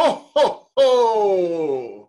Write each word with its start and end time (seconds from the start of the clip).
Ho, 0.00 0.24
ho, 0.36 0.68
ho! 0.76 2.08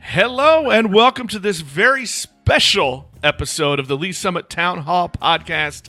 Hello, 0.00 0.68
and 0.68 0.92
welcome 0.92 1.28
to 1.28 1.38
this 1.38 1.60
very 1.62 2.04
special 2.04 3.08
episode 3.22 3.80
of 3.80 3.88
the 3.88 3.96
Lee's 3.96 4.18
Summit 4.18 4.50
Town 4.50 4.80
Hall 4.80 5.08
podcast. 5.08 5.88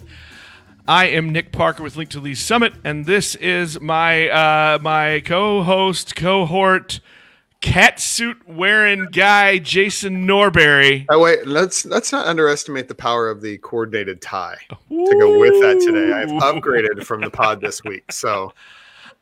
I 0.88 1.08
am 1.08 1.34
Nick 1.34 1.52
Parker 1.52 1.84
with 1.84 1.98
Link 1.98 2.12
to 2.12 2.22
Lee's 2.22 2.40
Summit, 2.40 2.76
and 2.82 3.06
this 3.06 3.36
is 3.36 3.82
my 3.82 4.30
uh, 4.30 4.80
my 4.82 5.20
co-host, 5.26 6.16
cohort, 6.16 7.02
cat 7.62 8.00
suit 8.00 8.38
wearing 8.48 9.06
guy, 9.12 9.58
Jason 9.58 10.28
Norberry. 10.28 11.06
Oh 11.10 11.20
wait, 11.20 11.48
let's 11.48 11.86
let's 11.86 12.12
not 12.12 12.28
underestimate 12.28 12.88
the 12.88 12.96
power 12.96 13.30
of 13.30 13.42
the 13.42 13.58
coordinated 13.60 14.22
tie 14.22 14.58
to 14.70 15.18
go 15.20 15.40
with 15.40 15.54
that 15.62 15.82
today. 15.86 16.14
I've 16.14 16.30
upgraded 16.30 17.04
from 17.04 17.22
the 17.22 17.30
pod 17.30 17.62
this 17.62 17.84
week, 17.84 18.12
so 18.12 18.54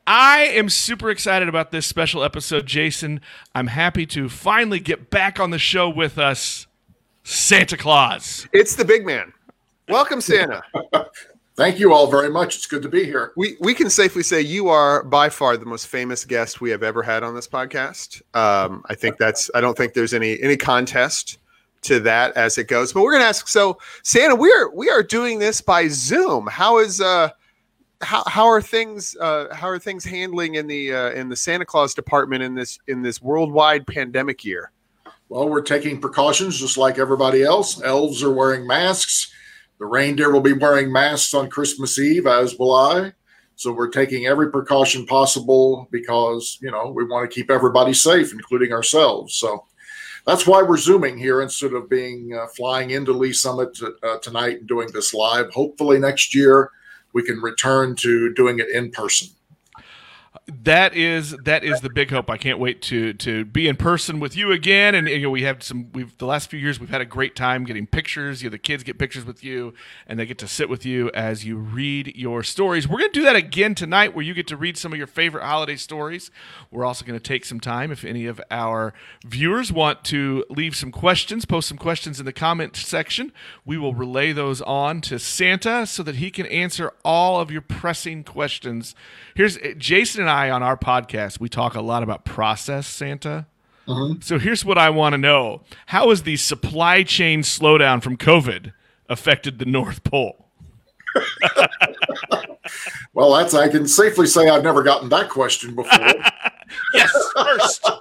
I 0.06 0.40
am 0.42 0.68
super 0.68 1.10
excited 1.10 1.48
about 1.48 1.70
this 1.70 1.86
special 1.86 2.22
episode, 2.22 2.66
Jason. 2.66 3.20
I'm 3.54 3.68
happy 3.68 4.06
to 4.06 4.28
finally 4.28 4.80
get 4.80 5.10
back 5.10 5.40
on 5.40 5.50
the 5.50 5.58
show 5.58 5.88
with 5.88 6.18
us, 6.18 6.66
Santa 7.24 7.76
Claus. 7.76 8.46
it's 8.52 8.76
the 8.76 8.84
big 8.84 9.04
man. 9.04 9.32
Welcome, 9.88 10.20
Santa. 10.20 10.62
Thank 11.56 11.78
you 11.78 11.94
all 11.94 12.06
very 12.06 12.28
much. 12.28 12.56
It's 12.56 12.66
good 12.66 12.82
to 12.82 12.88
be 12.88 13.04
here. 13.04 13.32
we 13.34 13.56
we 13.60 13.72
can 13.72 13.88
safely 13.88 14.22
say 14.22 14.42
you 14.42 14.68
are 14.68 15.02
by 15.02 15.30
far 15.30 15.56
the 15.56 15.64
most 15.64 15.86
famous 15.86 16.24
guest 16.24 16.60
we 16.60 16.70
have 16.70 16.82
ever 16.82 17.02
had 17.02 17.22
on 17.22 17.34
this 17.34 17.48
podcast. 17.48 18.20
Um, 18.34 18.84
I 18.90 18.94
think 18.94 19.16
that's. 19.16 19.50
I 19.54 19.62
don't 19.62 19.76
think 19.76 19.94
there's 19.94 20.12
any 20.12 20.40
any 20.42 20.58
contest 20.58 21.38
to 21.82 22.00
that 22.00 22.36
as 22.36 22.58
it 22.58 22.68
goes. 22.68 22.92
But 22.92 23.02
we're 23.02 23.12
gonna 23.12 23.24
ask. 23.24 23.48
So, 23.48 23.78
Santa, 24.02 24.34
we 24.34 24.52
are 24.52 24.70
we 24.70 24.90
are 24.90 25.02
doing 25.02 25.38
this 25.38 25.62
by 25.62 25.88
Zoom. 25.88 26.46
How 26.46 26.78
is 26.78 27.00
uh 27.00 27.30
how, 28.02 28.22
how 28.26 28.46
are 28.46 28.60
things 28.60 29.16
uh, 29.16 29.46
how 29.54 29.68
are 29.68 29.78
things 29.78 30.04
handling 30.04 30.56
in 30.56 30.66
the 30.66 30.92
uh, 30.92 31.10
in 31.10 31.28
the 31.28 31.36
Santa 31.36 31.64
Claus 31.64 31.94
department 31.94 32.42
in 32.42 32.54
this 32.54 32.78
in 32.86 33.00
this 33.00 33.22
worldwide 33.22 33.86
pandemic 33.86 34.44
year? 34.44 34.72
Well, 35.28 35.48
we're 35.48 35.62
taking 35.62 36.00
precautions 36.00 36.60
just 36.60 36.76
like 36.76 36.98
everybody 36.98 37.42
else. 37.42 37.82
Elves 37.82 38.22
are 38.22 38.32
wearing 38.32 38.66
masks. 38.66 39.32
The 39.78 39.86
reindeer 39.86 40.32
will 40.32 40.40
be 40.40 40.52
wearing 40.52 40.90
masks 40.90 41.34
on 41.34 41.50
Christmas 41.50 41.98
Eve, 41.98 42.26
as 42.26 42.58
will 42.58 42.74
I. 42.74 43.12
So 43.56 43.72
we're 43.72 43.88
taking 43.88 44.26
every 44.26 44.50
precaution 44.50 45.06
possible 45.06 45.88
because, 45.90 46.58
you 46.60 46.70
know, 46.70 46.90
we 46.94 47.04
want 47.04 47.28
to 47.28 47.34
keep 47.34 47.50
everybody 47.50 47.94
safe, 47.94 48.32
including 48.32 48.72
ourselves. 48.72 49.34
So 49.34 49.64
that's 50.26 50.46
why 50.46 50.62
we're 50.62 50.76
Zooming 50.76 51.16
here 51.16 51.40
instead 51.40 51.72
of 51.72 51.88
being 51.88 52.34
uh, 52.34 52.48
flying 52.48 52.90
into 52.90 53.12
Lee's 53.12 53.40
Summit 53.40 53.78
uh, 54.02 54.18
tonight 54.18 54.58
and 54.58 54.68
doing 54.68 54.88
this 54.92 55.14
live. 55.14 55.52
Hopefully 55.52 55.98
next 55.98 56.34
year 56.34 56.70
we 57.12 57.22
can 57.22 57.40
return 57.40 57.96
to 57.96 58.34
doing 58.34 58.58
it 58.58 58.68
in 58.70 58.90
person. 58.90 59.28
That 60.48 60.94
is 60.94 61.32
that 61.44 61.64
is 61.64 61.80
the 61.80 61.90
big 61.90 62.10
hope. 62.10 62.30
I 62.30 62.36
can't 62.36 62.60
wait 62.60 62.80
to 62.82 63.12
to 63.14 63.44
be 63.44 63.66
in 63.66 63.74
person 63.74 64.20
with 64.20 64.36
you 64.36 64.52
again. 64.52 64.94
And 64.94 65.08
you 65.08 65.22
know, 65.22 65.30
we 65.30 65.42
have 65.42 65.60
some. 65.60 65.90
We've 65.92 66.16
the 66.18 66.26
last 66.26 66.50
few 66.50 66.60
years 66.60 66.78
we've 66.78 66.88
had 66.88 67.00
a 67.00 67.06
great 67.06 67.34
time 67.34 67.64
getting 67.64 67.86
pictures. 67.86 68.42
You 68.42 68.48
know, 68.48 68.52
the 68.52 68.58
kids 68.58 68.84
get 68.84 68.96
pictures 68.96 69.24
with 69.24 69.42
you, 69.42 69.74
and 70.06 70.20
they 70.20 70.26
get 70.26 70.38
to 70.38 70.46
sit 70.46 70.68
with 70.68 70.86
you 70.86 71.10
as 71.14 71.44
you 71.44 71.56
read 71.56 72.14
your 72.14 72.44
stories. 72.44 72.86
We're 72.86 72.98
going 72.98 73.10
to 73.10 73.18
do 73.20 73.24
that 73.24 73.34
again 73.34 73.74
tonight, 73.74 74.14
where 74.14 74.24
you 74.24 74.34
get 74.34 74.46
to 74.46 74.56
read 74.56 74.78
some 74.78 74.92
of 74.92 74.98
your 74.98 75.08
favorite 75.08 75.42
holiday 75.42 75.74
stories. 75.74 76.30
We're 76.70 76.84
also 76.84 77.04
going 77.04 77.18
to 77.18 77.22
take 77.22 77.44
some 77.44 77.58
time 77.58 77.90
if 77.90 78.04
any 78.04 78.26
of 78.26 78.40
our 78.48 78.94
viewers 79.24 79.72
want 79.72 80.04
to 80.04 80.44
leave 80.48 80.76
some 80.76 80.92
questions, 80.92 81.44
post 81.44 81.68
some 81.68 81.78
questions 81.78 82.20
in 82.20 82.24
the 82.24 82.32
comment 82.32 82.76
section. 82.76 83.32
We 83.64 83.78
will 83.78 83.94
relay 83.94 84.30
those 84.32 84.62
on 84.62 85.00
to 85.02 85.18
Santa 85.18 85.86
so 85.86 86.04
that 86.04 86.16
he 86.16 86.30
can 86.30 86.46
answer 86.46 86.92
all 87.04 87.40
of 87.40 87.50
your 87.50 87.62
pressing 87.62 88.22
questions. 88.22 88.94
Here's 89.34 89.58
Jason 89.76 90.20
and 90.20 90.30
I 90.30 90.35
on 90.50 90.62
our 90.62 90.76
podcast. 90.76 91.40
We 91.40 91.48
talk 91.48 91.74
a 91.74 91.80
lot 91.80 92.02
about 92.02 92.24
process 92.24 92.86
Santa. 92.86 93.46
So 94.20 94.38
here's 94.40 94.64
what 94.64 94.78
I 94.78 94.90
want 94.90 95.12
to 95.12 95.18
know: 95.18 95.62
How 95.86 96.10
has 96.10 96.24
the 96.24 96.36
supply 96.36 97.04
chain 97.04 97.42
slowdown 97.42 98.02
from 98.02 98.16
COVID 98.16 98.72
affected 99.08 99.58
the 99.58 99.64
North 99.64 100.02
Pole? 100.02 100.48
Well, 103.16 103.32
that's 103.32 103.54
I 103.54 103.68
can 103.68 103.88
safely 103.88 104.26
say 104.26 104.48
I've 104.48 104.62
never 104.62 104.82
gotten 104.82 105.08
that 105.08 105.30
question 105.30 105.74
before. 105.74 105.98
Yes, 106.92 107.12
first. 107.34 107.90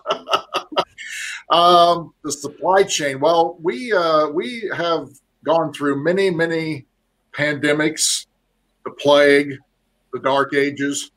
Um, 1.51 2.11
the 2.23 2.31
supply 2.31 2.81
chain. 2.81 3.19
Well, 3.19 3.59
we 3.61 3.93
uh, 3.93 4.29
we 4.29 4.67
have 4.75 5.09
gone 5.45 5.71
through 5.71 6.03
many 6.03 6.31
many 6.31 6.87
pandemics, 7.37 8.25
the 8.83 8.89
plague, 8.89 9.53
the 10.11 10.19
dark 10.19 10.55
ages, 10.55 11.11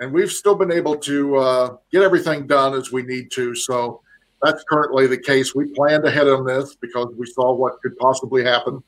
and 0.00 0.12
we've 0.12 0.32
still 0.32 0.54
been 0.54 0.72
able 0.72 0.96
to 0.96 1.36
uh, 1.36 1.76
get 1.92 2.02
everything 2.02 2.46
done 2.46 2.74
as 2.74 2.92
we 2.92 3.02
need 3.02 3.30
to. 3.32 3.54
So 3.54 4.00
that's 4.42 4.62
currently 4.68 5.06
the 5.06 5.18
case. 5.18 5.54
We 5.54 5.72
planned 5.74 6.04
ahead 6.04 6.28
on 6.28 6.46
this 6.46 6.76
because 6.76 7.12
we 7.16 7.26
saw 7.26 7.52
what 7.52 7.80
could 7.82 7.96
possibly 7.98 8.44
happen, 8.44 8.82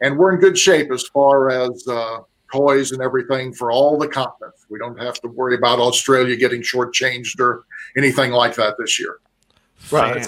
and 0.00 0.16
we're 0.16 0.32
in 0.32 0.40
good 0.40 0.58
shape 0.58 0.92
as 0.92 1.02
far 1.08 1.50
as 1.50 1.86
uh, 1.88 2.18
toys 2.52 2.92
and 2.92 3.02
everything 3.02 3.52
for 3.52 3.72
all 3.72 3.98
the 3.98 4.08
continents. 4.08 4.66
We 4.68 4.78
don't 4.78 4.98
have 5.00 5.20
to 5.22 5.28
worry 5.28 5.56
about 5.56 5.78
Australia 5.78 6.36
getting 6.36 6.62
shortchanged 6.62 7.40
or 7.40 7.64
anything 7.96 8.30
like 8.30 8.54
that 8.56 8.76
this 8.78 8.98
year. 9.00 9.18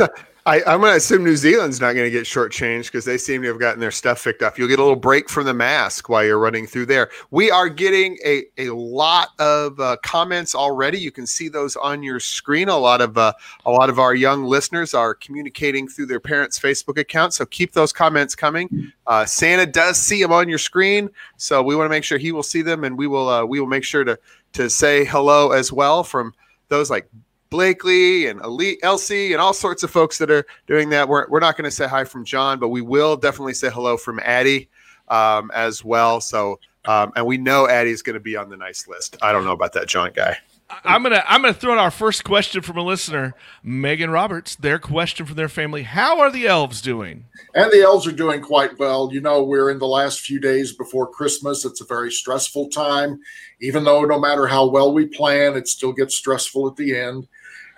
A, 0.00 0.08
I, 0.48 0.62
I'm 0.66 0.80
going 0.80 0.92
to 0.92 0.96
assume 0.96 1.24
New 1.24 1.36
Zealand's 1.36 1.78
not 1.78 1.92
going 1.92 2.06
to 2.06 2.10
get 2.10 2.24
shortchanged 2.24 2.84
because 2.84 3.04
they 3.04 3.18
seem 3.18 3.42
to 3.42 3.48
have 3.48 3.60
gotten 3.60 3.80
their 3.80 3.90
stuff 3.90 4.24
picked 4.24 4.40
up. 4.40 4.56
You'll 4.56 4.68
get 4.68 4.78
a 4.78 4.82
little 4.82 4.96
break 4.96 5.28
from 5.28 5.44
the 5.44 5.52
mask 5.52 6.08
while 6.08 6.24
you're 6.24 6.38
running 6.38 6.66
through 6.66 6.86
there. 6.86 7.10
We 7.30 7.50
are 7.50 7.68
getting 7.68 8.16
a, 8.24 8.44
a 8.56 8.70
lot 8.70 9.38
of 9.38 9.78
uh, 9.78 9.98
comments 10.02 10.54
already. 10.54 10.98
You 10.98 11.10
can 11.10 11.26
see 11.26 11.50
those 11.50 11.76
on 11.76 12.02
your 12.02 12.18
screen. 12.18 12.70
A 12.70 12.78
lot 12.78 13.02
of 13.02 13.18
uh, 13.18 13.34
a 13.66 13.70
lot 13.70 13.90
of 13.90 13.98
our 13.98 14.14
young 14.14 14.42
listeners 14.42 14.94
are 14.94 15.14
communicating 15.14 15.86
through 15.86 16.06
their 16.06 16.18
parents' 16.18 16.58
Facebook 16.58 16.96
account. 16.96 17.34
So 17.34 17.44
keep 17.44 17.72
those 17.72 17.92
comments 17.92 18.34
coming. 18.34 18.90
Uh, 19.06 19.26
Santa 19.26 19.66
does 19.66 19.98
see 19.98 20.22
them 20.22 20.32
on 20.32 20.48
your 20.48 20.56
screen, 20.56 21.10
so 21.36 21.62
we 21.62 21.76
want 21.76 21.84
to 21.84 21.90
make 21.90 22.04
sure 22.04 22.16
he 22.16 22.32
will 22.32 22.42
see 22.42 22.62
them, 22.62 22.84
and 22.84 22.96
we 22.96 23.06
will 23.06 23.28
uh, 23.28 23.44
we 23.44 23.60
will 23.60 23.66
make 23.66 23.84
sure 23.84 24.02
to 24.02 24.18
to 24.54 24.70
say 24.70 25.04
hello 25.04 25.50
as 25.50 25.74
well 25.74 26.02
from 26.02 26.32
those 26.68 26.88
like 26.88 27.06
Blakely 27.50 28.26
and 28.26 28.40
Elite 28.42 28.78
Elsie 28.82 29.32
and 29.32 29.40
all 29.40 29.54
sorts 29.54 29.82
of 29.82 29.90
folks 29.90 30.18
that 30.18 30.30
are 30.30 30.44
doing 30.66 30.90
that. 30.90 31.08
We're, 31.08 31.28
we're 31.28 31.40
not 31.40 31.56
going 31.56 31.64
to 31.64 31.70
say 31.70 31.86
hi 31.86 32.04
from 32.04 32.24
John, 32.24 32.58
but 32.58 32.68
we 32.68 32.80
will 32.80 33.16
definitely 33.16 33.54
say 33.54 33.70
hello 33.70 33.96
from 33.96 34.20
Addie 34.22 34.68
um, 35.08 35.50
as 35.54 35.84
well. 35.84 36.20
So, 36.20 36.60
um, 36.84 37.12
and 37.16 37.26
we 37.26 37.38
know 37.38 37.68
Addie's 37.68 38.02
going 38.02 38.14
to 38.14 38.20
be 38.20 38.36
on 38.36 38.50
the 38.50 38.56
nice 38.56 38.86
list. 38.86 39.16
I 39.22 39.32
don't 39.32 39.44
know 39.44 39.52
about 39.52 39.72
that 39.74 39.88
John 39.88 40.12
guy. 40.14 40.36
I'm 40.84 41.02
gonna 41.02 41.24
I'm 41.26 41.40
gonna 41.40 41.54
throw 41.54 41.72
in 41.72 41.78
our 41.78 41.90
first 41.90 42.24
question 42.24 42.60
from 42.60 42.76
a 42.76 42.82
listener, 42.82 43.34
Megan 43.62 44.10
Roberts. 44.10 44.54
Their 44.54 44.78
question 44.78 45.24
from 45.24 45.36
their 45.36 45.48
family: 45.48 45.82
How 45.82 46.20
are 46.20 46.30
the 46.30 46.46
elves 46.46 46.82
doing? 46.82 47.24
And 47.54 47.72
the 47.72 47.80
elves 47.80 48.06
are 48.06 48.12
doing 48.12 48.42
quite 48.42 48.78
well. 48.78 49.08
You 49.10 49.22
know, 49.22 49.42
we're 49.42 49.70
in 49.70 49.78
the 49.78 49.86
last 49.86 50.20
few 50.20 50.38
days 50.38 50.72
before 50.72 51.10
Christmas. 51.10 51.64
It's 51.64 51.80
a 51.80 51.86
very 51.86 52.12
stressful 52.12 52.68
time. 52.68 53.18
Even 53.60 53.84
though 53.84 54.02
no 54.04 54.20
matter 54.20 54.46
how 54.46 54.66
well 54.66 54.92
we 54.92 55.06
plan, 55.06 55.56
it 55.56 55.68
still 55.68 55.92
gets 55.92 56.14
stressful 56.14 56.68
at 56.68 56.76
the 56.76 56.94
end. 56.94 57.26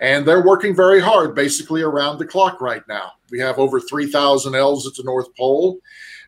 And 0.01 0.25
they're 0.25 0.43
working 0.43 0.75
very 0.75 0.99
hard, 0.99 1.35
basically 1.35 1.83
around 1.83 2.17
the 2.17 2.25
clock 2.25 2.59
right 2.59 2.85
now. 2.87 3.13
We 3.29 3.39
have 3.39 3.59
over 3.59 3.79
3,000 3.79 4.55
elves 4.55 4.87
at 4.87 4.95
the 4.95 5.03
North 5.03 5.33
Pole. 5.35 5.79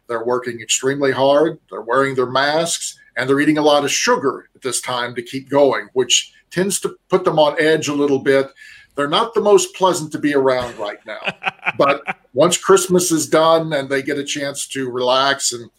They're 0.08 0.24
working 0.24 0.62
extremely 0.62 1.12
hard. 1.12 1.60
They're 1.70 1.82
wearing 1.82 2.14
their 2.16 2.30
masks 2.30 3.00
and 3.18 3.30
they're 3.30 3.40
eating 3.40 3.58
a 3.58 3.64
lot 3.64 3.84
of 3.84 3.92
sugar 3.92 4.50
at 4.56 4.62
this 4.62 4.82
time 4.82 5.16
to 5.16 5.22
keep 5.22 5.50
going, 5.50 5.88
which 5.94 6.34
tends 6.52 6.80
to 6.82 6.96
put 7.10 7.24
them 7.24 7.40
on 7.40 7.60
edge 7.60 7.88
a 7.88 7.94
little 7.94 8.20
bit. 8.20 8.48
They're 8.96 9.08
not 9.08 9.34
the 9.34 9.42
most 9.42 9.76
pleasant 9.76 10.12
to 10.12 10.20
be 10.20 10.36
around 10.36 10.78
right 10.78 11.04
now. 11.06 11.20
but 11.78 12.04
once 12.34 12.58
Christmas 12.58 13.12
is 13.12 13.28
done 13.28 13.74
and 13.74 13.90
they 13.90 14.04
get 14.04 14.20
a 14.20 14.24
chance 14.24 14.68
to 14.68 14.90
relax 14.90 15.52
and 15.52 15.70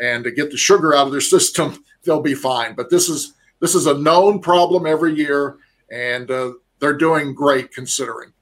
and 0.00 0.24
to 0.24 0.32
get 0.32 0.50
the 0.50 0.56
sugar 0.56 0.92
out 0.92 1.06
of 1.06 1.12
their 1.12 1.20
system, 1.20 1.84
they'll 2.04 2.20
be 2.20 2.34
fine. 2.34 2.74
But 2.74 2.90
this 2.90 3.08
is 3.08 3.34
this 3.60 3.76
is 3.76 3.86
a 3.86 3.96
known 3.96 4.40
problem 4.40 4.86
every 4.86 5.14
year, 5.14 5.56
and 5.90 6.30
uh, 6.30 6.52
they're 6.80 6.96
doing 6.96 7.34
great 7.34 7.72
considering. 7.72 8.32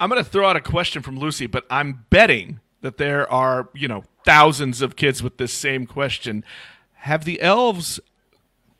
I'm 0.00 0.08
going 0.10 0.22
to 0.22 0.28
throw 0.28 0.48
out 0.48 0.56
a 0.56 0.60
question 0.60 1.02
from 1.02 1.18
Lucy, 1.18 1.46
but 1.46 1.64
I'm 1.70 2.04
betting 2.10 2.60
that 2.80 2.98
there 2.98 3.30
are, 3.30 3.68
you 3.74 3.88
know, 3.88 4.04
thousands 4.24 4.82
of 4.82 4.96
kids 4.96 5.22
with 5.22 5.36
this 5.36 5.52
same 5.52 5.86
question. 5.86 6.44
Have 6.94 7.24
the 7.24 7.40
elves 7.40 8.00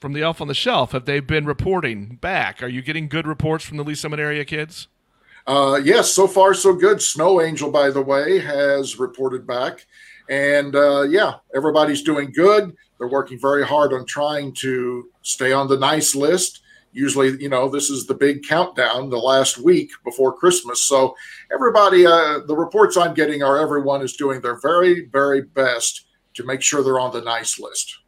from 0.01 0.13
the 0.13 0.23
Elf 0.23 0.41
on 0.41 0.49
the 0.49 0.55
Shelf 0.55 0.93
have 0.93 1.05
they 1.05 1.21
been 1.21 1.45
reporting 1.45 2.19
back? 2.21 2.63
Are 2.63 2.69
you 2.69 2.83
getting 2.83 3.09
good 3.09 3.27
reports 3.27 3.65
from 3.65 3.77
the 3.77 3.85
Lee's 3.85 4.01
Summit 4.01 4.21
area 4.21 4.45
kids? 4.45 4.89
Uh, 5.47 5.81
yes, 5.83 6.13
so 6.13 6.27
far 6.27 6.53
so 6.53 6.75
good. 6.75 7.01
Snow 7.01 7.41
Angel, 7.41 7.71
by 7.71 7.91
the 7.91 8.03
way, 8.03 8.39
has 8.39 8.99
reported 8.99 9.47
back, 9.47 9.87
and 10.29 10.77
uh, 10.77 11.03
yeah, 11.03 11.37
everybody's 11.55 12.03
doing 12.03 12.31
good. 12.33 12.77
They're 12.99 13.09
working 13.09 13.41
very 13.41 13.67
hard 13.67 13.95
on 13.95 14.05
trying 14.05 14.53
to 14.57 15.09
stay 15.23 15.53
on 15.53 15.69
the 15.69 15.79
nice 15.79 16.15
list. 16.15 16.63
Usually, 16.99 17.41
you 17.41 17.49
know, 17.49 17.69
this 17.69 17.91
is 17.91 18.07
the 18.07 18.15
big 18.15 18.43
countdown, 18.43 19.09
the 19.09 19.19
last 19.19 19.57
week 19.57 19.91
before 20.05 20.37
Christmas. 20.37 20.83
So 20.83 21.15
everybody, 21.55 22.05
uh, 22.05 22.41
the 22.47 22.57
reports 22.57 22.97
I'm 22.97 23.15
getting 23.15 23.41
are 23.43 23.57
everyone 23.57 24.03
is 24.03 24.15
doing 24.15 24.41
their 24.41 24.59
very, 24.61 25.07
very 25.07 25.43
best 25.43 26.07
to 26.35 26.45
make 26.45 26.61
sure 26.61 26.83
they're 26.83 26.99
on 26.99 27.13
the 27.13 27.21
nice 27.21 27.61
list. 27.61 27.99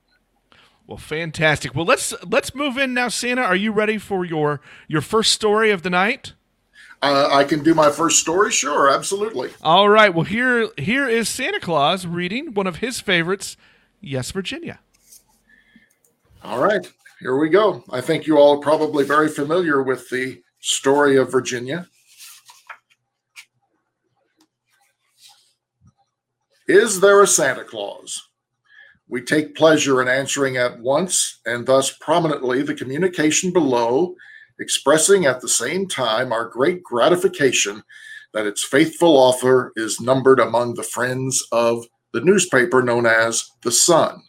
Well, 0.88 0.98
fantastic. 0.98 1.72
Well, 1.72 1.84
let's 1.84 2.12
let's 2.26 2.52
move 2.52 2.76
in 2.76 2.92
now, 2.92 3.06
Santa. 3.06 3.42
Are 3.42 3.54
you 3.54 3.70
ready 3.70 3.96
for 3.96 4.24
your 4.24 4.60
your 4.88 5.02
first 5.02 5.30
story 5.30 5.70
of 5.70 5.82
the 5.82 5.90
night? 5.90 6.32
Uh, 7.00 7.28
I 7.30 7.44
can 7.44 7.62
do 7.62 7.74
my 7.74 7.90
first 7.90 8.18
story. 8.18 8.50
Sure, 8.50 8.90
absolutely. 8.90 9.50
All 9.62 9.88
right. 9.88 10.12
Well, 10.12 10.24
here 10.24 10.68
here 10.76 11.08
is 11.08 11.28
Santa 11.28 11.60
Claus 11.60 12.08
reading 12.08 12.54
one 12.54 12.66
of 12.66 12.78
his 12.78 13.00
favorites, 13.00 13.56
Yes, 14.00 14.30
Virginia. 14.30 14.80
All 16.42 16.58
right, 16.58 16.90
here 17.20 17.36
we 17.36 17.50
go. 17.50 17.84
I 17.90 18.00
think 18.00 18.26
you 18.26 18.38
all 18.38 18.56
are 18.56 18.62
probably 18.62 19.04
very 19.04 19.28
familiar 19.28 19.82
with 19.82 20.08
the 20.08 20.42
story 20.60 21.16
of 21.16 21.30
Virginia. 21.30 21.86
Is 26.66 27.00
there 27.00 27.22
a 27.22 27.26
Santa 27.26 27.64
Claus? 27.64 28.28
We 29.08 29.22
take 29.22 29.56
pleasure 29.56 30.00
in 30.00 30.08
answering 30.08 30.56
at 30.56 30.80
once 30.80 31.40
and 31.44 31.66
thus 31.66 31.96
prominently 31.98 32.62
the 32.62 32.74
communication 32.74 33.52
below, 33.52 34.14
expressing 34.58 35.26
at 35.26 35.40
the 35.40 35.48
same 35.48 35.88
time 35.88 36.32
our 36.32 36.48
great 36.48 36.82
gratification 36.82 37.82
that 38.32 38.46
its 38.46 38.64
faithful 38.64 39.16
author 39.16 39.72
is 39.76 40.00
numbered 40.00 40.40
among 40.40 40.74
the 40.74 40.84
friends 40.84 41.44
of 41.52 41.84
the 42.12 42.20
newspaper 42.20 42.82
known 42.82 43.04
as 43.04 43.50
The 43.62 43.72
Sun. 43.72 44.22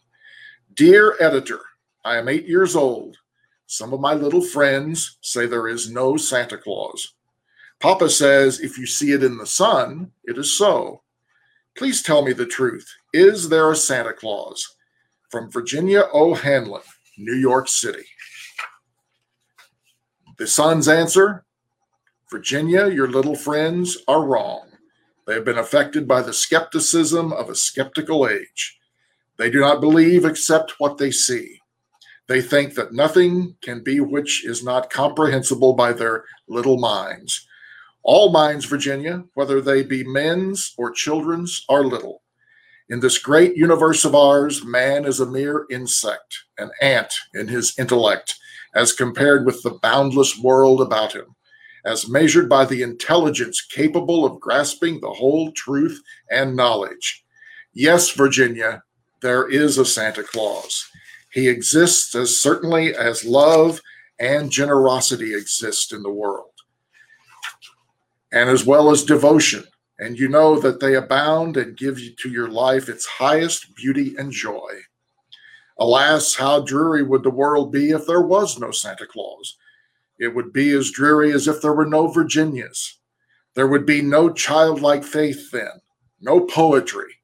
Dear 0.73 1.15
editor, 1.19 1.59
I 2.03 2.17
am 2.17 2.27
eight 2.27 2.47
years 2.47 2.75
old. 2.75 3.17
Some 3.67 3.93
of 3.93 3.99
my 3.99 4.13
little 4.13 4.41
friends 4.41 5.17
say 5.21 5.45
there 5.45 5.67
is 5.67 5.91
no 5.91 6.17
Santa 6.17 6.57
Claus. 6.57 7.13
Papa 7.79 8.09
says 8.09 8.59
if 8.59 8.77
you 8.77 8.85
see 8.85 9.11
it 9.11 9.23
in 9.23 9.37
the 9.37 9.45
sun, 9.45 10.11
it 10.23 10.37
is 10.37 10.57
so. 10.57 11.01
Please 11.77 12.01
tell 12.01 12.21
me 12.21 12.33
the 12.33 12.45
truth. 12.45 12.87
Is 13.13 13.49
there 13.49 13.71
a 13.71 13.75
Santa 13.75 14.13
Claus? 14.13 14.75
From 15.29 15.49
Virginia 15.49 16.03
O'Hanlon, 16.13 16.81
New 17.17 17.35
York 17.35 17.69
City. 17.69 18.03
The 20.37 20.47
Sun's 20.47 20.87
answer 20.87 21.45
Virginia, 22.29 22.87
your 22.87 23.09
little 23.09 23.35
friends 23.35 23.97
are 24.07 24.25
wrong. 24.25 24.69
They 25.27 25.33
have 25.35 25.45
been 25.45 25.57
affected 25.57 26.07
by 26.07 26.21
the 26.21 26.33
skepticism 26.33 27.31
of 27.31 27.49
a 27.49 27.55
skeptical 27.55 28.27
age. 28.27 28.79
They 29.37 29.49
do 29.49 29.59
not 29.59 29.81
believe 29.81 30.25
except 30.25 30.79
what 30.79 30.97
they 30.97 31.11
see. 31.11 31.60
They 32.31 32.41
think 32.41 32.75
that 32.75 32.93
nothing 32.93 33.57
can 33.61 33.83
be 33.83 33.99
which 33.99 34.45
is 34.45 34.63
not 34.63 34.89
comprehensible 34.89 35.73
by 35.73 35.91
their 35.91 36.23
little 36.47 36.77
minds. 36.79 37.45
All 38.03 38.31
minds, 38.31 38.63
Virginia, 38.63 39.25
whether 39.33 39.59
they 39.59 39.83
be 39.83 40.05
men's 40.05 40.73
or 40.77 40.91
children's, 40.91 41.65
are 41.67 41.83
little. 41.83 42.21
In 42.87 43.01
this 43.01 43.17
great 43.17 43.57
universe 43.57 44.05
of 44.05 44.15
ours, 44.15 44.63
man 44.63 45.03
is 45.03 45.19
a 45.19 45.25
mere 45.25 45.65
insect, 45.69 46.45
an 46.57 46.71
ant 46.81 47.13
in 47.33 47.49
his 47.49 47.77
intellect, 47.77 48.37
as 48.73 48.93
compared 48.93 49.45
with 49.45 49.61
the 49.61 49.77
boundless 49.81 50.39
world 50.39 50.79
about 50.79 51.11
him, 51.11 51.35
as 51.83 52.07
measured 52.07 52.47
by 52.47 52.63
the 52.63 52.81
intelligence 52.81 53.59
capable 53.59 54.23
of 54.23 54.39
grasping 54.39 55.01
the 55.01 55.11
whole 55.11 55.51
truth 55.51 56.01
and 56.29 56.55
knowledge. 56.55 57.25
Yes, 57.73 58.09
Virginia, 58.11 58.83
there 59.21 59.49
is 59.49 59.77
a 59.77 59.83
Santa 59.83 60.23
Claus. 60.23 60.90
He 61.31 61.47
exists 61.47 62.13
as 62.15 62.37
certainly 62.37 62.95
as 62.95 63.25
love 63.25 63.81
and 64.19 64.51
generosity 64.51 65.33
exist 65.33 65.93
in 65.93 66.03
the 66.03 66.11
world 66.11 66.51
and 68.31 68.49
as 68.49 68.65
well 68.65 68.91
as 68.91 69.03
devotion. 69.03 69.63
And 69.99 70.17
you 70.17 70.27
know 70.27 70.59
that 70.59 70.79
they 70.79 70.95
abound 70.95 71.57
and 71.57 71.77
give 71.77 71.99
you 71.99 72.15
to 72.17 72.29
your 72.29 72.49
life 72.49 72.89
its 72.89 73.05
highest 73.05 73.75
beauty 73.75 74.15
and 74.17 74.31
joy. 74.31 74.71
Alas, 75.77 76.35
how 76.35 76.61
dreary 76.61 77.03
would 77.03 77.23
the 77.23 77.29
world 77.29 77.71
be 77.71 77.91
if 77.91 78.05
there 78.05 78.21
was 78.21 78.59
no 78.59 78.71
Santa 78.71 79.05
Claus? 79.05 79.57
It 80.19 80.33
would 80.33 80.53
be 80.53 80.71
as 80.71 80.91
dreary 80.91 81.31
as 81.33 81.47
if 81.47 81.61
there 81.61 81.73
were 81.73 81.85
no 81.85 82.07
Virginias. 82.07 82.99
There 83.55 83.67
would 83.67 83.85
be 83.85 84.01
no 84.01 84.31
childlike 84.31 85.03
faith 85.03 85.51
then, 85.51 85.81
no 86.19 86.41
poetry, 86.41 87.15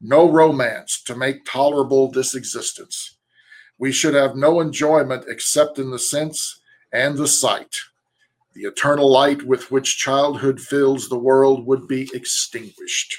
no 0.00 0.30
romance 0.30 1.02
to 1.04 1.16
make 1.16 1.44
tolerable 1.44 2.10
this 2.10 2.34
existence. 2.34 3.16
We 3.80 3.90
should 3.90 4.14
have 4.14 4.36
no 4.36 4.60
enjoyment 4.60 5.24
except 5.26 5.78
in 5.80 5.90
the 5.90 5.98
sense 5.98 6.60
and 6.92 7.16
the 7.16 7.26
sight 7.26 7.74
the 8.54 8.62
eternal 8.62 9.10
light 9.10 9.42
with 9.44 9.70
which 9.70 9.96
childhood 9.96 10.60
fills 10.60 11.08
the 11.08 11.18
world 11.18 11.66
would 11.66 11.86
be 11.86 12.10
extinguished. 12.12 13.16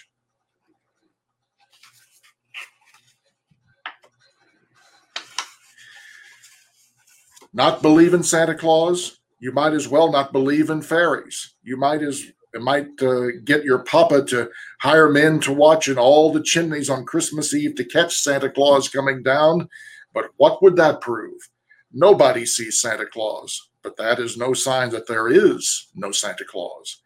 Not 7.54 7.82
believe 7.82 8.14
in 8.14 8.24
Santa 8.24 8.56
Claus? 8.56 9.20
You 9.40 9.52
might 9.52 9.74
as 9.74 9.88
well 9.88 10.12
not 10.12 10.32
believe 10.32 10.70
in 10.70 10.82
fairies. 10.82 11.56
You 11.64 11.78
might 11.78 12.02
as 12.02 12.24
might 12.60 13.02
uh, 13.02 13.28
get 13.46 13.64
your 13.64 13.80
papa 13.80 14.26
to 14.26 14.50
hire 14.82 15.10
men 15.10 15.40
to 15.40 15.54
watch 15.54 15.88
in 15.88 15.98
all 15.98 16.34
the 16.34 16.44
chimneys 16.44 16.90
on 16.90 17.06
Christmas 17.06 17.54
Eve 17.54 17.76
to 17.76 17.86
catch 17.86 18.18
Santa 18.18 18.50
Claus 18.50 18.90
coming 18.90 19.24
down. 19.24 19.70
But 20.14 20.32
what 20.38 20.62
would 20.62 20.76
that 20.78 21.02
prove? 21.02 21.40
Nobody 21.92 22.46
sees 22.46 22.80
Santa 22.80 23.06
Claus 23.06 23.70
but 23.84 23.98
that 23.98 24.20
is 24.20 24.38
no 24.38 24.54
sign 24.54 24.90
that 24.92 25.08
there 25.08 25.28
is 25.30 25.88
no 25.96 26.12
Santa 26.12 26.46
Claus. 26.46 27.02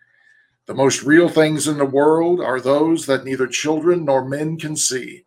The 0.66 0.74
most 0.74 1.04
real 1.04 1.30
things 1.30 1.68
in 1.68 1.78
the 1.78 1.86
world 1.86 2.42
are 2.42 2.60
those 2.60 3.06
that 3.06 3.24
neither 3.24 3.48
children 3.48 4.06
nor 4.06 4.28
men 4.28 4.58
can 4.58 4.76
see. 4.76 5.26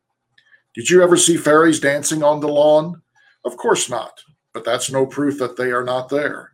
Did 0.75 0.90
you 0.90 1.02
ever 1.02 1.16
see 1.16 1.36
fairies 1.36 1.80
dancing 1.80 2.22
on 2.22 2.40
the 2.40 2.48
lawn? 2.48 3.02
Of 3.44 3.56
course 3.56 3.88
not, 3.88 4.20
but 4.52 4.64
that's 4.64 4.90
no 4.90 5.06
proof 5.06 5.38
that 5.38 5.56
they 5.56 5.70
are 5.70 5.84
not 5.84 6.08
there. 6.08 6.52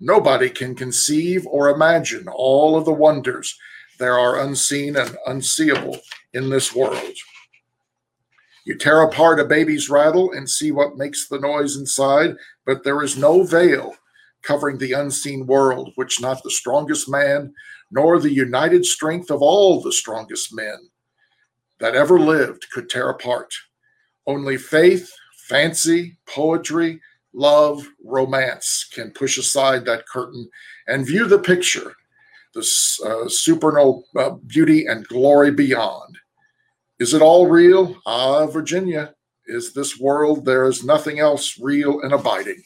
Nobody 0.00 0.50
can 0.50 0.74
conceive 0.74 1.46
or 1.46 1.68
imagine 1.68 2.26
all 2.28 2.76
of 2.76 2.84
the 2.84 2.92
wonders 2.92 3.56
there 3.98 4.18
are 4.18 4.40
unseen 4.40 4.96
and 4.96 5.16
unseeable 5.26 5.98
in 6.32 6.50
this 6.50 6.74
world. 6.74 7.14
You 8.64 8.76
tear 8.78 9.02
apart 9.02 9.40
a 9.40 9.44
baby's 9.44 9.90
rattle 9.90 10.32
and 10.32 10.48
see 10.48 10.70
what 10.72 10.96
makes 10.96 11.28
the 11.28 11.38
noise 11.38 11.76
inside, 11.76 12.36
but 12.64 12.82
there 12.82 13.02
is 13.02 13.16
no 13.16 13.42
veil 13.42 13.94
covering 14.42 14.78
the 14.78 14.92
unseen 14.92 15.46
world, 15.46 15.92
which 15.96 16.20
not 16.20 16.42
the 16.42 16.50
strongest 16.50 17.08
man, 17.08 17.52
nor 17.90 18.18
the 18.18 18.32
united 18.32 18.84
strength 18.84 19.30
of 19.30 19.42
all 19.42 19.80
the 19.80 19.92
strongest 19.92 20.54
men 20.54 20.78
that 21.78 21.94
ever 21.94 22.18
lived 22.18 22.66
could 22.72 22.88
tear 22.88 23.10
apart. 23.10 23.52
Only 24.26 24.56
faith, 24.56 25.12
fancy, 25.48 26.16
poetry, 26.26 27.00
love, 27.34 27.86
romance 28.02 28.88
can 28.92 29.10
push 29.10 29.36
aside 29.36 29.84
that 29.84 30.06
curtain 30.06 30.48
and 30.86 31.06
view 31.06 31.26
the 31.26 31.38
picture, 31.38 31.92
the 32.54 32.60
uh, 33.04 33.28
supernal 33.28 34.04
uh, 34.16 34.30
beauty 34.46 34.86
and 34.86 35.06
glory 35.08 35.50
beyond. 35.50 36.16
Is 37.04 37.12
it 37.12 37.20
all 37.20 37.50
real? 37.50 38.00
Ah, 38.06 38.46
Virginia, 38.46 39.14
is 39.46 39.74
this 39.74 40.00
world 40.00 40.46
there 40.46 40.64
is 40.64 40.82
nothing 40.82 41.18
else 41.18 41.60
real 41.60 42.00
and 42.00 42.14
abiding. 42.14 42.62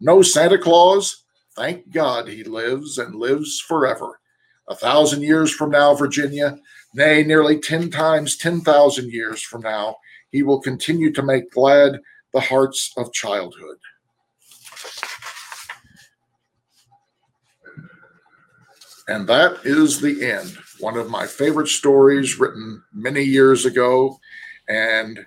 No 0.00 0.20
Santa 0.20 0.58
Claus? 0.58 1.22
Thank 1.54 1.92
God 1.92 2.26
he 2.26 2.42
lives 2.42 2.98
and 2.98 3.14
lives 3.14 3.60
forever. 3.60 4.18
A 4.66 4.74
thousand 4.74 5.22
years 5.22 5.54
from 5.54 5.70
now, 5.70 5.94
Virginia, 5.94 6.58
nay, 6.92 7.22
nearly 7.22 7.60
10 7.60 7.88
times 7.92 8.36
10,000 8.36 9.12
years 9.12 9.42
from 9.42 9.62
now, 9.62 9.94
he 10.32 10.42
will 10.42 10.60
continue 10.60 11.12
to 11.12 11.22
make 11.22 11.52
glad 11.52 12.00
the 12.34 12.40
hearts 12.40 12.92
of 12.96 13.12
childhood. 13.12 13.78
And 19.08 19.26
that 19.26 19.56
is 19.64 20.00
the 20.00 20.30
end. 20.30 20.56
One 20.80 20.96
of 20.96 21.10
my 21.10 21.26
favorite 21.26 21.68
stories 21.68 22.38
written 22.38 22.82
many 22.92 23.22
years 23.22 23.64
ago. 23.64 24.20
And 24.68 25.24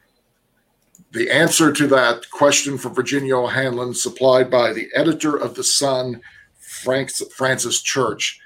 the 1.12 1.30
answer 1.32 1.74
to 1.74 1.88
that 1.88 2.30
question 2.30 2.78
from 2.78 2.94
Virginia 2.94 3.36
O'Hanlon, 3.36 3.94
supplied 3.96 4.50
by 4.50 4.72
the 4.72 4.88
editor 4.96 5.36
of 5.36 5.56
The 5.56 5.64
Sun, 5.64 6.22
Francis 6.60 7.82
Church. 7.82 8.40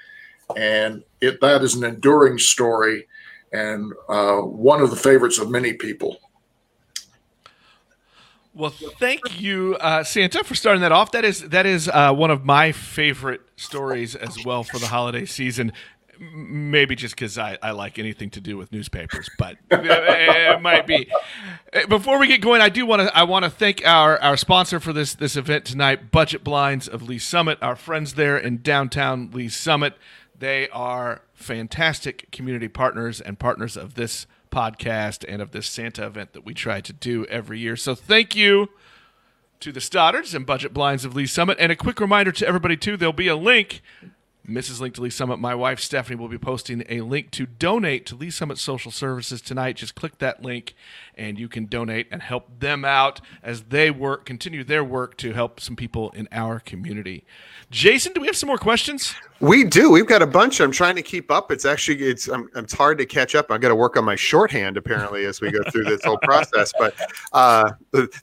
And 0.56 1.04
it, 1.20 1.40
that 1.42 1.62
is 1.62 1.74
an 1.74 1.84
enduring 1.84 2.38
story 2.38 3.06
and 3.52 3.92
uh, 4.08 4.38
one 4.38 4.80
of 4.80 4.90
the 4.90 4.96
favorites 4.96 5.38
of 5.38 5.50
many 5.50 5.74
people. 5.74 6.18
Well, 8.56 8.70
thank 8.70 9.38
you, 9.38 9.76
uh, 9.80 10.02
Santa, 10.02 10.42
for 10.42 10.54
starting 10.54 10.80
that 10.80 10.90
off. 10.90 11.12
That 11.12 11.26
is 11.26 11.42
that 11.50 11.66
is 11.66 11.90
uh, 11.92 12.14
one 12.14 12.30
of 12.30 12.46
my 12.46 12.72
favorite 12.72 13.42
stories 13.56 14.16
as 14.16 14.42
well 14.46 14.64
for 14.64 14.78
the 14.78 14.86
holiday 14.86 15.26
season 15.26 15.72
maybe 16.18 16.94
just 16.94 17.14
because 17.14 17.36
I, 17.36 17.58
I 17.62 17.72
like 17.72 17.98
anything 17.98 18.30
to 18.30 18.40
do 18.40 18.56
with 18.56 18.72
newspapers, 18.72 19.28
but 19.38 19.58
it 19.70 20.62
might 20.62 20.86
be. 20.86 21.10
Uh, 21.72 21.86
before 21.88 22.18
we 22.18 22.26
get 22.26 22.40
going, 22.40 22.62
I 22.62 22.68
do 22.70 22.86
want 22.86 23.02
to 23.02 23.16
I 23.16 23.24
want 23.24 23.44
to 23.44 23.50
thank 23.50 23.86
our, 23.86 24.18
our 24.22 24.36
sponsor 24.36 24.80
for 24.80 24.94
this 24.94 25.14
this 25.14 25.36
event 25.36 25.64
tonight, 25.64 26.10
Budget 26.10 26.42
Blinds 26.42 26.88
of 26.88 27.02
Lee's 27.02 27.24
Summit. 27.24 27.58
Our 27.60 27.76
friends 27.76 28.14
there 28.14 28.38
in 28.38 28.62
downtown 28.62 29.30
Lee's 29.32 29.54
Summit, 29.54 29.94
they 30.38 30.68
are 30.70 31.22
fantastic 31.34 32.30
community 32.30 32.68
partners 32.68 33.20
and 33.20 33.38
partners 33.38 33.76
of 33.76 33.94
this 33.94 34.26
podcast 34.56 35.22
and 35.28 35.42
of 35.42 35.50
this 35.50 35.66
Santa 35.66 36.06
event 36.06 36.32
that 36.32 36.46
we 36.46 36.54
try 36.54 36.80
to 36.80 36.92
do 36.92 37.26
every 37.26 37.58
year. 37.58 37.76
So 37.76 37.94
thank 37.94 38.34
you 38.34 38.70
to 39.60 39.70
the 39.70 39.80
Stoddards 39.80 40.34
and 40.34 40.46
Budget 40.46 40.72
Blinds 40.72 41.04
of 41.04 41.14
Lee's 41.14 41.30
Summit. 41.30 41.58
And 41.60 41.70
a 41.70 41.76
quick 41.76 42.00
reminder 42.00 42.32
to 42.32 42.46
everybody, 42.46 42.76
too, 42.76 42.96
there'll 42.96 43.12
be 43.12 43.28
a 43.28 43.36
link. 43.36 43.82
Mrs. 44.48 44.80
Link 44.80 44.94
to 44.94 45.00
Lee's 45.00 45.14
Summit, 45.14 45.38
my 45.38 45.54
wife 45.54 45.80
Stephanie 45.80 46.16
will 46.16 46.28
be 46.28 46.38
posting 46.38 46.84
a 46.88 47.00
link 47.00 47.30
to 47.32 47.46
donate 47.46 48.06
to 48.06 48.14
Lee's 48.14 48.36
Summit 48.36 48.58
Social 48.58 48.92
Services 48.92 49.40
tonight. 49.40 49.76
Just 49.76 49.96
click 49.96 50.18
that 50.18 50.42
link 50.42 50.74
and 51.16 51.38
you 51.38 51.48
can 51.48 51.66
donate 51.66 52.06
and 52.12 52.22
help 52.22 52.60
them 52.60 52.84
out 52.84 53.20
as 53.42 53.64
they 53.64 53.90
work, 53.90 54.24
continue 54.24 54.62
their 54.62 54.84
work 54.84 55.16
to 55.16 55.32
help 55.32 55.58
some 55.58 55.74
people 55.74 56.10
in 56.10 56.28
our 56.30 56.60
community. 56.60 57.24
Jason, 57.70 58.12
do 58.12 58.20
we 58.20 58.28
have 58.28 58.36
some 58.36 58.46
more 58.46 58.58
questions? 58.58 59.14
We 59.40 59.64
do. 59.64 59.90
We've 59.90 60.06
got 60.06 60.22
a 60.22 60.26
bunch. 60.26 60.60
I'm 60.60 60.70
trying 60.70 60.94
to 60.96 61.02
keep 61.02 61.30
up. 61.30 61.50
It's 61.50 61.64
actually 61.64 62.02
it's 62.04 62.28
um, 62.28 62.48
it's 62.54 62.72
hard 62.72 62.98
to 62.98 63.06
catch 63.06 63.34
up. 63.34 63.50
I've 63.50 63.60
got 63.60 63.68
to 63.68 63.74
work 63.74 63.96
on 63.96 64.04
my 64.04 64.14
shorthand 64.14 64.76
apparently 64.76 65.24
as 65.24 65.40
we 65.40 65.50
go 65.50 65.62
through 65.70 65.84
this 65.84 66.04
whole 66.04 66.18
process. 66.18 66.72
But 66.78 66.94
uh, 67.32 67.72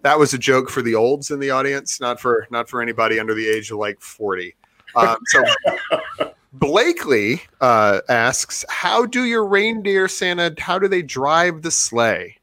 that 0.01 0.17
was 0.17 0.33
a 0.33 0.37
joke 0.37 0.69
for 0.69 0.81
the 0.81 0.95
olds 0.95 1.31
in 1.31 1.39
the 1.39 1.51
audience, 1.51 1.99
not 1.99 2.19
for 2.19 2.47
not 2.49 2.69
for 2.69 2.81
anybody 2.81 3.19
under 3.19 3.33
the 3.33 3.47
age 3.47 3.69
of 3.69 3.77
like 3.77 3.99
40. 3.99 4.55
Um, 4.95 5.17
so 5.25 5.43
Blakely 6.53 7.41
uh, 7.61 8.01
asks, 8.09 8.63
"How 8.69 9.05
do 9.05 9.23
your 9.23 9.45
reindeer, 9.45 10.07
Santa? 10.07 10.53
How 10.59 10.77
do 10.77 10.87
they 10.87 11.01
drive 11.01 11.61
the 11.63 11.71
sleigh?" 11.71 12.37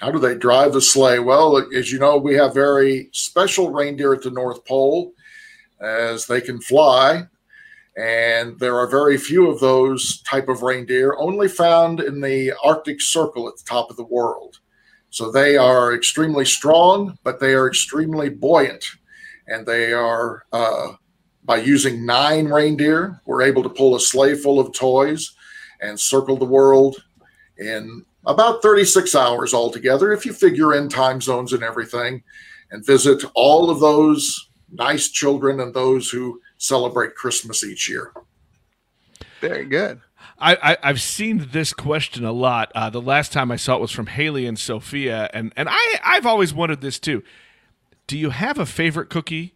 How 0.00 0.10
do 0.10 0.18
they 0.18 0.34
drive 0.34 0.72
the 0.72 0.80
sleigh? 0.80 1.18
Well, 1.18 1.64
as 1.74 1.92
you 1.92 1.98
know, 1.98 2.16
we 2.16 2.34
have 2.34 2.54
very 2.54 3.08
special 3.12 3.70
reindeer 3.70 4.12
at 4.12 4.22
the 4.22 4.30
North 4.30 4.64
Pole, 4.64 5.12
as 5.80 6.26
they 6.26 6.40
can 6.40 6.60
fly, 6.60 7.26
and 7.96 8.58
there 8.58 8.76
are 8.78 8.88
very 8.88 9.16
few 9.16 9.48
of 9.48 9.60
those 9.60 10.20
type 10.22 10.48
of 10.48 10.62
reindeer, 10.62 11.14
only 11.18 11.46
found 11.46 12.00
in 12.00 12.20
the 12.20 12.52
Arctic 12.64 13.00
Circle 13.00 13.48
at 13.48 13.56
the 13.56 13.64
top 13.64 13.90
of 13.90 13.96
the 13.96 14.04
world. 14.04 14.58
So 15.10 15.30
they 15.30 15.56
are 15.56 15.94
extremely 15.94 16.46
strong, 16.46 17.18
but 17.22 17.38
they 17.38 17.54
are 17.54 17.68
extremely 17.68 18.28
buoyant, 18.28 18.84
and 19.46 19.66
they 19.66 19.92
are 19.92 20.44
uh, 20.52 20.94
by 21.44 21.56
using 21.56 22.06
nine 22.06 22.46
reindeer, 22.46 23.20
we're 23.24 23.42
able 23.42 23.62
to 23.62 23.68
pull 23.68 23.96
a 23.96 24.00
sleigh 24.00 24.34
full 24.34 24.60
of 24.60 24.72
toys 24.72 25.34
and 25.80 25.98
circle 25.98 26.36
the 26.36 26.44
world 26.44 27.02
in 27.58 28.04
about 28.24 28.62
36 28.62 29.14
hours 29.14 29.52
altogether, 29.52 30.12
if 30.12 30.24
you 30.24 30.32
figure 30.32 30.74
in 30.74 30.88
time 30.88 31.20
zones 31.20 31.52
and 31.52 31.62
everything, 31.62 32.22
and 32.70 32.86
visit 32.86 33.24
all 33.34 33.70
of 33.70 33.80
those 33.80 34.48
nice 34.70 35.08
children 35.08 35.60
and 35.60 35.74
those 35.74 36.10
who 36.10 36.40
celebrate 36.58 37.14
Christmas 37.14 37.64
each 37.64 37.88
year. 37.88 38.12
Very 39.40 39.64
good. 39.64 40.00
I, 40.38 40.76
I, 40.82 40.86
have 40.88 41.00
seen 41.00 41.48
this 41.52 41.72
question 41.72 42.24
a 42.24 42.32
lot. 42.32 42.72
Uh, 42.74 42.90
the 42.90 43.00
last 43.00 43.32
time 43.32 43.50
I 43.50 43.56
saw 43.56 43.76
it 43.76 43.80
was 43.80 43.90
from 43.90 44.06
Haley 44.06 44.46
and 44.46 44.58
Sophia, 44.58 45.28
and, 45.34 45.52
and 45.56 45.68
I, 45.70 46.00
I've 46.02 46.26
always 46.26 46.54
wondered 46.54 46.80
this 46.80 46.98
too. 46.98 47.22
Do 48.06 48.16
you 48.16 48.30
have 48.30 48.58
a 48.58 48.66
favorite 48.66 49.10
cookie, 49.10 49.54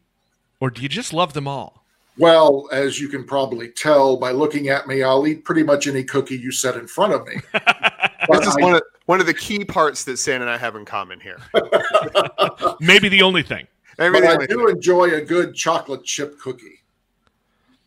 or 0.61 0.71
do 0.71 0.83
you 0.83 0.89
just 0.89 1.13
love 1.13 1.33
them 1.33 1.47
all? 1.49 1.87
Well, 2.19 2.69
as 2.73 2.99
you 2.99 3.09
can 3.09 3.25
probably 3.25 3.69
tell 3.69 4.17
by 4.17 4.31
looking 4.31 4.69
at 4.69 4.87
me, 4.87 5.03
I'll 5.03 5.27
eat 5.27 5.45
pretty 5.45 5.63
much 5.63 5.87
any 5.87 6.03
cookie 6.03 6.37
you 6.37 6.51
set 6.51 6.77
in 6.77 6.87
front 6.87 7.13
of 7.13 7.27
me. 7.27 7.35
this 7.53 8.47
is 8.47 8.57
I, 8.57 8.63
one 8.63 8.75
of 8.75 8.83
one 9.05 9.21
of 9.21 9.27
the 9.27 9.35
key 9.35 9.65
parts 9.65 10.05
that 10.05 10.17
Santa 10.17 10.45
and 10.45 10.51
I 10.51 10.57
have 10.57 10.77
in 10.77 10.85
common 10.85 11.21
here. 11.21 11.39
Maybe 12.81 13.09
the 13.09 13.23
only 13.23 13.43
thing. 13.43 13.67
Maybe 13.99 14.21
but 14.21 14.25
I 14.25 14.47
do 14.47 14.67
thing. 14.67 14.77
enjoy 14.77 15.15
a 15.15 15.21
good 15.21 15.55
chocolate 15.55 16.05
chip 16.05 16.39
cookie. 16.41 16.83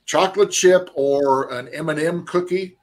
Chocolate 0.06 0.52
chip 0.52 0.90
or 0.94 1.52
an 1.54 1.68
M&M 1.70 2.26
cookie. 2.26 2.78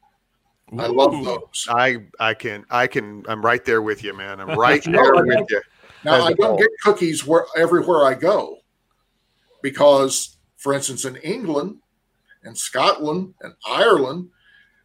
Ooh. 0.75 0.81
I 0.81 0.87
love 0.87 1.13
those. 1.25 1.67
I 1.71 1.99
I 2.19 2.35
can 2.35 2.65
I 2.71 2.89
can 2.89 3.25
I'm 3.29 3.45
right 3.45 3.65
there 3.65 3.83
with 3.83 4.03
you, 4.03 4.17
man. 4.17 4.41
I'm 4.41 4.51
right 4.59 4.83
there 4.83 5.15
with 5.15 5.49
you. 5.49 5.61
Now 6.05 6.25
I 6.25 6.33
don't 6.33 6.59
get 6.59 6.71
cookies 6.83 7.25
where 7.25 7.47
everywhere 7.57 8.05
I 8.05 8.15
go 8.15 8.59
because 9.67 10.37
for 10.57 10.73
instance, 10.73 11.05
in 11.05 11.17
England 11.17 11.79
and 12.45 12.57
Scotland 12.57 13.35
and 13.41 13.55
Ireland, 13.69 14.29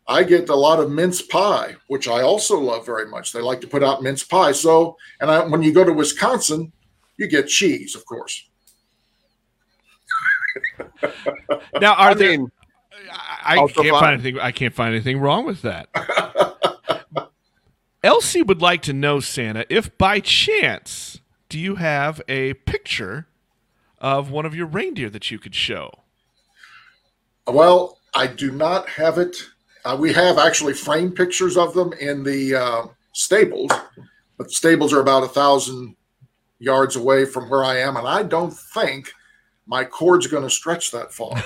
I 0.08 0.24
get 0.24 0.50
a 0.50 0.56
lot 0.56 0.80
of 0.80 0.90
mince 0.90 1.22
pie, 1.22 1.76
which 1.88 2.08
I 2.08 2.22
also 2.22 2.60
love 2.60 2.84
very 2.86 3.08
much. 3.08 3.32
They 3.32 3.42
like 3.42 3.62
to 3.62 3.68
put 3.68 3.84
out 3.84 4.02
mince 4.02 4.24
pie. 4.24 4.54
So, 4.54 4.98
and 5.20 5.30
I, 5.30 5.46
when 5.46 5.62
you 5.62 5.72
go 5.72 5.84
to 5.84 5.94
Wisconsin, 5.94 6.72
you 7.18 7.28
get 7.28 7.48
cheese, 7.48 7.96
of 7.96 8.06
course. 8.06 8.48
now, 11.80 11.94
are 11.94 12.10
I 12.10 12.14
there? 12.16 12.32
Mean, 12.32 12.52
I, 13.12 13.60
I 13.60 13.68
can't 13.68 14.00
find 14.00 14.14
anything. 14.14 14.40
I 14.40 14.52
can't 14.52 14.74
find 14.74 14.96
anything 14.96 15.20
wrong 15.20 15.46
with 15.46 15.62
that. 15.62 15.90
Elsie 18.04 18.42
would 18.42 18.64
like 18.64 18.82
to 18.84 18.94
know, 18.94 19.20
Santa, 19.20 19.64
if 19.70 19.96
by 20.00 20.20
chance 20.20 21.22
do 21.50 21.60
you 21.60 21.76
have 21.76 22.22
a 22.28 22.56
picture 22.56 23.28
of 24.02 24.32
one 24.32 24.46
of 24.46 24.54
your 24.56 24.66
reindeer 24.66 25.10
that 25.10 25.32
you 25.32 25.40
could 25.40 25.56
show? 25.56 25.92
Well, 27.48 27.98
I 28.14 28.28
do 28.28 28.52
not 28.52 28.90
have 28.90 29.18
it. 29.18 29.38
Uh, 29.86 29.96
we 29.98 30.12
have 30.14 30.38
actually 30.38 30.74
framed 30.74 31.16
pictures 31.16 31.56
of 31.56 31.74
them 31.74 31.94
in 31.94 32.24
the 32.24 32.56
uh, 32.56 32.86
stables, 33.14 33.72
but 34.38 34.48
the 34.48 34.54
stables 34.54 34.92
are 34.92 35.00
about 35.00 35.24
a 35.24 35.28
thousand 35.28 35.96
yards 36.60 36.96
away 36.96 37.26
from 37.26 37.50
where 37.50 37.64
I 37.64 37.80
am, 37.80 37.96
and 37.96 38.08
I 38.08 38.24
don't 38.24 38.54
think 38.54 39.12
my 39.66 39.84
cord's 39.84 40.28
going 40.28 40.44
to 40.44 40.50
stretch 40.50 40.92
that 40.92 41.14
far. 41.14 41.42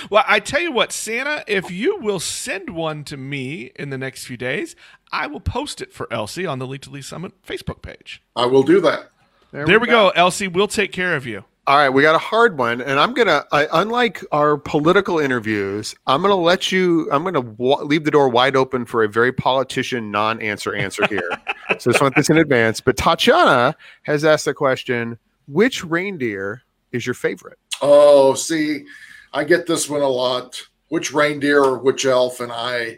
well, 0.10 0.24
I 0.26 0.40
tell 0.40 0.60
you 0.60 0.72
what, 0.72 0.90
Santa, 0.90 1.44
if 1.46 1.70
you 1.70 1.98
will 1.98 2.20
send 2.20 2.70
one 2.70 3.04
to 3.04 3.16
me 3.16 3.72
in 3.76 3.90
the 3.90 3.98
next 3.98 4.24
few 4.24 4.36
days, 4.36 4.74
I 5.12 5.26
will 5.26 5.40
post 5.40 5.80
it 5.80 5.92
for 5.92 6.12
Elsie 6.12 6.46
on 6.46 6.58
the 6.58 6.66
Lee 6.66 6.78
to 6.78 6.90
Lee's 6.90 7.06
Summit 7.06 7.32
Facebook 7.46 7.82
page. 7.82 8.22
I 8.34 8.46
will 8.46 8.62
do 8.62 8.80
that. 8.80 9.10
There, 9.52 9.66
there 9.66 9.78
we, 9.78 9.86
we 9.86 9.86
go. 9.86 10.08
go. 10.08 10.10
Elsie. 10.10 10.48
We'll 10.48 10.68
take 10.68 10.92
care 10.92 11.14
of 11.14 11.26
you. 11.26 11.44
All 11.68 11.76
right, 11.76 11.90
we 11.90 12.00
got 12.00 12.14
a 12.14 12.18
hard 12.18 12.56
one, 12.56 12.80
and 12.80 12.98
I'm 12.98 13.12
gonna. 13.12 13.44
I, 13.52 13.68
unlike 13.70 14.24
our 14.32 14.56
political 14.56 15.18
interviews, 15.18 15.94
I'm 16.06 16.22
gonna 16.22 16.34
let 16.34 16.72
you. 16.72 17.06
I'm 17.12 17.24
gonna 17.24 17.42
wa- 17.42 17.82
leave 17.82 18.04
the 18.04 18.10
door 18.10 18.30
wide 18.30 18.56
open 18.56 18.86
for 18.86 19.04
a 19.04 19.08
very 19.08 19.32
politician 19.32 20.10
non-answer 20.10 20.74
answer 20.74 21.06
here. 21.08 21.28
so 21.78 21.90
just 21.90 22.00
want 22.00 22.14
this 22.14 22.30
in 22.30 22.38
advance. 22.38 22.80
But 22.80 22.96
Tatiana 22.96 23.76
has 24.04 24.24
asked 24.24 24.46
the 24.46 24.54
question: 24.54 25.18
Which 25.46 25.84
reindeer 25.84 26.62
is 26.92 27.06
your 27.06 27.12
favorite? 27.12 27.58
Oh, 27.82 28.32
see, 28.32 28.86
I 29.34 29.44
get 29.44 29.66
this 29.66 29.90
one 29.90 30.00
a 30.00 30.08
lot. 30.08 30.58
Which 30.88 31.12
reindeer 31.12 31.62
or 31.62 31.76
which 31.76 32.06
elf? 32.06 32.40
And 32.40 32.50
I 32.50 32.96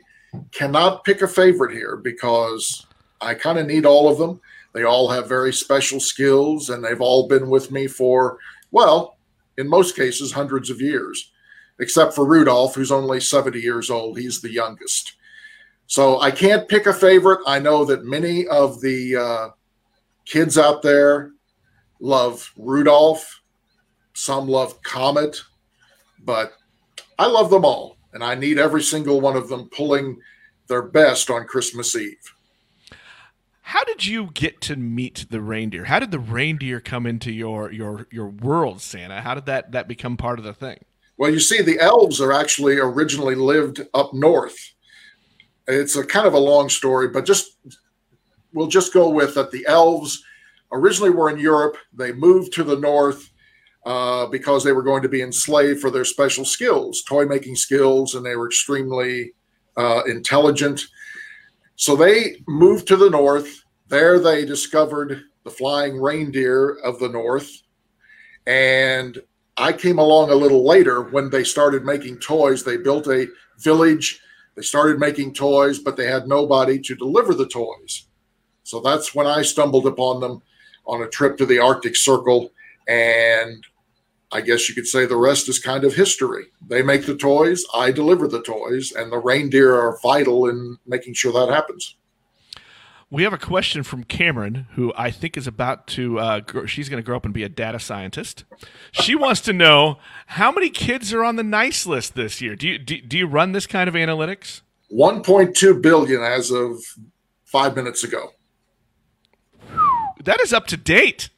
cannot 0.53 1.03
pick 1.03 1.23
a 1.23 1.29
favorite 1.29 1.73
here 1.73 1.97
because 1.97 2.87
I 3.21 3.35
kind 3.35 3.59
of 3.59 3.67
need 3.67 3.85
all 3.85 4.09
of 4.09 4.19
them. 4.19 4.41
They 4.75 4.85
all 4.85 5.09
have 5.09 5.29
very 5.29 5.53
special 5.53 5.99
skills, 5.99 6.71
and 6.71 6.85
they've 6.85 7.01
all 7.01 7.27
been 7.27 7.51
with 7.51 7.73
me 7.73 7.89
for 7.89 8.39
well, 8.71 9.19
in 9.59 9.69
most 9.69 9.97
cases, 9.97 10.33
hundreds 10.33 10.71
of 10.71 10.81
years, 10.81 11.33
except 11.79 12.15
for 12.15 12.27
Rudolph, 12.27 12.75
who's 12.75 12.93
only 12.93 13.21
70 13.21 13.61
years 13.61 13.91
old. 13.91 14.19
He's 14.19 14.41
the 14.41 14.53
youngest. 14.53 15.15
So 15.87 16.21
I 16.21 16.31
can't 16.31 16.69
pick 16.69 16.87
a 16.87 16.93
favorite. 16.93 17.41
I 17.47 17.59
know 17.59 17.85
that 17.85 18.05
many 18.05 18.47
of 18.47 18.81
the 18.81 19.17
uh, 19.17 19.49
kids 20.25 20.57
out 20.57 20.83
there 20.83 21.33
love 22.01 22.53
Rudolph, 22.57 23.41
some 24.15 24.49
love 24.49 24.81
Comet, 24.83 25.41
but 26.25 26.53
I 27.19 27.27
love 27.27 27.51
them 27.51 27.65
all. 27.65 27.97
And 28.13 28.25
I 28.25 28.35
need 28.35 28.59
every 28.59 28.83
single 28.83 29.21
one 29.21 29.37
of 29.37 29.49
them 29.49 29.69
pulling 29.71 30.19
their 30.69 30.83
best 30.83 31.31
on 31.31 31.47
Christmas 31.47 31.95
Eve. 31.97 32.35
How 33.71 33.85
did 33.85 34.05
you 34.05 34.31
get 34.35 34.61
to 34.63 34.75
meet 34.75 35.27
the 35.31 35.41
reindeer? 35.41 35.85
How 35.85 36.01
did 36.01 36.11
the 36.11 36.19
reindeer 36.19 36.81
come 36.81 37.07
into 37.07 37.31
your 37.31 37.71
your 37.71 38.09
your 38.11 38.27
world, 38.27 38.81
Santa? 38.81 39.21
How 39.21 39.33
did 39.33 39.47
that 39.47 39.71
that 39.71 39.87
become 39.87 40.17
part 40.17 40.41
of 40.41 40.45
the 40.45 40.53
thing? 40.53 40.81
Well, 41.19 41.31
you 41.31 41.39
see, 41.39 41.63
the 41.63 41.79
elves 41.79 42.21
are 42.21 42.33
actually 42.33 42.79
originally 42.79 43.37
lived 43.37 43.87
up 43.95 44.13
north. 44.13 44.59
It's 45.69 45.95
a 45.95 46.05
kind 46.05 46.27
of 46.27 46.35
a 46.35 46.39
long 46.39 46.69
story, 46.69 47.11
but 47.11 47.25
just 47.25 47.59
we'll 48.53 48.67
just 48.67 48.93
go 48.93 49.09
with 49.09 49.37
that. 49.37 49.53
The 49.53 49.65
elves 49.69 50.21
originally 50.73 51.11
were 51.11 51.31
in 51.31 51.39
Europe. 51.39 51.77
They 51.93 52.11
moved 52.11 52.53
to 52.55 52.65
the 52.65 52.81
north 52.81 53.31
uh, 53.87 54.27
because 54.27 54.65
they 54.65 54.73
were 54.73 54.83
going 54.83 55.05
to 55.05 55.09
be 55.09 55.23
enslaved 55.23 55.81
for 55.81 55.93
their 55.93 56.05
special 56.05 56.45
skills, 56.45 57.05
toy 57.05 57.25
making 57.25 57.55
skills, 57.55 58.17
and 58.17 58.27
they 58.27 58.35
were 58.35 58.49
extremely 58.49 59.31
uh, 59.77 60.03
intelligent. 60.09 60.83
So 61.77 61.95
they 61.95 62.43
moved 62.49 62.89
to 62.89 62.97
the 62.97 63.09
north. 63.09 63.60
There 63.91 64.21
they 64.21 64.45
discovered 64.45 65.25
the 65.43 65.51
flying 65.51 66.01
reindeer 66.01 66.77
of 66.85 67.01
the 67.01 67.09
north. 67.09 67.51
And 68.47 69.21
I 69.57 69.73
came 69.73 69.99
along 69.99 70.31
a 70.31 70.37
little 70.37 70.65
later 70.65 71.03
when 71.03 71.29
they 71.29 71.43
started 71.43 71.85
making 71.85 72.19
toys. 72.19 72.63
They 72.63 72.77
built 72.77 73.09
a 73.09 73.27
village, 73.59 74.21
they 74.55 74.63
started 74.63 75.01
making 75.01 75.35
toys, 75.35 75.81
but 75.81 75.97
they 75.97 76.07
had 76.07 76.29
nobody 76.29 76.79
to 76.79 76.95
deliver 76.95 77.35
the 77.35 77.49
toys. 77.49 78.07
So 78.63 78.81
that's 78.81 79.13
when 79.13 79.27
I 79.27 79.43
stumbled 79.43 79.89
upon 79.89 80.21
them 80.21 80.41
on 80.87 81.03
a 81.03 81.09
trip 81.09 81.37
to 81.39 81.47
the 81.47 81.59
Arctic 81.59 81.97
Circle. 81.97 82.53
And 82.87 83.67
I 84.31 84.41
guess 84.41 84.69
you 84.69 84.75
could 84.77 84.87
say 84.87 85.05
the 85.05 85.17
rest 85.17 85.49
is 85.49 85.59
kind 85.59 85.83
of 85.83 85.95
history. 85.95 86.45
They 86.65 86.83
make 86.83 87.07
the 87.07 87.17
toys, 87.17 87.65
I 87.75 87.91
deliver 87.91 88.29
the 88.29 88.43
toys, 88.43 88.93
and 88.93 89.11
the 89.11 89.19
reindeer 89.19 89.75
are 89.75 89.99
vital 90.01 90.49
in 90.49 90.79
making 90.87 91.15
sure 91.15 91.33
that 91.33 91.53
happens. 91.53 91.97
We 93.13 93.25
have 93.25 93.33
a 93.33 93.39
question 93.39 93.83
from 93.83 94.05
Cameron, 94.05 94.69
who 94.75 94.93
I 94.97 95.11
think 95.11 95.37
is 95.37 95.49
about 95.49 95.89
to. 95.89 96.21
Uh, 96.21 96.41
grow, 96.41 96.65
she's 96.67 96.89
going 96.89 97.03
to 97.03 97.05
grow 97.05 97.17
up 97.17 97.25
and 97.25 97.35
be 97.35 97.43
a 97.43 97.49
data 97.49 97.81
scientist. 97.81 98.45
She 98.93 99.17
wants 99.17 99.41
to 99.43 99.53
know 99.53 99.99
how 100.27 100.53
many 100.53 100.71
kids 100.71 101.13
are 101.13 101.25
on 101.25 101.35
the 101.35 101.43
nice 101.43 101.87
list 101.87 102.15
this 102.15 102.41
year. 102.41 102.55
Do 102.55 102.69
you 102.69 102.79
do, 102.79 103.01
do 103.01 103.19
you 103.19 103.27
run 103.27 103.51
this 103.51 103.67
kind 103.67 103.89
of 103.89 103.95
analytics? 103.95 104.61
1.2 104.93 105.83
billion 105.83 106.23
as 106.23 106.53
of 106.53 106.79
five 107.45 107.75
minutes 107.75 108.05
ago. 108.05 108.31
That 110.23 110.41
is 110.41 110.53
up 110.53 110.67
to 110.69 110.77
date. 110.77 111.31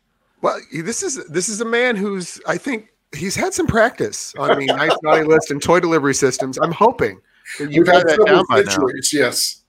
Well, 0.43 0.61
this 0.73 1.03
is 1.03 1.27
this 1.29 1.49
is 1.49 1.63
a 1.63 1.65
man 1.65 1.97
who's 1.97 2.39
I 2.47 2.59
think 2.59 2.89
he's 3.17 3.37
had 3.37 3.55
some 3.55 3.67
practice 3.67 4.35
on 4.37 4.59
the 4.59 4.67
nice 4.77 4.97
naughty 5.03 5.25
list 5.25 5.51
and 5.51 5.63
toy 5.63 5.81
delivery 5.81 6.15
systems. 6.15 6.59
I'm 6.59 6.73
hoping 6.73 7.15
that 7.15 7.19
you've 7.19 7.32
We've 7.59 7.87
had 7.87 8.07
that 8.07 8.25
down 8.27 8.45
by 8.49 8.63
now. 8.63 8.87
yes. 9.13 9.63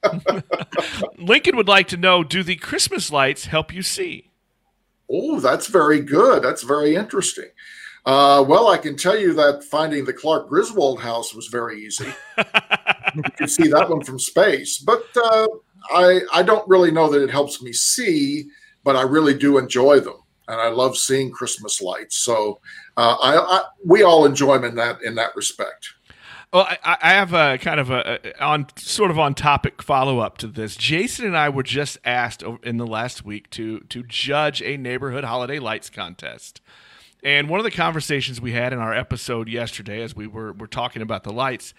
Lincoln 1.18 1.56
would 1.56 1.68
like 1.68 1.88
to 1.89 1.98
know: 1.98 2.24
Do 2.24 2.44
the 2.44 2.56
Christmas 2.56 3.12
lights 3.12 3.46
help 3.46 3.74
you 3.74 3.82
see? 3.82 4.32
Oh, 5.10 5.39
that's 5.39 5.68
very 5.68 6.00
good. 6.00 6.44
That's 6.44 6.63
very 6.63 6.96
interesting. 6.96 7.50
Uh, 8.06 8.44
well, 8.48 8.68
I 8.68 8.77
can 8.77 8.98
tell 8.98 9.18
you 9.18 9.34
that 9.34 9.63
finding 9.63 10.03
the 10.03 10.13
Clark 10.13 10.50
Griswold 10.50 11.00
house 11.00 11.34
was 11.34 11.48
very 11.48 11.82
easy. 11.82 12.13
you 13.15 13.24
can 13.38 13.48
see 13.48 13.70
that 13.70 13.89
one 13.89 14.03
from 14.03 14.20
space, 14.20 14.80
but 14.80 15.06
uh, 15.15 15.48
I 15.92 16.20
I 16.34 16.44
don't 16.44 16.68
really 16.68 16.92
know 16.92 17.10
that 17.10 17.24
it 17.24 17.30
helps 17.30 17.62
me 17.62 17.72
see, 17.72 18.50
but 18.84 18.98
I 18.98 19.03
really 19.03 19.34
do 19.34 19.58
enjoy 19.58 20.01
them, 20.01 20.18
and 20.50 20.60
I 20.60 20.68
love 20.68 20.98
seeing 20.98 21.32
Christmas 21.32 21.82
lights. 21.82 22.18
So 22.18 22.60
uh, 22.98 23.15
I, 23.22 23.38
I 23.38 23.63
we 23.86 24.03
all 24.03 24.25
enjoy 24.25 24.56
them 24.56 24.65
in 24.65 24.75
that 24.75 25.01
in 25.03 25.15
that 25.15 25.36
respect. 25.36 25.94
Well, 26.53 26.67
I, 26.69 26.98
I 27.01 27.10
have 27.13 27.33
a 27.33 27.57
kind 27.57 27.79
of 27.79 27.89
a, 27.89 28.19
a 28.24 28.43
on 28.43 28.67
sort 28.77 29.10
of 29.10 29.17
on 29.17 29.33
topic 29.33 29.81
follow 29.81 30.19
up 30.19 30.38
to 30.38 30.48
this. 30.48 30.75
Jason 30.75 31.25
and 31.25 31.36
I 31.36 31.50
were 31.50 31.63
just 31.63 31.98
asked 32.05 32.43
in 32.62 32.77
the 32.77 32.86
last 32.86 33.25
week 33.25 33.50
to 33.51 33.79
to 33.79 34.03
judge 34.03 34.62
a 34.62 34.77
neighborhood 34.77 35.24
holiday 35.24 35.57
lights 35.57 35.89
contest, 35.89 36.62
and 37.24 37.50
one 37.50 37.60
of 37.60 37.63
the 37.63 37.72
conversations 37.72 38.39
we 38.39 38.51
had 38.51 38.72
in 38.72 38.77
our 38.77 38.93
episode 38.93 39.50
yesterday, 39.50 40.03
as 40.03 40.15
we 40.15 40.27
were 40.27 40.53
were 40.53 40.67
talking 40.67 41.01
about 41.01 41.24
the 41.24 41.33
lights, 41.33 41.74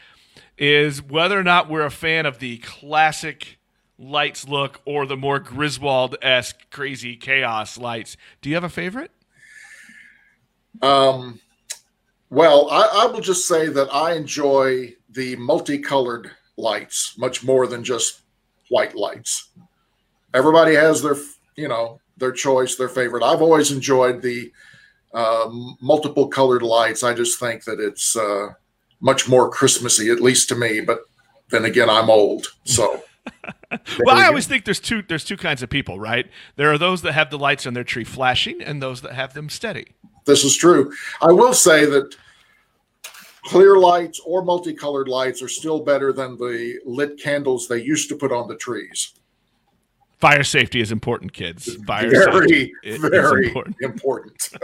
is 0.58 1.00
whether 1.00 1.38
or 1.38 1.44
not 1.44 1.70
we're 1.70 1.86
a 1.86 1.90
fan 1.90 2.26
of 2.26 2.40
the 2.40 2.58
classic 2.58 3.58
lights 3.96 4.48
look 4.48 4.80
or 4.84 5.06
the 5.06 5.16
more 5.16 5.38
Griswold 5.38 6.16
esque 6.20 6.68
crazy 6.70 7.14
chaos 7.14 7.78
lights. 7.78 8.16
Do 8.42 8.48
you 8.48 8.56
have 8.56 8.64
a 8.64 8.68
favorite? 8.68 9.12
Um, 10.82 11.38
well, 12.34 12.68
I, 12.70 13.04
I 13.04 13.06
will 13.06 13.20
just 13.20 13.46
say 13.46 13.68
that 13.68 13.88
I 13.94 14.14
enjoy 14.14 14.94
the 15.10 15.36
multicolored 15.36 16.32
lights 16.56 17.16
much 17.16 17.44
more 17.44 17.66
than 17.66 17.84
just 17.84 18.22
white 18.70 18.96
lights. 18.96 19.50
Everybody 20.34 20.74
has 20.74 21.00
their, 21.00 21.16
you 21.56 21.68
know, 21.68 22.00
their 22.16 22.32
choice, 22.32 22.74
their 22.74 22.88
favorite. 22.88 23.22
I've 23.22 23.40
always 23.40 23.70
enjoyed 23.70 24.20
the 24.20 24.52
uh, 25.12 25.48
multiple 25.80 26.26
colored 26.26 26.62
lights. 26.62 27.04
I 27.04 27.14
just 27.14 27.38
think 27.38 27.64
that 27.64 27.78
it's 27.78 28.16
uh, 28.16 28.48
much 29.00 29.28
more 29.28 29.48
Christmassy, 29.48 30.10
at 30.10 30.20
least 30.20 30.48
to 30.48 30.56
me. 30.56 30.80
But 30.80 31.02
then 31.50 31.64
again, 31.64 31.88
I'm 31.88 32.10
old, 32.10 32.48
so. 32.64 33.02
Well, 33.98 34.16
I 34.16 34.26
always 34.26 34.46
think 34.46 34.66
there's 34.66 34.78
two 34.78 35.02
there's 35.02 35.24
two 35.24 35.36
kinds 35.36 35.60
of 35.60 35.68
people, 35.68 35.98
right? 35.98 36.30
There 36.54 36.72
are 36.72 36.78
those 36.78 37.02
that 37.02 37.12
have 37.12 37.30
the 37.30 37.38
lights 37.38 37.66
on 37.66 37.74
their 37.74 37.82
tree 37.82 38.04
flashing, 38.04 38.62
and 38.62 38.80
those 38.80 39.00
that 39.00 39.14
have 39.14 39.34
them 39.34 39.48
steady. 39.48 39.86
this 40.26 40.44
is 40.44 40.56
true. 40.56 40.92
I 41.20 41.32
will 41.32 41.52
say 41.52 41.84
that 41.84 42.14
clear 43.44 43.76
lights 43.76 44.20
or 44.24 44.42
multicolored 44.44 45.08
lights 45.08 45.42
are 45.42 45.48
still 45.48 45.80
better 45.80 46.12
than 46.12 46.36
the 46.36 46.78
lit 46.84 47.18
candles 47.20 47.68
they 47.68 47.82
used 47.82 48.08
to 48.08 48.16
put 48.16 48.32
on 48.32 48.48
the 48.48 48.56
trees. 48.56 49.12
Fire 50.18 50.44
safety 50.44 50.80
is 50.80 50.90
important, 50.90 51.32
kids. 51.32 51.76
Fire 51.86 52.08
very, 52.10 52.48
safety 52.48 52.72
i- 52.84 52.88
is 52.88 52.98
very 53.10 53.46
important. 53.48 53.76
important. 53.80 54.50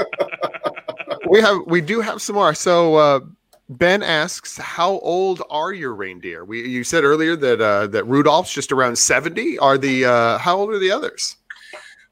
We 1.28 1.40
have 1.42 1.58
we 1.66 1.80
do 1.80 2.00
have 2.00 2.20
some 2.20 2.34
more. 2.34 2.54
So 2.54 2.96
uh, 2.96 3.20
Ben 3.68 4.02
asks, 4.02 4.56
"How 4.56 4.98
old 5.00 5.42
are 5.48 5.72
your 5.72 5.94
reindeer?" 5.94 6.44
We 6.44 6.66
you 6.66 6.82
said 6.82 7.04
earlier 7.04 7.36
that 7.36 7.60
uh, 7.60 7.86
that 7.88 8.04
Rudolph's 8.04 8.52
just 8.52 8.72
around 8.72 8.96
seventy. 8.96 9.56
Are 9.58 9.78
the 9.78 10.06
uh, 10.06 10.38
how 10.38 10.56
old 10.58 10.70
are 10.70 10.78
the 10.78 10.90
others? 10.90 11.36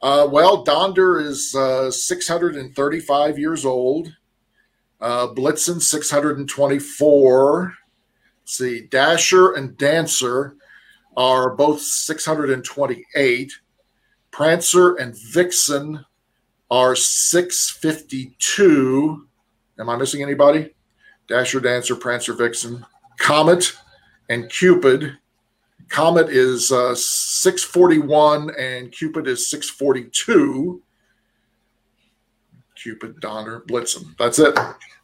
Uh, 0.02 0.28
well, 0.30 0.62
Donder 0.62 1.18
is 1.18 1.52
uh, 1.56 1.90
635 1.90 3.38
years 3.38 3.64
old. 3.64 4.12
Uh, 5.00 5.28
Blitzen 5.28 5.80
624. 5.80 7.72
Let's 8.40 8.56
see, 8.56 8.80
Dasher 8.82 9.52
and 9.52 9.76
Dancer 9.76 10.56
are 11.16 11.54
both 11.54 11.80
628. 11.80 13.52
Prancer 14.30 14.94
and 14.96 15.16
Vixen 15.32 16.04
are 16.70 16.94
652. 16.94 19.26
Am 19.78 19.88
I 19.88 19.96
missing 19.96 20.22
anybody? 20.22 20.74
Dasher, 21.28 21.60
Dancer, 21.60 21.96
Prancer, 21.96 22.34
Vixen, 22.34 22.84
Comet, 23.18 23.72
and 24.28 24.50
Cupid. 24.50 25.16
Comet 25.88 26.28
is 26.28 26.70
uh, 26.70 26.94
641 26.94 28.50
and 28.58 28.92
Cupid 28.92 29.26
is 29.26 29.48
642. 29.50 30.82
Cupid, 32.88 33.20
Donner, 33.20 33.60
Blitzen. 33.68 34.16
That's 34.18 34.38
it. 34.38 34.58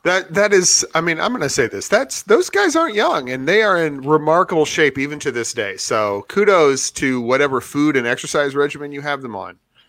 That 0.05 0.33
that 0.33 0.55
is. 0.55 0.87
I 0.95 1.03
mean, 1.03 1.21
I'm 1.21 1.33
going 1.33 1.43
to 1.43 1.51
say 1.51 1.67
this. 1.67 1.87
That's 1.87 2.23
those 2.23 2.49
guys 2.49 2.77
aren't 2.77 2.95
young, 2.95 3.29
and 3.29 3.47
they 3.47 3.63
are 3.63 3.85
in 3.85 4.01
remarkable 4.01 4.65
shape 4.65 4.97
even 4.97 5.19
to 5.19 5.31
this 5.31 5.53
day. 5.53 5.77
So 5.77 6.25
kudos 6.29 6.91
to 6.93 7.21
whatever 7.21 7.61
food 7.61 7.97
and 7.97 8.07
exercise 8.07 8.55
regimen 8.55 8.91
you 8.91 9.03
have 9.03 9.21
them 9.21 9.37
on. 9.37 9.59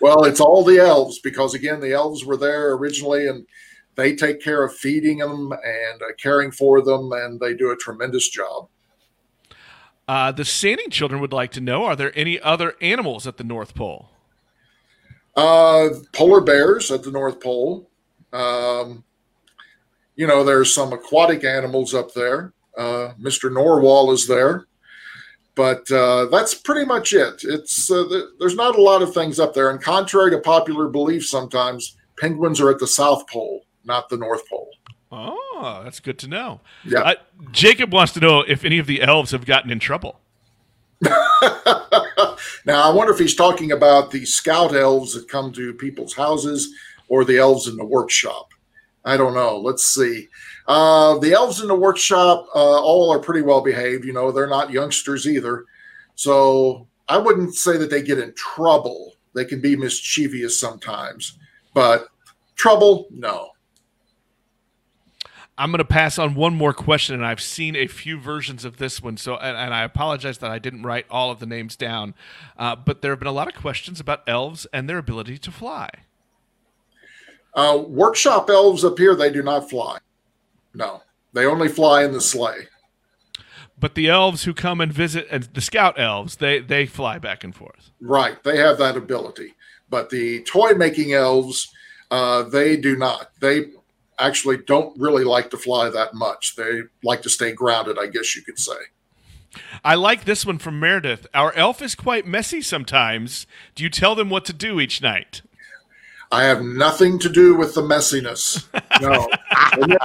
well, 0.00 0.24
it's 0.24 0.40
all 0.40 0.64
the 0.64 0.78
elves 0.78 1.20
because, 1.20 1.54
again, 1.54 1.78
the 1.78 1.92
elves 1.92 2.24
were 2.24 2.36
there 2.36 2.72
originally 2.72 3.28
and 3.28 3.46
they 3.94 4.16
take 4.16 4.42
care 4.42 4.64
of 4.64 4.74
feeding 4.74 5.18
them 5.18 5.52
and 5.52 6.02
uh, 6.02 6.12
caring 6.18 6.50
for 6.50 6.82
them, 6.82 7.12
and 7.12 7.38
they 7.38 7.54
do 7.54 7.70
a 7.70 7.76
tremendous 7.76 8.28
job. 8.28 8.68
Uh, 10.08 10.32
the 10.32 10.44
Sanding 10.44 10.90
children 10.90 11.20
would 11.20 11.32
like 11.32 11.52
to 11.52 11.60
know: 11.60 11.84
Are 11.84 11.94
there 11.94 12.12
any 12.18 12.40
other 12.40 12.74
animals 12.80 13.24
at 13.24 13.36
the 13.36 13.44
North 13.44 13.76
Pole? 13.76 14.10
Uh, 15.36 15.88
polar 16.12 16.40
bears 16.40 16.90
at 16.90 17.02
the 17.02 17.10
North 17.10 17.40
Pole. 17.40 17.88
Um, 18.32 19.04
you 20.16 20.26
know, 20.26 20.44
there's 20.44 20.72
some 20.72 20.92
aquatic 20.92 21.44
animals 21.44 21.94
up 21.94 22.14
there. 22.14 22.52
Uh, 22.76 23.12
Mr. 23.20 23.52
Narwhal 23.52 24.12
is 24.12 24.26
there, 24.26 24.66
but 25.54 25.90
uh, 25.90 26.26
that's 26.26 26.54
pretty 26.54 26.84
much 26.84 27.12
it. 27.12 27.42
It's 27.44 27.90
uh, 27.90 28.04
th- 28.08 28.24
there's 28.38 28.56
not 28.56 28.76
a 28.76 28.82
lot 28.82 29.02
of 29.02 29.14
things 29.14 29.38
up 29.38 29.54
there, 29.54 29.70
and 29.70 29.80
contrary 29.80 30.30
to 30.32 30.38
popular 30.38 30.88
belief, 30.88 31.26
sometimes 31.26 31.96
penguins 32.18 32.60
are 32.60 32.70
at 32.70 32.78
the 32.78 32.86
South 32.86 33.26
Pole, 33.28 33.64
not 33.84 34.08
the 34.08 34.16
North 34.16 34.48
Pole. 34.48 34.70
Oh, 35.10 35.80
that's 35.84 36.00
good 36.00 36.18
to 36.20 36.28
know. 36.28 36.60
Yeah. 36.84 37.00
Uh, 37.00 37.14
Jacob 37.52 37.92
wants 37.92 38.12
to 38.14 38.20
know 38.20 38.40
if 38.40 38.64
any 38.64 38.78
of 38.78 38.86
the 38.86 39.02
elves 39.02 39.30
have 39.30 39.46
gotten 39.46 39.70
in 39.70 39.78
trouble. 39.78 40.20
now, 42.64 42.90
I 42.90 42.94
wonder 42.94 43.12
if 43.12 43.18
he's 43.18 43.34
talking 43.34 43.72
about 43.72 44.10
the 44.10 44.24
scout 44.24 44.74
elves 44.74 45.14
that 45.14 45.28
come 45.28 45.52
to 45.52 45.74
people's 45.74 46.14
houses 46.14 46.72
or 47.08 47.24
the 47.24 47.38
elves 47.38 47.68
in 47.68 47.76
the 47.76 47.84
workshop. 47.84 48.50
I 49.04 49.18
don't 49.18 49.34
know. 49.34 49.58
Let's 49.58 49.86
see. 49.86 50.28
Uh, 50.66 51.18
the 51.18 51.32
elves 51.32 51.60
in 51.60 51.68
the 51.68 51.74
workshop 51.74 52.46
uh, 52.54 52.80
all 52.80 53.12
are 53.12 53.18
pretty 53.18 53.42
well 53.42 53.60
behaved. 53.60 54.06
You 54.06 54.14
know, 54.14 54.32
they're 54.32 54.46
not 54.46 54.70
youngsters 54.70 55.28
either. 55.28 55.66
So 56.14 56.86
I 57.08 57.18
wouldn't 57.18 57.54
say 57.54 57.76
that 57.76 57.90
they 57.90 58.02
get 58.02 58.18
in 58.18 58.32
trouble. 58.34 59.12
They 59.34 59.44
can 59.44 59.60
be 59.60 59.76
mischievous 59.76 60.58
sometimes, 60.58 61.38
but 61.74 62.06
trouble, 62.54 63.08
no. 63.10 63.50
I'm 65.56 65.70
going 65.70 65.78
to 65.78 65.84
pass 65.84 66.18
on 66.18 66.34
one 66.34 66.54
more 66.54 66.72
question, 66.72 67.14
and 67.14 67.24
I've 67.24 67.40
seen 67.40 67.76
a 67.76 67.86
few 67.86 68.18
versions 68.18 68.64
of 68.64 68.78
this 68.78 69.00
one. 69.00 69.16
So, 69.16 69.36
and, 69.36 69.56
and 69.56 69.72
I 69.72 69.84
apologize 69.84 70.38
that 70.38 70.50
I 70.50 70.58
didn't 70.58 70.82
write 70.82 71.06
all 71.08 71.30
of 71.30 71.38
the 71.38 71.46
names 71.46 71.76
down, 71.76 72.14
uh, 72.58 72.74
but 72.74 73.02
there 73.02 73.12
have 73.12 73.20
been 73.20 73.28
a 73.28 73.32
lot 73.32 73.46
of 73.46 73.54
questions 73.54 74.00
about 74.00 74.22
elves 74.26 74.66
and 74.72 74.88
their 74.88 74.98
ability 74.98 75.38
to 75.38 75.52
fly. 75.52 75.90
Uh, 77.54 77.84
workshop 77.86 78.50
elves 78.50 78.84
up 78.84 78.98
here, 78.98 79.14
they 79.14 79.30
do 79.30 79.42
not 79.42 79.70
fly. 79.70 79.98
No, 80.74 81.02
they 81.32 81.46
only 81.46 81.68
fly 81.68 82.02
in 82.04 82.12
the 82.12 82.20
sleigh. 82.20 82.66
But 83.78 83.94
the 83.94 84.08
elves 84.08 84.44
who 84.44 84.54
come 84.54 84.80
and 84.80 84.92
visit, 84.92 85.28
and 85.30 85.44
the 85.44 85.60
scout 85.60 85.98
elves, 85.98 86.36
they 86.36 86.60
they 86.60 86.86
fly 86.86 87.18
back 87.18 87.44
and 87.44 87.54
forth. 87.54 87.90
Right, 88.00 88.42
they 88.42 88.56
have 88.56 88.78
that 88.78 88.96
ability. 88.96 89.54
But 89.88 90.10
the 90.10 90.42
toy 90.42 90.72
making 90.72 91.12
elves, 91.12 91.68
uh, 92.10 92.42
they 92.42 92.76
do 92.76 92.96
not. 92.96 93.30
They 93.40 93.66
actually 94.18 94.58
don't 94.58 94.98
really 94.98 95.24
like 95.24 95.50
to 95.50 95.56
fly 95.56 95.90
that 95.90 96.14
much. 96.14 96.56
They 96.56 96.82
like 97.02 97.22
to 97.22 97.30
stay 97.30 97.52
grounded, 97.52 97.98
I 97.98 98.06
guess 98.06 98.36
you 98.36 98.42
could 98.42 98.58
say. 98.58 98.76
I 99.84 99.94
like 99.94 100.24
this 100.24 100.44
one 100.44 100.58
from 100.58 100.80
Meredith. 100.80 101.26
Our 101.32 101.52
elf 101.54 101.80
is 101.80 101.94
quite 101.94 102.26
messy 102.26 102.60
sometimes. 102.60 103.46
Do 103.74 103.82
you 103.82 103.90
tell 103.90 104.14
them 104.14 104.30
what 104.30 104.44
to 104.46 104.52
do 104.52 104.80
each 104.80 105.00
night? 105.00 105.42
I 106.32 106.44
have 106.44 106.62
nothing 106.62 107.18
to 107.20 107.28
do 107.28 107.54
with 107.54 107.74
the 107.74 107.82
messiness. 107.82 108.66
no, 109.00 109.28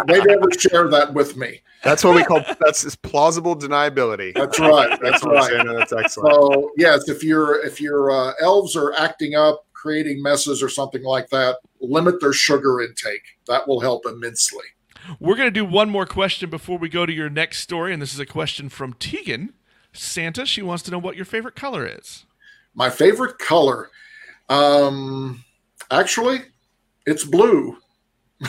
they 0.06 0.22
never 0.24 0.52
share 0.52 0.88
that 0.90 1.14
with 1.14 1.36
me. 1.38 1.62
That's 1.84 2.04
what 2.04 2.14
we 2.14 2.24
call 2.24 2.44
that's 2.60 2.96
plausible 2.98 3.56
deniability. 3.56 4.34
That's 4.36 4.60
right. 4.60 5.00
That's 5.02 5.24
right. 5.24 5.50
Santa, 5.50 5.74
that's 5.74 5.94
excellent. 5.94 6.34
So 6.36 6.72
yes, 6.78 7.08
if 7.08 7.24
your 7.24 7.66
if 7.66 7.80
your 7.80 8.12
uh, 8.12 8.34
elves 8.42 8.76
are 8.76 8.94
acting 8.94 9.36
up, 9.36 9.66
creating 9.80 10.22
messes 10.22 10.62
or 10.62 10.70
something 10.70 11.04
like 11.04 11.30
that, 11.30 11.58
limit 11.80 12.20
their 12.20 12.34
sugar 12.34 12.82
intake. 12.82 13.24
That 13.48 13.68
will 13.68 13.80
help 13.80 14.06
immensely. 14.06 14.66
We're 15.20 15.36
going 15.36 15.48
to 15.48 15.52
do 15.52 15.66
one 15.66 15.90
more 15.90 16.06
question 16.06 16.50
before 16.50 16.78
we 16.78 16.90
go 16.90 17.06
to 17.06 17.14
your 17.14 17.30
next 17.30 17.60
story, 17.60 17.94
and 17.94 18.02
this 18.02 18.14
is 18.14 18.20
a 18.20 18.26
question 18.26 18.70
from 18.70 18.94
Tegan. 18.94 19.54
Santa, 19.94 20.46
she 20.46 20.62
wants 20.62 20.84
to 20.84 20.92
know 20.92 21.00
what 21.00 21.16
your 21.16 21.26
favorite 21.26 21.56
color 21.56 21.88
is. 21.88 22.26
My 22.76 22.90
favorite 22.90 23.40
color, 23.40 23.90
um, 24.50 25.44
actually, 25.90 26.42
it's 27.06 27.24
blue. 27.24 27.78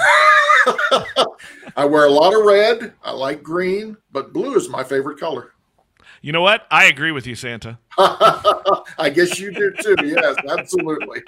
I 1.77 1.85
wear 1.85 2.07
a 2.07 2.11
lot 2.11 2.35
of 2.35 2.45
red. 2.45 2.93
I 3.03 3.13
like 3.13 3.43
green, 3.43 3.97
but 4.13 4.33
blue 4.33 4.55
is 4.57 4.69
my 4.69 4.85
favorite 4.85 5.19
color. 5.19 5.53
You 6.23 6.33
know 6.33 6.43
what? 6.43 6.67
I 6.71 6.85
agree 6.85 7.13
with 7.13 7.27
you, 7.27 7.35
Santa. 7.35 7.79
I 7.99 9.11
guess 9.15 9.39
you 9.39 9.53
do 9.53 9.73
too. 9.81 9.97
Yes, 10.05 10.37
absolutely. 10.49 11.23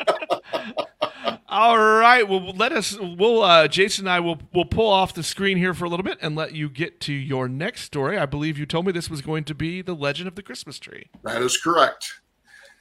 All 1.49 1.79
right. 1.79 2.29
Well, 2.29 2.53
let 2.53 2.73
us. 2.73 2.99
We'll. 2.99 3.43
Uh, 3.43 3.69
Jason 3.69 4.07
and 4.07 4.13
I 4.13 4.21
will. 4.21 4.39
We'll 4.53 4.67
pull 4.67 4.91
off 4.91 5.15
the 5.15 5.23
screen 5.23 5.57
here 5.57 5.73
for 5.73 5.87
a 5.87 5.89
little 5.89 6.05
bit 6.05 6.19
and 6.21 6.37
let 6.37 6.55
you 6.55 6.69
get 6.69 7.01
to 7.03 7.13
your 7.13 7.49
next 7.49 7.83
story. 7.83 8.19
I 8.19 8.27
believe 8.27 8.59
you 8.59 8.67
told 8.67 8.87
me 8.87 8.93
this 8.93 9.09
was 9.09 9.23
going 9.23 9.45
to 9.45 9.55
be 9.55 9.81
the 9.81 9.95
Legend 9.95 10.29
of 10.29 10.35
the 10.35 10.43
Christmas 10.43 10.79
Tree. 10.79 11.09
That 11.25 11.41
is 11.43 11.57
correct. 11.57 12.21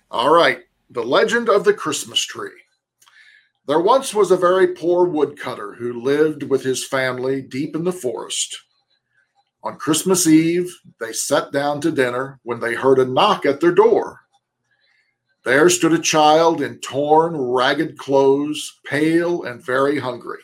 All 0.09 0.33
right. 0.33 0.59
The 0.89 1.03
Legend 1.03 1.47
of 1.47 1.63
the 1.63 1.73
Christmas 1.73 2.21
Tree. 2.21 2.51
There 3.67 3.79
once 3.79 4.13
was 4.13 4.31
a 4.31 4.37
very 4.37 4.67
poor 4.67 5.07
woodcutter 5.07 5.75
who 5.75 6.01
lived 6.01 6.43
with 6.43 6.63
his 6.63 6.85
family 6.85 7.41
deep 7.41 7.75
in 7.75 7.85
the 7.85 7.93
forest. 7.93 8.57
On 9.63 9.77
Christmas 9.77 10.25
Eve, 10.25 10.75
they 10.99 11.13
sat 11.13 11.51
down 11.51 11.81
to 11.81 11.91
dinner 11.91 12.39
when 12.43 12.59
they 12.59 12.73
heard 12.73 12.97
a 12.99 13.05
knock 13.05 13.45
at 13.45 13.59
their 13.59 13.71
door. 13.71 14.21
There 15.43 15.69
stood 15.69 15.93
a 15.93 15.99
child 15.99 16.61
in 16.61 16.79
torn, 16.79 17.35
ragged 17.35 17.97
clothes, 17.97 18.79
pale 18.85 19.43
and 19.43 19.63
very 19.63 19.99
hungry. 19.99 20.41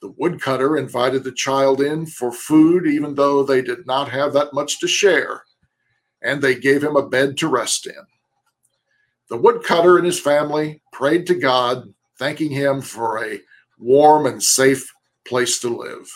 The 0.00 0.14
woodcutter 0.16 0.76
invited 0.76 1.24
the 1.24 1.32
child 1.32 1.80
in 1.80 2.06
for 2.06 2.32
food, 2.32 2.86
even 2.86 3.14
though 3.14 3.42
they 3.42 3.62
did 3.62 3.86
not 3.86 4.08
have 4.08 4.32
that 4.32 4.52
much 4.52 4.80
to 4.80 4.88
share, 4.88 5.44
and 6.22 6.42
they 6.42 6.54
gave 6.54 6.82
him 6.82 6.96
a 6.96 7.08
bed 7.08 7.36
to 7.38 7.48
rest 7.48 7.86
in. 7.86 8.06
The 9.28 9.36
woodcutter 9.36 9.96
and 9.96 10.04
his 10.04 10.20
family 10.20 10.82
prayed 10.92 11.26
to 11.28 11.34
God 11.34 11.94
thanking 12.18 12.50
him 12.50 12.82
for 12.82 13.24
a 13.24 13.40
warm 13.78 14.26
and 14.26 14.42
safe 14.42 14.92
place 15.26 15.60
to 15.60 15.68
live. 15.68 16.10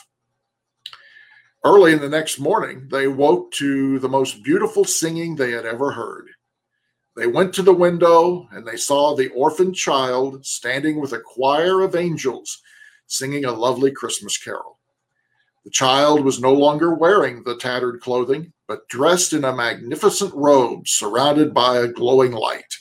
Early 1.66 1.94
in 1.94 2.00
the 2.00 2.09
next 2.09 2.38
morning, 2.38 2.87
they 2.92 3.09
woke 3.09 3.50
to 3.55 3.98
the 3.98 4.09
most 4.09 4.44
beautiful 4.44 4.85
singing 4.85 5.35
they 5.35 5.50
had 5.50 5.66
ever 5.66 5.90
heard. 5.90 6.29
They 7.16 7.26
went 7.26 7.52
to 7.55 7.62
the 7.62 7.74
window 7.74 8.46
and 8.52 8.64
they 8.64 8.76
saw 8.76 9.16
the 9.16 9.31
orphan 9.31 9.74
child 9.74 10.46
standing 10.46 11.00
with 11.00 11.12
a 11.12 11.18
choir 11.18 11.81
of 11.81 11.96
angels 11.96 12.62
singing 13.09 13.44
a 13.44 13.50
lovely 13.50 13.90
Christmas 13.90 14.38
carol. 14.38 14.79
The 15.64 15.72
child 15.72 16.24
was 16.24 16.40
no 16.40 16.52
longer 16.52 16.94
wearing 16.94 17.42
the 17.42 17.57
tattered 17.57 18.00
clothing, 18.00 18.52
but 18.68 18.88
dressed 18.88 19.33
in 19.33 19.44
a 19.44 19.52
magnificent 19.52 20.33
robe 20.37 20.87
surrounded 20.87 21.52
by 21.52 21.79
a 21.79 21.88
glowing 21.88 22.31
light. 22.31 22.76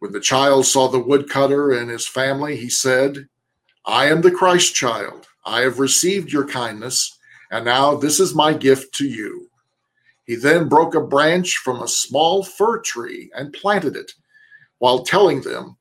When 0.00 0.12
the 0.12 0.20
child 0.20 0.66
saw 0.66 0.88
the 0.88 0.98
woodcutter 0.98 1.70
and 1.70 1.88
his 1.88 2.06
family, 2.06 2.58
he 2.58 2.68
said, 2.68 3.26
I 3.86 4.10
am 4.10 4.20
the 4.20 4.30
Christ 4.30 4.74
child. 4.74 5.28
I 5.46 5.62
have 5.62 5.78
received 5.78 6.30
your 6.30 6.46
kindness, 6.46 7.14
and 7.50 7.64
now 7.64 7.94
this 7.94 8.20
is 8.20 8.34
my 8.34 8.52
gift 8.52 8.94
to 8.96 9.06
you. 9.08 9.48
He 10.24 10.36
then 10.36 10.68
broke 10.68 10.94
a 10.94 11.00
branch 11.00 11.56
from 11.58 11.80
a 11.80 11.88
small 11.88 12.42
fir 12.42 12.80
tree 12.80 13.30
and 13.34 13.52
planted 13.52 13.96
it, 13.96 14.12
while 14.78 15.02
telling 15.02 15.40
them, 15.40 15.76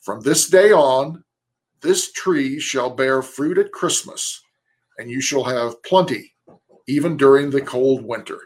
From 0.00 0.20
this 0.20 0.48
day 0.48 0.72
on, 0.72 1.24
this 1.80 2.12
tree 2.12 2.60
shall 2.60 2.90
bear 2.90 3.22
fruit 3.22 3.58
at 3.58 3.72
Christmas, 3.72 4.42
and 4.98 5.10
you 5.10 5.20
shall 5.20 5.44
have 5.44 5.82
plenty, 5.82 6.34
even 6.86 7.16
during 7.16 7.50
the 7.50 7.62
cold 7.62 8.04
winter. 8.04 8.40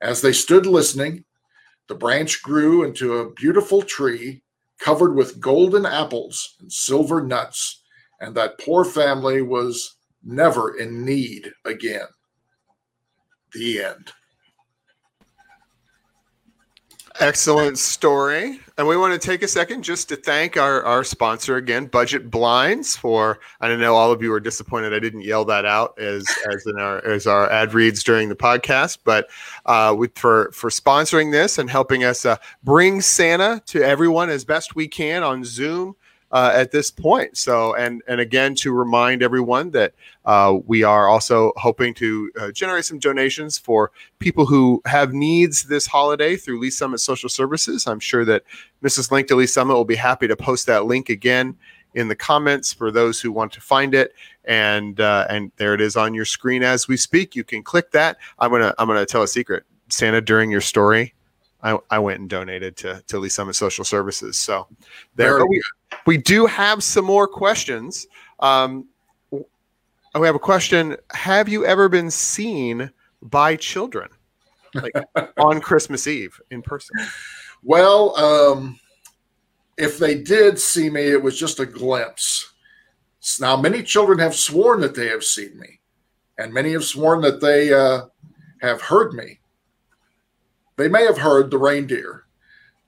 As 0.00 0.22
they 0.22 0.32
stood 0.32 0.64
listening, 0.64 1.24
the 1.88 1.94
branch 1.94 2.42
grew 2.42 2.84
into 2.84 3.18
a 3.18 3.32
beautiful 3.32 3.82
tree 3.82 4.42
covered 4.78 5.14
with 5.14 5.40
golden 5.40 5.84
apples 5.84 6.56
and 6.60 6.72
silver 6.72 7.20
nuts, 7.20 7.82
and 8.20 8.34
that 8.34 8.58
poor 8.58 8.84
family 8.84 9.42
was 9.42 9.96
never 10.22 10.76
in 10.78 11.04
need 11.04 11.52
again. 11.64 12.06
The 13.52 13.84
end. 13.84 14.12
Excellent 17.18 17.78
story. 17.78 18.60
And 18.78 18.88
we 18.88 18.96
want 18.96 19.12
to 19.12 19.18
take 19.18 19.42
a 19.42 19.48
second 19.48 19.82
just 19.82 20.08
to 20.08 20.16
thank 20.16 20.56
our, 20.56 20.82
our 20.84 21.04
sponsor 21.04 21.56
again, 21.56 21.84
Budget 21.84 22.30
Blinds, 22.30 22.96
for 22.96 23.40
I 23.60 23.74
know 23.76 23.94
all 23.94 24.10
of 24.10 24.22
you 24.22 24.32
are 24.32 24.40
disappointed 24.40 24.94
I 24.94 25.00
didn't 25.00 25.22
yell 25.22 25.44
that 25.44 25.66
out 25.66 25.98
as 25.98 26.24
as 26.50 26.64
in 26.66 26.78
our 26.78 27.04
as 27.04 27.26
our 27.26 27.50
ad 27.50 27.74
reads 27.74 28.02
during 28.02 28.30
the 28.30 28.36
podcast, 28.36 28.98
but 29.04 29.28
uh, 29.66 29.94
with, 29.98 30.16
for 30.18 30.50
for 30.52 30.70
sponsoring 30.70 31.30
this 31.30 31.58
and 31.58 31.68
helping 31.68 32.04
us 32.04 32.24
uh, 32.24 32.36
bring 32.62 33.02
Santa 33.02 33.60
to 33.66 33.82
everyone 33.82 34.30
as 34.30 34.46
best 34.46 34.74
we 34.74 34.88
can 34.88 35.22
on 35.22 35.44
Zoom 35.44 35.94
uh, 36.32 36.52
at 36.54 36.70
this 36.70 36.90
point. 36.90 37.36
So, 37.36 37.74
and 37.74 38.02
and 38.06 38.20
again 38.20 38.54
to 38.56 38.72
remind 38.72 39.22
everyone 39.22 39.70
that 39.72 39.94
uh, 40.24 40.58
we 40.66 40.82
are 40.82 41.08
also 41.08 41.52
hoping 41.56 41.94
to 41.94 42.30
uh, 42.40 42.50
generate 42.52 42.84
some 42.84 42.98
donations 42.98 43.58
for 43.58 43.90
people 44.18 44.46
who 44.46 44.80
have 44.86 45.12
needs 45.12 45.64
this 45.64 45.86
holiday 45.86 46.36
through 46.36 46.60
Lee's 46.60 46.76
Summit 46.76 46.98
Social 46.98 47.28
Services. 47.28 47.86
I'm 47.86 48.00
sure 48.00 48.24
that 48.24 48.44
Mrs. 48.82 49.10
Link 49.10 49.28
to 49.28 49.36
Lee's 49.36 49.52
Summit 49.52 49.74
will 49.74 49.84
be 49.84 49.96
happy 49.96 50.28
to 50.28 50.36
post 50.36 50.66
that 50.66 50.86
link 50.86 51.08
again 51.08 51.56
in 51.94 52.06
the 52.08 52.16
comments 52.16 52.72
for 52.72 52.92
those 52.92 53.20
who 53.20 53.32
want 53.32 53.52
to 53.52 53.60
find 53.60 53.94
it 53.94 54.14
and 54.44 55.00
uh, 55.00 55.26
and 55.28 55.50
there 55.56 55.74
it 55.74 55.80
is 55.80 55.96
on 55.96 56.14
your 56.14 56.24
screen 56.24 56.62
as 56.62 56.86
we 56.86 56.96
speak 56.96 57.34
you 57.34 57.42
can 57.42 57.64
click 57.64 57.90
that 57.90 58.16
i'm 58.38 58.52
gonna 58.52 58.72
i'm 58.78 58.86
gonna 58.86 59.04
tell 59.04 59.24
a 59.24 59.28
secret 59.28 59.64
santa 59.88 60.20
during 60.20 60.52
your 60.52 60.60
story 60.60 61.12
I, 61.62 61.78
I 61.90 61.98
went 61.98 62.20
and 62.20 62.28
donated 62.28 62.76
to 62.78 63.02
to 63.08 63.18
Lee's 63.18 63.34
Summit 63.34 63.54
Social 63.54 63.84
Services. 63.84 64.38
So 64.38 64.66
there 65.16 65.44
we, 65.46 65.62
we 66.06 66.16
do 66.16 66.46
have 66.46 66.82
some 66.82 67.04
more 67.04 67.26
questions. 67.26 68.06
Um, 68.40 68.86
we 69.30 70.26
have 70.26 70.34
a 70.34 70.40
question: 70.40 70.96
Have 71.12 71.48
you 71.48 71.64
ever 71.64 71.88
been 71.88 72.10
seen 72.10 72.90
by 73.22 73.56
children, 73.56 74.08
like 74.74 74.92
on 75.38 75.60
Christmas 75.60 76.06
Eve 76.06 76.40
in 76.50 76.62
person? 76.62 76.96
Well, 77.62 78.16
um, 78.18 78.78
if 79.76 79.98
they 79.98 80.16
did 80.20 80.58
see 80.58 80.90
me, 80.90 81.02
it 81.02 81.22
was 81.22 81.38
just 81.38 81.60
a 81.60 81.66
glimpse. 81.66 82.52
Now, 83.38 83.56
many 83.56 83.82
children 83.82 84.18
have 84.18 84.34
sworn 84.34 84.80
that 84.80 84.94
they 84.94 85.08
have 85.08 85.24
seen 85.24 85.58
me, 85.58 85.80
and 86.38 86.52
many 86.52 86.72
have 86.72 86.84
sworn 86.84 87.20
that 87.22 87.40
they 87.40 87.72
uh, 87.72 88.06
have 88.62 88.80
heard 88.80 89.12
me. 89.12 89.40
They 90.76 90.88
may 90.88 91.04
have 91.04 91.18
heard 91.18 91.50
the 91.50 91.58
reindeer, 91.58 92.24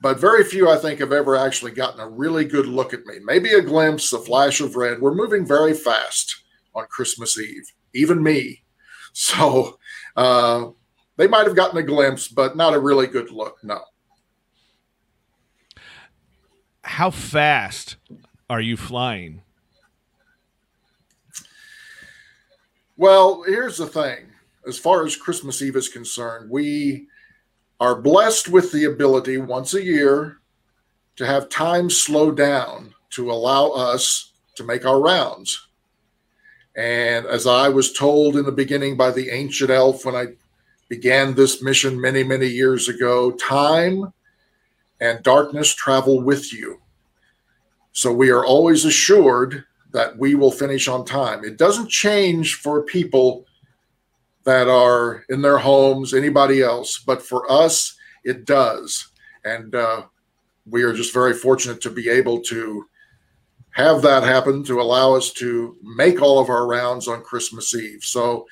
but 0.02 0.18
very 0.18 0.42
few, 0.42 0.68
I 0.68 0.76
think, 0.76 0.98
have 0.98 1.12
ever 1.12 1.36
actually 1.36 1.70
gotten 1.70 2.00
a 2.00 2.08
really 2.08 2.44
good 2.44 2.66
look 2.66 2.92
at 2.92 3.06
me. 3.06 3.20
Maybe 3.22 3.52
a 3.52 3.62
glimpse, 3.62 4.12
a 4.12 4.18
flash 4.18 4.60
of 4.60 4.74
red. 4.74 5.00
We're 5.00 5.14
moving 5.14 5.46
very 5.46 5.74
fast 5.74 6.42
on 6.74 6.86
Christmas 6.90 7.38
Eve, 7.38 7.72
even 7.94 8.22
me. 8.22 8.58
So 9.14 9.78
uh, 10.16 10.68
they 11.18 11.26
might 11.28 11.46
have 11.46 11.54
gotten 11.54 11.76
a 11.76 11.82
glimpse, 11.82 12.28
but 12.28 12.56
not 12.56 12.72
a 12.72 12.78
really 12.78 13.06
good 13.06 13.30
look. 13.30 13.58
No. 13.62 13.82
How 16.82 17.10
fast 17.10 17.96
are 18.48 18.62
you 18.62 18.78
flying? 18.78 19.42
Well, 22.96 23.42
here's 23.46 23.76
the 23.76 23.86
thing. 23.86 24.28
As 24.66 24.78
far 24.78 25.04
as 25.04 25.14
Christmas 25.14 25.60
Eve 25.60 25.76
is 25.76 25.90
concerned, 25.90 26.48
we 26.48 27.08
are 27.82 27.96
blessed 27.96 28.48
with 28.48 28.70
the 28.70 28.84
ability 28.84 29.38
once 29.38 29.74
a 29.74 29.82
year 29.82 30.38
to 31.16 31.26
have 31.26 31.48
time 31.48 31.90
slow 31.90 32.30
down 32.30 32.94
to 33.10 33.28
allow 33.28 33.70
us 33.70 34.34
to 34.54 34.62
make 34.62 34.86
our 34.86 35.00
rounds. 35.00 35.66
And 36.76 37.26
as 37.26 37.44
I 37.44 37.68
was 37.68 37.92
told 37.92 38.36
in 38.36 38.44
the 38.44 38.52
beginning 38.52 38.96
by 38.96 39.10
the 39.10 39.30
ancient 39.30 39.70
elf 39.70 40.04
when 40.04 40.14
I 40.14 40.28
began 40.88 41.34
this 41.34 41.60
mission 41.60 42.00
many, 42.00 42.22
many 42.22 42.46
years 42.46 42.88
ago, 42.88 43.32
time 43.32 44.12
and 45.00 45.20
darkness 45.24 45.74
travel 45.74 46.22
with 46.22 46.52
you. 46.52 46.80
So 47.90 48.12
we 48.12 48.30
are 48.30 48.44
always 48.44 48.84
assured 48.84 49.64
that 49.90 50.16
we 50.16 50.36
will 50.36 50.52
finish 50.52 50.86
on 50.86 51.04
time. 51.04 51.44
It 51.44 51.56
doesn't 51.56 51.90
change 51.90 52.54
for 52.54 52.84
people 52.84 53.44
that 54.44 54.68
are 54.68 55.24
in 55.28 55.42
their 55.42 55.58
homes, 55.58 56.14
anybody 56.14 56.62
else. 56.62 56.98
But 56.98 57.22
for 57.22 57.50
us, 57.50 57.94
it 58.24 58.44
does. 58.44 59.10
And 59.44 59.74
uh, 59.74 60.04
we 60.66 60.82
are 60.82 60.92
just 60.92 61.12
very 61.12 61.34
fortunate 61.34 61.80
to 61.82 61.90
be 61.90 62.08
able 62.08 62.40
to 62.42 62.86
have 63.70 64.02
that 64.02 64.22
happen 64.22 64.62
to 64.64 64.80
allow 64.80 65.14
us 65.14 65.32
to 65.32 65.76
make 65.82 66.20
all 66.20 66.38
of 66.38 66.50
our 66.50 66.66
rounds 66.66 67.08
on 67.08 67.22
Christmas 67.22 67.74
Eve. 67.74 68.02
So 68.02 68.46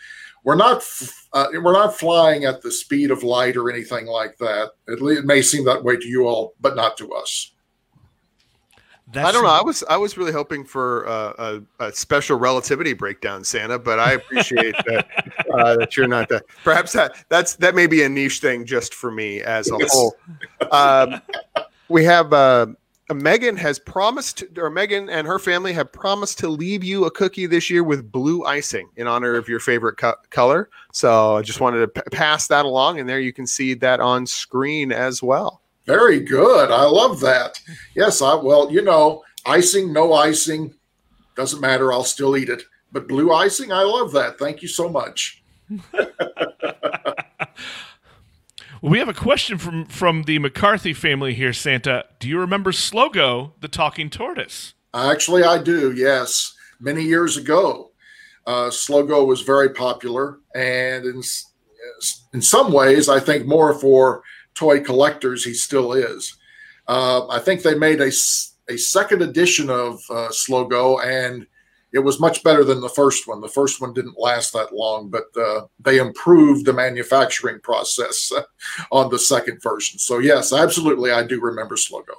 we're 0.44 0.57
not 0.57 0.83
uh, 1.33 1.48
we're 1.53 1.72
not 1.72 1.98
flying 1.98 2.44
at 2.44 2.62
the 2.62 2.70
speed 2.70 3.11
of 3.11 3.22
light 3.22 3.57
or 3.57 3.70
anything 3.70 4.07
like 4.07 4.37
that. 4.38 4.70
It, 4.88 5.03
it 5.18 5.24
may 5.24 5.42
seem 5.42 5.64
that 5.66 5.85
way 5.85 5.96
to 5.96 6.09
you 6.09 6.26
all, 6.26 6.55
but 6.61 6.76
not 6.76 6.96
to 6.98 7.12
us. 7.12 7.53
That's 9.12 9.28
I 9.28 9.32
don't 9.32 9.42
know. 9.42 9.50
I 9.50 9.62
was 9.62 9.82
I 9.88 9.96
was 9.96 10.16
really 10.16 10.32
hoping 10.32 10.64
for 10.64 11.08
uh, 11.08 11.60
a, 11.80 11.86
a, 11.86 11.92
special 11.92 12.38
relativity 12.38 12.92
breakdown, 12.92 13.42
Santa, 13.42 13.78
but 13.78 13.98
I 13.98 14.12
appreciate 14.12 14.74
that 14.86 15.08
uh, 15.52 15.76
that 15.76 15.96
you're 15.96 16.06
not 16.06 16.28
that. 16.28 16.44
Perhaps 16.62 16.92
that 16.92 17.24
that's 17.28 17.56
that 17.56 17.74
may 17.74 17.86
be 17.86 18.02
a 18.04 18.08
niche 18.08 18.38
thing 18.38 18.64
just 18.64 18.94
for 18.94 19.10
me 19.10 19.40
as 19.42 19.70
a 19.70 19.78
whole. 19.88 20.16
Um, 20.70 21.20
we 21.88 22.04
have 22.04 22.32
uh, 22.32 22.66
Megan 23.12 23.56
has 23.56 23.78
promised, 23.78 24.44
or 24.56 24.70
Megan 24.70 25.08
and 25.08 25.26
her 25.26 25.38
family 25.38 25.72
have 25.72 25.90
promised 25.92 26.38
to 26.40 26.48
leave 26.48 26.84
you 26.84 27.06
a 27.06 27.10
cookie 27.10 27.46
this 27.46 27.68
year 27.68 27.82
with 27.82 28.12
blue 28.12 28.44
icing 28.44 28.88
in 28.96 29.06
honor 29.06 29.34
of 29.34 29.48
your 29.48 29.60
favorite 29.60 29.96
co- 29.96 30.14
color. 30.30 30.70
So 30.92 31.36
I 31.36 31.42
just 31.42 31.60
wanted 31.60 31.80
to 31.80 31.88
p- 31.88 32.16
pass 32.16 32.46
that 32.48 32.64
along, 32.64 33.00
and 33.00 33.08
there 33.08 33.20
you 33.20 33.32
can 33.32 33.46
see 33.46 33.74
that 33.74 34.00
on 34.00 34.26
screen 34.26 34.92
as 34.92 35.22
well. 35.22 35.59
Very 35.90 36.20
good. 36.20 36.70
I 36.70 36.85
love 36.85 37.18
that. 37.18 37.59
Yes, 37.96 38.22
I 38.22 38.37
well, 38.37 38.70
you 38.70 38.81
know, 38.81 39.24
icing, 39.44 39.92
no 39.92 40.12
icing, 40.12 40.72
doesn't 41.35 41.61
matter. 41.61 41.92
I'll 41.92 42.05
still 42.05 42.37
eat 42.37 42.48
it. 42.48 42.62
But 42.92 43.09
blue 43.09 43.33
icing, 43.33 43.72
I 43.72 43.83
love 43.83 44.12
that. 44.12 44.38
Thank 44.38 44.62
you 44.62 44.68
so 44.68 44.88
much. 44.88 45.42
we 48.81 49.00
have 49.00 49.09
a 49.09 49.14
question 49.14 49.59
from 49.59 49.85
from 49.87 50.22
the 50.22 50.38
McCarthy 50.38 50.92
family 50.92 51.35
here, 51.35 51.53
Santa. 51.53 52.05
Do 52.20 52.29
you 52.29 52.38
remember 52.38 52.70
Slogo, 52.70 53.55
the 53.61 53.66
talking 53.66 54.11
tortoise? 54.11 54.74
Actually, 54.94 55.42
I 55.42 55.61
do. 55.61 55.92
Yes, 55.92 56.55
many 56.79 57.03
years 57.03 57.37
ago, 57.37 57.90
uh, 58.46 58.70
Slogo 58.70 59.26
was 59.26 59.42
very 59.42 59.70
popular, 59.70 60.38
and 60.55 61.05
in 61.05 61.20
in 62.33 62.40
some 62.40 62.70
ways, 62.70 63.09
I 63.09 63.18
think 63.18 63.44
more 63.44 63.74
for 63.74 64.22
toy 64.54 64.80
collectors, 64.80 65.44
he 65.44 65.54
still 65.54 65.92
is. 65.92 66.36
Uh, 66.86 67.26
I 67.28 67.38
think 67.38 67.62
they 67.62 67.74
made 67.74 68.00
a, 68.00 68.10
a 68.68 68.76
second 68.76 69.22
edition 69.22 69.70
of 69.70 70.00
uh, 70.10 70.28
Slogo, 70.30 71.04
and 71.04 71.46
it 71.92 72.00
was 72.00 72.20
much 72.20 72.42
better 72.42 72.64
than 72.64 72.80
the 72.80 72.88
first 72.88 73.26
one. 73.26 73.40
The 73.40 73.48
first 73.48 73.80
one 73.80 73.92
didn't 73.92 74.18
last 74.18 74.52
that 74.52 74.72
long, 74.72 75.10
but 75.10 75.24
uh, 75.40 75.66
they 75.78 75.98
improved 75.98 76.66
the 76.66 76.72
manufacturing 76.72 77.60
process 77.60 78.32
on 78.92 79.10
the 79.10 79.18
second 79.18 79.62
version. 79.62 79.98
So, 79.98 80.18
yes, 80.18 80.52
absolutely, 80.52 81.10
I 81.10 81.24
do 81.24 81.40
remember 81.40 81.76
Slogo. 81.76 82.14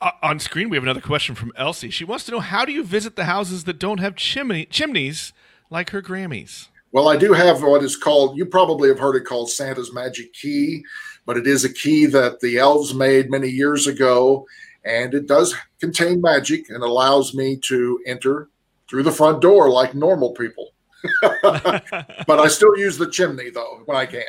Uh, 0.00 0.10
on 0.22 0.40
screen, 0.40 0.68
we 0.68 0.76
have 0.76 0.82
another 0.82 1.00
question 1.00 1.34
from 1.34 1.52
Elsie. 1.56 1.90
She 1.90 2.04
wants 2.04 2.24
to 2.24 2.32
know 2.32 2.40
how 2.40 2.64
do 2.64 2.72
you 2.72 2.82
visit 2.82 3.14
the 3.14 3.24
houses 3.24 3.64
that 3.64 3.78
don't 3.78 4.00
have 4.00 4.16
chimney 4.16 4.64
chimneys 4.66 5.32
like 5.70 5.90
her 5.90 6.02
Grammys? 6.02 6.68
Well, 6.92 7.08
I 7.08 7.16
do 7.16 7.32
have 7.32 7.62
what 7.62 7.82
is 7.82 7.96
called, 7.96 8.36
you 8.36 8.44
probably 8.44 8.88
have 8.90 8.98
heard 8.98 9.16
it 9.16 9.24
called 9.24 9.50
Santa's 9.50 9.94
Magic 9.94 10.32
Key 10.34 10.84
but 11.26 11.36
it 11.36 11.46
is 11.46 11.64
a 11.64 11.72
key 11.72 12.06
that 12.06 12.40
the 12.40 12.58
elves 12.58 12.94
made 12.94 13.30
many 13.30 13.48
years 13.48 13.86
ago. 13.86 14.46
And 14.84 15.14
it 15.14 15.26
does 15.26 15.54
contain 15.80 16.20
magic 16.20 16.68
and 16.68 16.82
allows 16.82 17.34
me 17.34 17.56
to 17.68 18.00
enter 18.06 18.48
through 18.88 19.04
the 19.04 19.12
front 19.12 19.40
door 19.40 19.70
like 19.70 19.94
normal 19.94 20.32
people. 20.32 20.70
but 21.32 22.30
I 22.30 22.48
still 22.48 22.76
use 22.76 22.98
the 22.98 23.10
chimney 23.10 23.50
though 23.50 23.82
when 23.86 23.96
I 23.96 24.06
can. 24.06 24.22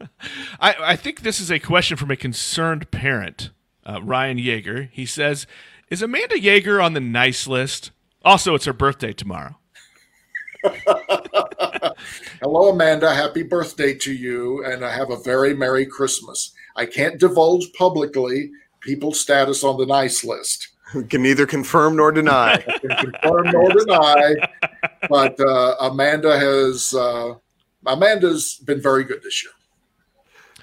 I, 0.60 0.74
I 0.80 0.96
think 0.96 1.20
this 1.20 1.40
is 1.40 1.50
a 1.50 1.58
question 1.58 1.96
from 1.96 2.10
a 2.10 2.16
concerned 2.16 2.90
parent, 2.90 3.50
uh, 3.84 4.00
Ryan 4.02 4.38
Yeager. 4.38 4.90
He 4.92 5.06
says, 5.06 5.46
"Is 5.90 6.02
Amanda 6.02 6.36
Yeager 6.36 6.82
on 6.82 6.92
the 6.92 7.00
nice 7.00 7.46
list? 7.46 7.90
Also, 8.24 8.54
it's 8.54 8.66
her 8.66 8.72
birthday 8.72 9.12
tomorrow." 9.12 9.56
Hello, 12.40 12.70
Amanda. 12.70 13.14
Happy 13.14 13.42
birthday 13.42 13.94
to 13.94 14.12
you, 14.12 14.64
and 14.64 14.84
I 14.84 14.92
have 14.92 15.10
a 15.10 15.18
very 15.18 15.54
Merry 15.54 15.86
Christmas. 15.86 16.52
I 16.76 16.86
can't 16.86 17.18
divulge 17.18 17.72
publicly 17.74 18.50
people's 18.80 19.20
status 19.20 19.62
on 19.64 19.78
the 19.78 19.86
nice 19.86 20.24
list. 20.24 20.68
Can 21.08 21.22
neither 21.22 21.46
confirm 21.46 21.96
nor 21.96 22.12
deny. 22.12 22.56
confirm 22.80 23.50
nor 23.52 23.70
deny. 23.70 24.34
But 25.08 25.38
uh, 25.38 25.76
Amanda 25.80 26.38
has 26.38 26.94
uh, 26.94 27.34
Amanda's 27.86 28.56
been 28.64 28.80
very 28.80 29.04
good 29.04 29.22
this 29.22 29.42
year. 29.42 29.52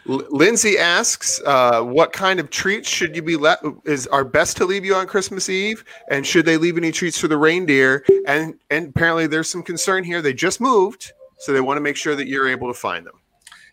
Lindsay 0.07 0.77
asks, 0.77 1.41
uh, 1.45 1.81
"What 1.81 2.13
kind 2.13 2.39
of 2.39 2.49
treats 2.49 2.87
should 2.87 3.15
you 3.15 3.21
be 3.21 3.35
let 3.35 3.59
is 3.85 4.07
are 4.07 4.23
best 4.23 4.57
to 4.57 4.65
leave 4.65 4.85
you 4.85 4.95
on 4.95 5.05
Christmas 5.05 5.49
Eve, 5.49 5.83
and 6.09 6.25
should 6.25 6.45
they 6.45 6.57
leave 6.57 6.77
any 6.77 6.91
treats 6.91 7.17
for 7.19 7.27
the 7.27 7.37
reindeer?" 7.37 8.05
And 8.25 8.55
and 8.69 8.89
apparently 8.89 9.27
there's 9.27 9.49
some 9.49 9.63
concern 9.63 10.03
here. 10.03 10.21
They 10.21 10.33
just 10.33 10.61
moved, 10.61 11.11
so 11.39 11.51
they 11.51 11.61
want 11.61 11.77
to 11.77 11.81
make 11.81 11.97
sure 11.97 12.15
that 12.15 12.27
you're 12.27 12.47
able 12.47 12.67
to 12.67 12.79
find 12.79 13.05
them. 13.05 13.19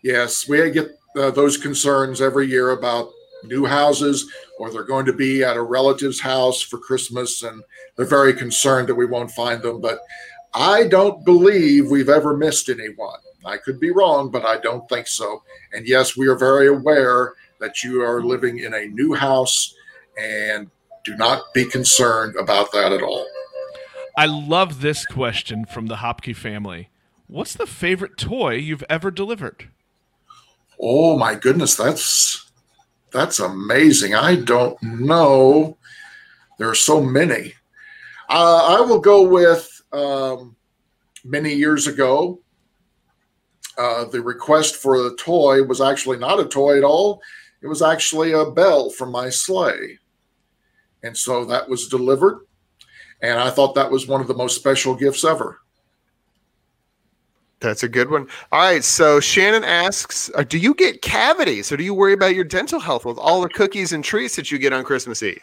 Yes, 0.03 0.49
we 0.49 0.71
get 0.71 0.91
uh, 1.17 1.31
those 1.31 1.57
concerns 1.57 2.21
every 2.21 2.47
year 2.47 2.71
about 2.71 3.11
new 3.45 3.65
houses, 3.65 4.31
or 4.59 4.71
they're 4.71 4.83
going 4.83 5.07
to 5.07 5.13
be 5.13 5.45
at 5.45 5.57
a 5.57 5.63
relative's 5.63 6.21
house 6.21 6.61
for 6.61 6.79
Christmas, 6.79 7.43
and 7.43 7.63
they're 7.97 8.07
very 8.07 8.35
concerned 8.35 8.89
that 8.89 8.95
we 8.95 9.07
won't 9.07 9.31
find 9.31 9.63
them. 9.63 9.81
But 9.81 10.01
I 10.53 10.89
don't 10.89 11.25
believe 11.25 11.91
we've 11.91 12.09
ever 12.09 12.37
missed 12.37 12.69
anyone. 12.69 13.19
I 13.45 13.59
could 13.59 13.79
be 13.79 13.91
wrong, 13.91 14.31
but 14.31 14.45
I 14.45 14.59
don't 14.59 14.89
think 14.89 15.07
so. 15.07 15.43
And 15.73 15.87
yes, 15.87 16.17
we 16.17 16.29
are 16.29 16.37
very 16.37 16.69
aware 16.69 17.35
that 17.61 17.83
you 17.83 18.03
are 18.03 18.23
living 18.23 18.59
in 18.59 18.75
a 18.75 18.87
new 18.87 19.15
house 19.15 19.75
and 20.19 20.71
do 21.05 21.17
not 21.17 21.53
be 21.53 21.65
concerned 21.65 22.37
about 22.37 22.73
that 22.73 22.93
at 22.93 23.03
all. 23.03 23.27
I 24.17 24.27
love 24.27 24.81
this 24.81 25.05
question 25.05 25.65
from 25.67 25.87
the 25.87 25.97
Hopke 25.97 26.35
family. 26.35 26.89
What's 27.27 27.55
the 27.55 27.67
favorite 27.67 28.17
toy 28.17 28.55
you've 28.55 28.85
ever 28.89 29.11
delivered? 29.11 29.69
Oh 30.81 31.19
my 31.19 31.35
goodness, 31.35 31.75
that's 31.75 32.51
that's 33.13 33.41
amazing. 33.41 34.15
I 34.15 34.37
don't 34.37 34.81
know. 34.83 35.77
There 36.59 36.69
are 36.69 36.75
so 36.75 37.01
many. 37.01 37.55
Uh, 38.29 38.79
I 38.79 38.81
will 38.81 39.01
go 39.01 39.23
with 39.23 39.83
um, 39.93 40.57
many 41.25 41.55
years 41.55 41.87
ago 41.87 42.41
uh, 43.79 44.05
the 44.07 44.23
request 44.23 44.77
for 44.77 45.03
the 45.03 45.17
toy 45.17 45.63
was 45.63 45.81
actually 45.81 46.19
not 46.19 46.41
a 46.41 46.45
toy 46.45 46.79
at 46.79 46.85
all. 46.85 47.21
It 47.63 47.67
was 47.67 47.83
actually 47.83 48.33
a 48.33 48.51
bell 48.51 48.91
from 48.91 49.11
my 49.11 49.31
sleigh. 49.31 49.99
And 51.03 51.17
so 51.17 51.45
that 51.47 51.69
was 51.69 51.89
delivered. 51.89 52.47
And 53.23 53.39
I 53.39 53.51
thought 53.51 53.75
that 53.75 53.91
was 53.91 54.07
one 54.07 54.21
of 54.21 54.27
the 54.27 54.35
most 54.35 54.57
special 54.57 54.95
gifts 54.95 55.25
ever. 55.25 55.61
That's 57.61 57.83
a 57.83 57.89
good 57.89 58.11
one. 58.11 58.29
All 58.53 58.61
right. 58.61 58.85
So 58.85 59.21
Shannon 59.21 59.65
asks 59.65 60.31
uh, 60.35 60.45
Do 60.45 60.59
you 60.59 60.75
get 60.75 61.01
cavities 61.01 61.73
or 61.73 61.79
do 61.79 61.85
you 61.85 61.95
worry 61.95 62.13
about 62.13 62.35
your 62.35 62.45
dental 62.45 62.79
health 62.79 63.07
with 63.07 63.17
all 63.17 63.41
the 63.41 63.49
cookies 63.49 63.93
and 63.93 64.05
treats 64.05 64.37
that 64.37 64.51
you 64.51 64.59
get 64.59 64.75
on 64.75 64.85
Christmas 64.85 65.23
Eve? 65.23 65.43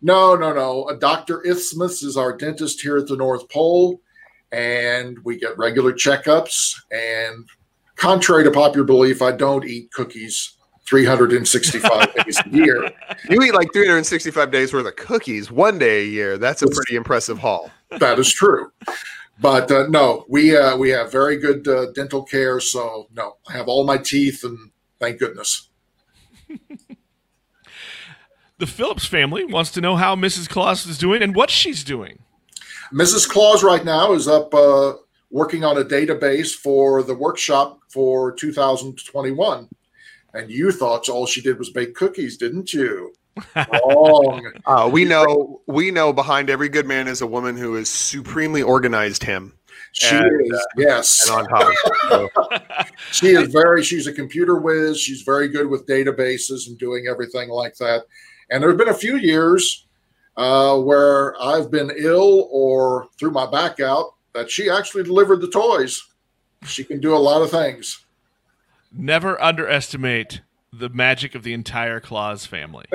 No, 0.00 0.34
no, 0.36 0.52
no. 0.52 0.96
Dr. 0.98 1.44
Isthmus 1.44 2.02
is 2.02 2.16
our 2.16 2.34
dentist 2.34 2.80
here 2.80 2.96
at 2.96 3.08
the 3.08 3.16
North 3.16 3.48
Pole, 3.50 4.00
and 4.52 5.18
we 5.24 5.38
get 5.38 5.58
regular 5.58 5.92
checkups. 5.92 6.74
And 6.92 7.46
contrary 7.98 8.44
to 8.44 8.50
popular 8.50 8.86
belief, 8.86 9.20
I 9.20 9.32
don't 9.32 9.66
eat 9.66 9.92
cookies 9.92 10.56
365 10.86 12.14
days 12.24 12.40
a 12.40 12.48
year. 12.48 12.90
You 13.28 13.42
eat 13.42 13.52
like 13.52 13.72
365 13.74 14.50
days 14.50 14.72
worth 14.72 14.86
of 14.86 14.96
cookies 14.96 15.50
one 15.50 15.78
day 15.78 16.02
a 16.02 16.06
year. 16.06 16.38
That's 16.38 16.62
a 16.62 16.66
pretty 16.68 16.96
impressive 16.96 17.38
haul. 17.38 17.70
That 17.98 18.18
is 18.18 18.32
true. 18.32 18.72
But 19.40 19.70
uh, 19.70 19.86
no, 19.88 20.24
we 20.28 20.56
uh, 20.56 20.76
we 20.76 20.90
have 20.90 21.12
very 21.12 21.36
good 21.36 21.68
uh, 21.68 21.92
dental 21.92 22.24
care. 22.24 22.58
So 22.58 23.06
no, 23.12 23.36
I 23.48 23.52
have 23.52 23.68
all 23.68 23.84
my 23.84 23.98
teeth, 23.98 24.42
and 24.42 24.58
thank 24.98 25.20
goodness. 25.20 25.68
the 28.58 28.66
Phillips 28.66 29.04
family 29.04 29.44
wants 29.44 29.70
to 29.72 29.80
know 29.80 29.94
how 29.94 30.16
Mrs. 30.16 30.48
Claus 30.48 30.86
is 30.86 30.98
doing 30.98 31.22
and 31.22 31.36
what 31.36 31.50
she's 31.50 31.84
doing. 31.84 32.18
Mrs. 32.92 33.28
Claus 33.28 33.62
right 33.62 33.84
now 33.84 34.12
is 34.12 34.26
up 34.26 34.52
uh, 34.54 34.94
working 35.30 35.64
on 35.64 35.78
a 35.78 35.84
database 35.84 36.54
for 36.54 37.02
the 37.02 37.14
workshop 37.14 37.80
for 37.88 38.32
2021. 38.32 39.68
And 40.34 40.50
you 40.50 40.72
thought 40.72 41.08
all 41.08 41.26
she 41.26 41.40
did 41.40 41.58
was 41.58 41.70
bake 41.70 41.94
cookies, 41.94 42.36
didn't 42.36 42.72
you? 42.72 43.12
Wrong. 43.56 44.52
Uh, 44.66 44.88
we 44.92 45.04
know 45.04 45.62
we 45.66 45.90
know 45.90 46.12
behind 46.12 46.50
every 46.50 46.68
good 46.68 46.86
man 46.86 47.08
is 47.08 47.22
a 47.22 47.26
woman 47.26 47.56
who 47.56 47.74
has 47.74 47.88
supremely 47.88 48.62
organized 48.62 49.22
him. 49.22 49.54
She 49.92 50.14
and, 50.14 50.46
is, 50.46 50.52
uh, 50.52 50.62
yes. 50.76 51.28
And 51.28 51.38
on 51.38 51.48
top. 51.48 51.72
So. 52.08 52.28
she 53.12 53.28
is 53.28 53.48
very, 53.48 53.82
she's 53.82 54.06
a 54.06 54.12
computer 54.12 54.56
whiz. 54.56 55.00
She's 55.00 55.22
very 55.22 55.48
good 55.48 55.68
with 55.68 55.86
databases 55.86 56.68
and 56.68 56.76
doing 56.78 57.06
everything 57.08 57.48
like 57.48 57.76
that. 57.76 58.04
And 58.50 58.62
there 58.62 58.68
have 58.68 58.78
been 58.78 58.88
a 58.88 58.94
few 58.94 59.16
years 59.16 59.86
uh, 60.36 60.78
where 60.78 61.40
I've 61.42 61.70
been 61.70 61.90
ill 61.96 62.48
or 62.50 63.08
threw 63.18 63.30
my 63.30 63.50
back 63.50 63.80
out 63.80 64.14
that 64.38 64.50
she 64.50 64.70
actually 64.70 65.02
delivered 65.02 65.40
the 65.40 65.50
toys. 65.50 66.06
She 66.64 66.84
can 66.84 67.00
do 67.00 67.14
a 67.14 67.18
lot 67.18 67.42
of 67.42 67.50
things. 67.50 68.04
Never 68.92 69.40
underestimate 69.42 70.42
the 70.72 70.88
magic 70.88 71.34
of 71.34 71.42
the 71.42 71.52
entire 71.52 72.00
Claus 72.00 72.46
family. 72.46 72.86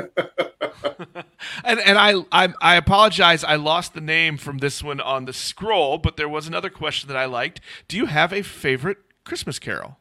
and 1.64 1.80
and 1.80 1.98
I, 1.98 2.16
I 2.32 2.54
I 2.62 2.76
apologize. 2.76 3.44
I 3.44 3.56
lost 3.56 3.94
the 3.94 4.02
name 4.02 4.38
from 4.38 4.60
this 4.60 4.82
one 4.82 5.02
on 5.02 5.26
the 5.26 5.34
scroll, 5.34 5.98
but 5.98 6.18
there 6.18 6.30
was 6.30 6.48
another 6.48 6.70
question 6.70 7.08
that 7.10 7.18
I 7.18 7.26
liked. 7.26 7.62
Do 7.88 7.98
you 7.98 8.06
have 8.06 8.34
a 8.34 8.42
favorite 8.42 8.98
Christmas 9.24 9.60
carol? 9.60 9.98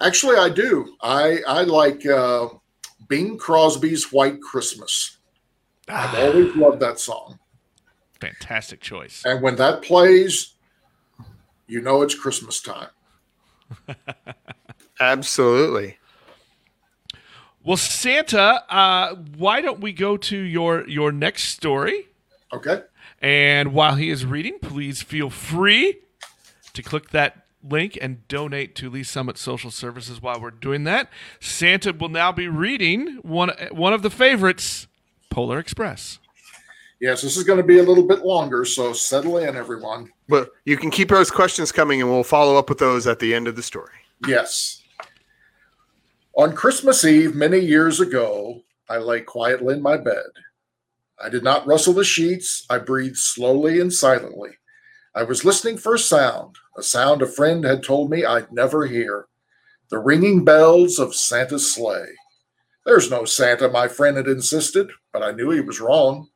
Actually, 0.00 0.36
I 0.36 0.48
do. 0.48 0.96
I 1.00 1.40
I 1.46 1.62
like 1.62 2.04
uh, 2.04 2.48
Bing 3.08 3.38
Crosby's 3.38 4.12
White 4.12 4.40
Christmas. 4.40 5.18
I've 5.88 6.14
always 6.14 6.54
loved 6.56 6.80
that 6.80 6.98
song. 6.98 7.38
Fantastic 8.20 8.80
choice. 8.80 9.22
And 9.24 9.42
when 9.42 9.56
that 9.56 9.82
plays, 9.82 10.51
you 11.72 11.80
know 11.80 12.02
it's 12.02 12.14
Christmas 12.14 12.60
time. 12.60 12.90
Absolutely. 15.00 15.96
Well, 17.64 17.78
Santa, 17.78 18.62
uh, 18.68 19.14
why 19.38 19.62
don't 19.62 19.80
we 19.80 19.92
go 19.92 20.18
to 20.18 20.36
your 20.36 20.86
your 20.86 21.10
next 21.12 21.44
story? 21.44 22.08
Okay. 22.52 22.82
And 23.22 23.72
while 23.72 23.94
he 23.94 24.10
is 24.10 24.26
reading, 24.26 24.58
please 24.60 25.00
feel 25.00 25.30
free 25.30 26.00
to 26.74 26.82
click 26.82 27.10
that 27.10 27.46
link 27.66 27.96
and 28.02 28.26
donate 28.28 28.74
to 28.74 28.90
Lee's 28.90 29.08
Summit 29.08 29.38
Social 29.38 29.70
Services 29.70 30.20
while 30.20 30.40
we're 30.40 30.50
doing 30.50 30.84
that. 30.84 31.08
Santa 31.40 31.92
will 31.92 32.10
now 32.10 32.32
be 32.32 32.48
reading 32.48 33.18
one 33.22 33.50
one 33.70 33.94
of 33.94 34.02
the 34.02 34.10
favorites, 34.10 34.88
Polar 35.30 35.58
Express. 35.58 36.18
Yes, 37.02 37.20
this 37.20 37.36
is 37.36 37.42
going 37.42 37.56
to 37.56 37.64
be 37.64 37.78
a 37.78 37.82
little 37.82 38.06
bit 38.06 38.24
longer, 38.24 38.64
so 38.64 38.92
settle 38.92 39.38
in, 39.38 39.56
everyone. 39.56 40.08
But 40.28 40.50
you 40.64 40.76
can 40.76 40.88
keep 40.88 41.08
those 41.08 41.32
questions 41.32 41.72
coming, 41.72 42.00
and 42.00 42.08
we'll 42.08 42.22
follow 42.22 42.56
up 42.56 42.68
with 42.68 42.78
those 42.78 43.08
at 43.08 43.18
the 43.18 43.34
end 43.34 43.48
of 43.48 43.56
the 43.56 43.62
story. 43.62 43.90
Yes. 44.28 44.84
On 46.34 46.54
Christmas 46.54 47.04
Eve, 47.04 47.34
many 47.34 47.58
years 47.58 47.98
ago, 47.98 48.62
I 48.88 48.98
lay 48.98 49.20
quietly 49.20 49.74
in 49.74 49.82
my 49.82 49.96
bed. 49.96 50.28
I 51.20 51.28
did 51.28 51.42
not 51.42 51.66
rustle 51.66 51.92
the 51.92 52.04
sheets. 52.04 52.64
I 52.70 52.78
breathed 52.78 53.16
slowly 53.16 53.80
and 53.80 53.92
silently. 53.92 54.50
I 55.12 55.24
was 55.24 55.44
listening 55.44 55.78
for 55.78 55.94
a 55.94 55.98
sound, 55.98 56.54
a 56.78 56.84
sound 56.84 57.20
a 57.20 57.26
friend 57.26 57.64
had 57.64 57.82
told 57.82 58.10
me 58.10 58.24
I'd 58.24 58.52
never 58.52 58.86
hear 58.86 59.26
the 59.90 59.98
ringing 59.98 60.44
bells 60.44 61.00
of 61.00 61.16
Santa's 61.16 61.74
sleigh. 61.74 62.14
There's 62.86 63.10
no 63.10 63.24
Santa, 63.24 63.68
my 63.68 63.88
friend 63.88 64.16
had 64.16 64.28
insisted, 64.28 64.88
but 65.12 65.24
I 65.24 65.32
knew 65.32 65.50
he 65.50 65.60
was 65.60 65.80
wrong. 65.80 66.28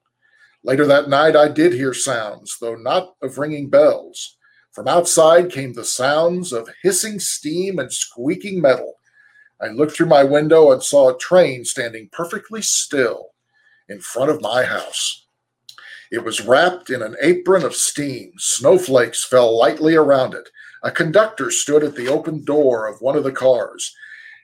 Later 0.66 0.84
that 0.86 1.08
night, 1.08 1.36
I 1.36 1.46
did 1.46 1.74
hear 1.74 1.94
sounds, 1.94 2.58
though 2.60 2.74
not 2.74 3.14
of 3.22 3.38
ringing 3.38 3.70
bells. 3.70 4.36
From 4.72 4.88
outside 4.88 5.48
came 5.48 5.72
the 5.72 5.84
sounds 5.84 6.52
of 6.52 6.68
hissing 6.82 7.20
steam 7.20 7.78
and 7.78 7.92
squeaking 7.92 8.60
metal. 8.60 8.94
I 9.62 9.68
looked 9.68 9.92
through 9.92 10.08
my 10.08 10.24
window 10.24 10.72
and 10.72 10.82
saw 10.82 11.08
a 11.08 11.18
train 11.18 11.64
standing 11.64 12.08
perfectly 12.10 12.62
still 12.62 13.28
in 13.88 14.00
front 14.00 14.28
of 14.28 14.42
my 14.42 14.64
house. 14.64 15.28
It 16.10 16.24
was 16.24 16.44
wrapped 16.44 16.90
in 16.90 17.00
an 17.00 17.14
apron 17.22 17.62
of 17.62 17.76
steam. 17.76 18.32
Snowflakes 18.36 19.24
fell 19.24 19.56
lightly 19.56 19.94
around 19.94 20.34
it. 20.34 20.48
A 20.82 20.90
conductor 20.90 21.52
stood 21.52 21.84
at 21.84 21.94
the 21.94 22.08
open 22.08 22.44
door 22.44 22.88
of 22.88 23.00
one 23.00 23.16
of 23.16 23.22
the 23.22 23.30
cars. 23.30 23.94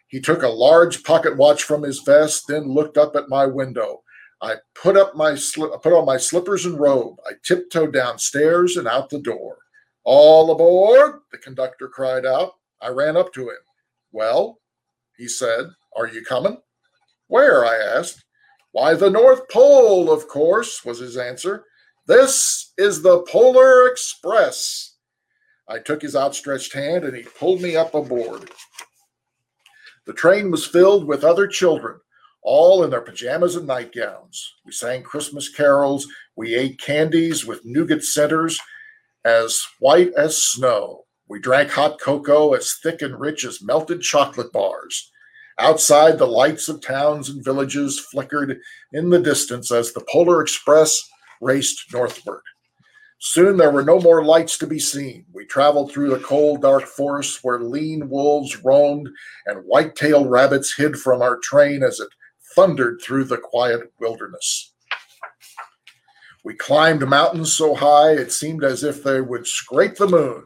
He 0.06 0.20
took 0.20 0.44
a 0.44 0.48
large 0.48 1.02
pocket 1.02 1.36
watch 1.36 1.64
from 1.64 1.82
his 1.82 1.98
vest, 1.98 2.46
then 2.46 2.72
looked 2.72 2.96
up 2.96 3.16
at 3.16 3.28
my 3.28 3.44
window. 3.44 4.02
I 4.42 4.56
put 4.74 4.96
up 4.96 5.14
my 5.14 5.32
sli- 5.32 5.80
put 5.82 5.92
on 5.92 6.04
my 6.04 6.16
slippers 6.16 6.66
and 6.66 6.78
robe. 6.78 7.16
I 7.24 7.32
tiptoed 7.44 7.92
downstairs 7.92 8.76
and 8.76 8.88
out 8.88 9.08
the 9.08 9.20
door. 9.20 9.58
All 10.04 10.50
aboard! 10.50 11.20
The 11.30 11.38
conductor 11.38 11.88
cried 11.88 12.26
out. 12.26 12.54
I 12.80 12.88
ran 12.88 13.16
up 13.16 13.32
to 13.34 13.42
him. 13.42 13.56
Well, 14.10 14.58
he 15.16 15.28
said. 15.28 15.66
Are 15.96 16.08
you 16.08 16.24
coming? 16.24 16.58
Where? 17.28 17.64
I 17.64 17.76
asked. 17.76 18.24
Why, 18.72 18.94
the 18.94 19.10
North 19.10 19.48
Pole, 19.48 20.10
of 20.10 20.26
course, 20.28 20.84
was 20.84 20.98
his 20.98 21.16
answer. 21.16 21.64
This 22.06 22.72
is 22.78 23.02
the 23.02 23.22
Polar 23.30 23.86
Express. 23.86 24.96
I 25.68 25.78
took 25.78 26.02
his 26.02 26.16
outstretched 26.16 26.72
hand 26.72 27.04
and 27.04 27.16
he 27.16 27.22
pulled 27.22 27.62
me 27.62 27.76
up 27.76 27.94
aboard. 27.94 28.50
The 30.06 30.14
train 30.14 30.50
was 30.50 30.66
filled 30.66 31.06
with 31.06 31.22
other 31.22 31.46
children, 31.46 32.00
all 32.42 32.84
in 32.84 32.90
their 32.90 33.00
pajamas 33.00 33.56
and 33.56 33.66
nightgowns. 33.66 34.54
We 34.64 34.72
sang 34.72 35.02
Christmas 35.02 35.48
carols. 35.48 36.06
We 36.36 36.54
ate 36.54 36.80
candies 36.80 37.46
with 37.46 37.64
nougat 37.64 38.02
centers 38.02 38.60
as 39.24 39.62
white 39.78 40.12
as 40.16 40.42
snow. 40.42 41.04
We 41.28 41.40
drank 41.40 41.70
hot 41.70 42.00
cocoa 42.00 42.52
as 42.54 42.78
thick 42.82 43.02
and 43.02 43.18
rich 43.18 43.44
as 43.44 43.62
melted 43.62 44.02
chocolate 44.02 44.52
bars. 44.52 45.10
Outside, 45.58 46.18
the 46.18 46.26
lights 46.26 46.68
of 46.68 46.80
towns 46.80 47.28
and 47.28 47.44
villages 47.44 48.00
flickered 48.00 48.58
in 48.92 49.10
the 49.10 49.18
distance 49.18 49.70
as 49.70 49.92
the 49.92 50.04
Polar 50.10 50.42
Express 50.42 51.00
raced 51.40 51.92
northward. 51.92 52.42
Soon 53.18 53.56
there 53.56 53.70
were 53.70 53.84
no 53.84 54.00
more 54.00 54.24
lights 54.24 54.58
to 54.58 54.66
be 54.66 54.80
seen. 54.80 55.24
We 55.32 55.44
traveled 55.46 55.92
through 55.92 56.10
the 56.10 56.18
cold, 56.18 56.62
dark 56.62 56.84
forests 56.84 57.38
where 57.44 57.60
lean 57.60 58.08
wolves 58.08 58.64
roamed 58.64 59.08
and 59.46 59.64
white 59.64 59.94
tailed 59.94 60.28
rabbits 60.28 60.74
hid 60.74 60.96
from 60.96 61.22
our 61.22 61.36
train 61.36 61.84
as 61.84 62.00
it 62.00 62.08
thundered 62.54 63.00
through 63.02 63.24
the 63.24 63.38
quiet 63.38 63.92
wilderness. 64.00 64.72
We 66.44 66.54
climbed 66.54 67.08
mountains 67.08 67.52
so 67.54 67.74
high 67.74 68.12
it 68.12 68.32
seemed 68.32 68.64
as 68.64 68.82
if 68.82 69.04
they 69.04 69.20
would 69.20 69.46
scrape 69.46 69.96
the 69.96 70.08
moon 70.08 70.44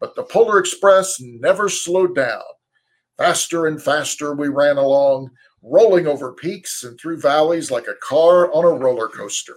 but 0.00 0.14
the 0.14 0.22
Polar 0.22 0.58
Express 0.58 1.20
never 1.20 1.68
slowed 1.68 2.14
down. 2.14 2.42
Faster 3.16 3.66
and 3.66 3.82
faster 3.82 4.34
we 4.34 4.48
ran 4.48 4.76
along, 4.76 5.30
rolling 5.62 6.06
over 6.06 6.32
peaks 6.32 6.84
and 6.84 6.98
through 6.98 7.20
valleys 7.20 7.70
like 7.70 7.88
a 7.88 7.96
car 8.00 8.52
on 8.52 8.64
a 8.64 8.78
roller 8.78 9.08
coaster. 9.08 9.56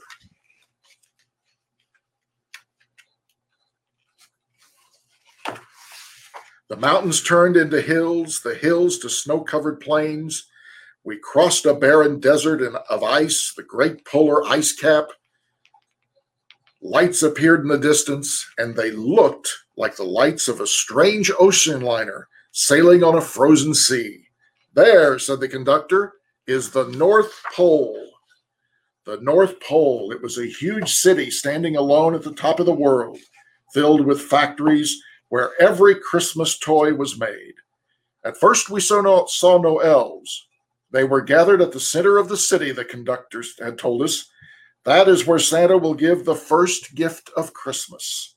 The 6.69 6.77
mountains 6.77 7.21
turned 7.21 7.58
into 7.58 7.82
hills, 7.82 8.41
the 8.41 8.56
hills 8.56 8.97
to 8.99 9.10
snow 9.10 9.41
covered 9.41 9.82
plains. 9.82 10.47
We 11.03 11.17
crossed 11.17 11.65
a 11.65 11.73
barren 11.73 12.19
desert 12.19 12.61
of 12.61 13.03
ice, 13.03 13.53
the 13.55 13.63
great 13.63 14.05
polar 14.05 14.43
ice 14.43 14.71
cap. 14.71 15.05
Lights 16.81 17.23
appeared 17.23 17.61
in 17.61 17.69
the 17.69 17.77
distance, 17.77 18.45
and 18.57 18.75
they 18.75 18.91
looked 18.91 19.51
like 19.77 19.95
the 19.95 20.03
lights 20.03 20.47
of 20.47 20.61
a 20.61 20.67
strange 20.67 21.31
ocean 21.39 21.81
liner 21.81 22.27
sailing 22.51 23.03
on 23.03 23.15
a 23.15 23.21
frozen 23.21 23.73
sea. 23.73 24.25
There, 24.73 25.17
said 25.17 25.39
the 25.39 25.47
conductor, 25.47 26.13
is 26.47 26.69
the 26.69 26.87
North 26.89 27.41
Pole. 27.55 28.09
The 29.05 29.17
North 29.21 29.59
Pole. 29.59 30.11
It 30.11 30.21
was 30.21 30.37
a 30.37 30.45
huge 30.45 30.93
city 30.93 31.31
standing 31.31 31.77
alone 31.77 32.13
at 32.13 32.23
the 32.23 32.33
top 32.33 32.59
of 32.59 32.67
the 32.67 32.73
world, 32.73 33.17
filled 33.73 34.05
with 34.05 34.21
factories 34.21 35.01
where 35.29 35.51
every 35.59 35.95
Christmas 35.95 36.59
toy 36.59 36.93
was 36.93 37.19
made. 37.19 37.53
At 38.23 38.37
first, 38.37 38.69
we 38.69 38.81
saw 38.81 39.01
no, 39.01 39.25
saw 39.27 39.57
no 39.57 39.79
elves. 39.79 40.47
They 40.91 41.04
were 41.04 41.21
gathered 41.21 41.62
at 41.62 41.71
the 41.71 41.80
center 41.80 42.17
of 42.17 42.27
the 42.27 42.38
city, 42.38 42.71
the 42.71 42.86
conductor 42.86 43.43
had 43.60 43.77
told 43.77 44.01
us, 44.01 44.30
that 44.84 45.08
is 45.08 45.27
where 45.27 45.39
Santa 45.39 45.77
will 45.77 45.93
give 45.93 46.25
the 46.25 46.36
first 46.36 46.95
gift 46.95 47.30
of 47.38 47.54
Christmas. 47.54 48.36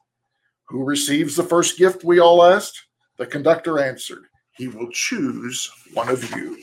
Who 0.68 0.84
receives 0.84 1.36
the 1.36 1.42
first 1.42 1.78
gift? 1.78 2.04
We 2.04 2.20
all 2.20 2.44
asked. 2.44 2.86
The 3.16 3.26
conductor 3.26 3.78
answered, 3.78 4.24
He 4.52 4.68
will 4.68 4.90
choose 4.92 5.70
one 5.94 6.08
of 6.08 6.30
you. 6.36 6.58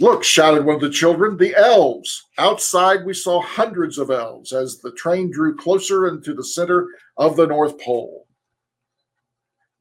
Look, 0.00 0.24
shouted 0.24 0.64
one 0.64 0.76
of 0.76 0.80
the 0.80 0.90
children, 0.90 1.36
the 1.36 1.54
elves. 1.54 2.24
Outside, 2.38 3.04
we 3.04 3.12
saw 3.12 3.42
hundreds 3.42 3.98
of 3.98 4.10
elves 4.10 4.52
as 4.52 4.78
the 4.78 4.92
train 4.92 5.30
drew 5.30 5.54
closer 5.54 6.08
into 6.08 6.32
the 6.32 6.44
center 6.44 6.88
of 7.18 7.36
the 7.36 7.46
North 7.46 7.78
Pole. 7.78 8.26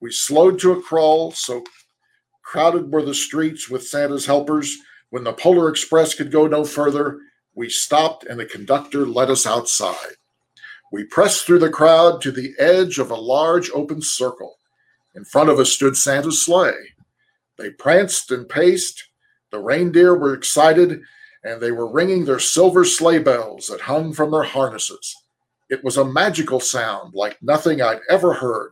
We 0.02 0.12
slowed 0.12 0.60
to 0.60 0.74
a 0.74 0.82
crawl, 0.82 1.32
so 1.32 1.64
crowded 2.50 2.92
were 2.92 3.04
the 3.04 3.14
streets 3.14 3.70
with 3.70 3.88
Santa's 3.88 4.26
helpers. 4.26 4.76
When 5.12 5.24
the 5.24 5.34
Polar 5.34 5.70
Express 5.70 6.16
could 6.16 6.32
go 6.32 6.48
no 6.48 6.66
further, 6.66 7.20
we 7.54 7.70
stopped 7.70 8.24
and 8.24 8.40
the 8.40 8.46
conductor 8.46 9.06
led 9.06 9.30
us 9.30 9.46
outside. 9.46 10.16
We 10.92 11.04
pressed 11.04 11.46
through 11.46 11.60
the 11.60 11.70
crowd 11.70 12.24
to 12.24 12.32
the 12.32 12.56
edge 12.58 12.98
of 12.98 13.12
a 13.12 13.16
large 13.16 13.70
open 13.70 14.02
circle. 14.02 14.56
In 15.14 15.26
front 15.26 15.52
of 15.52 15.60
us 15.60 15.72
stood 15.72 15.96
Santa's 15.96 16.44
sleigh. 16.44 16.96
They 17.60 17.70
pranced 17.70 18.32
and 18.32 18.50
paced. 18.50 19.04
The 19.52 19.60
reindeer 19.60 20.18
were 20.18 20.34
excited, 20.34 21.02
and 21.44 21.62
they 21.62 21.72
were 21.72 21.92
ringing 21.92 22.26
their 22.26 22.40
silver 22.40 22.84
sleigh 22.84 23.20
bells 23.20 23.68
that 23.68 23.82
hung 23.82 24.12
from 24.12 24.32
their 24.32 24.42
harnesses. 24.42 25.16
It 25.70 25.84
was 25.84 25.98
a 25.98 26.04
magical 26.04 26.60
sound 26.60 27.14
like 27.14 27.38
nothing 27.44 27.80
I'd 27.80 28.00
ever 28.10 28.34
heard. 28.34 28.72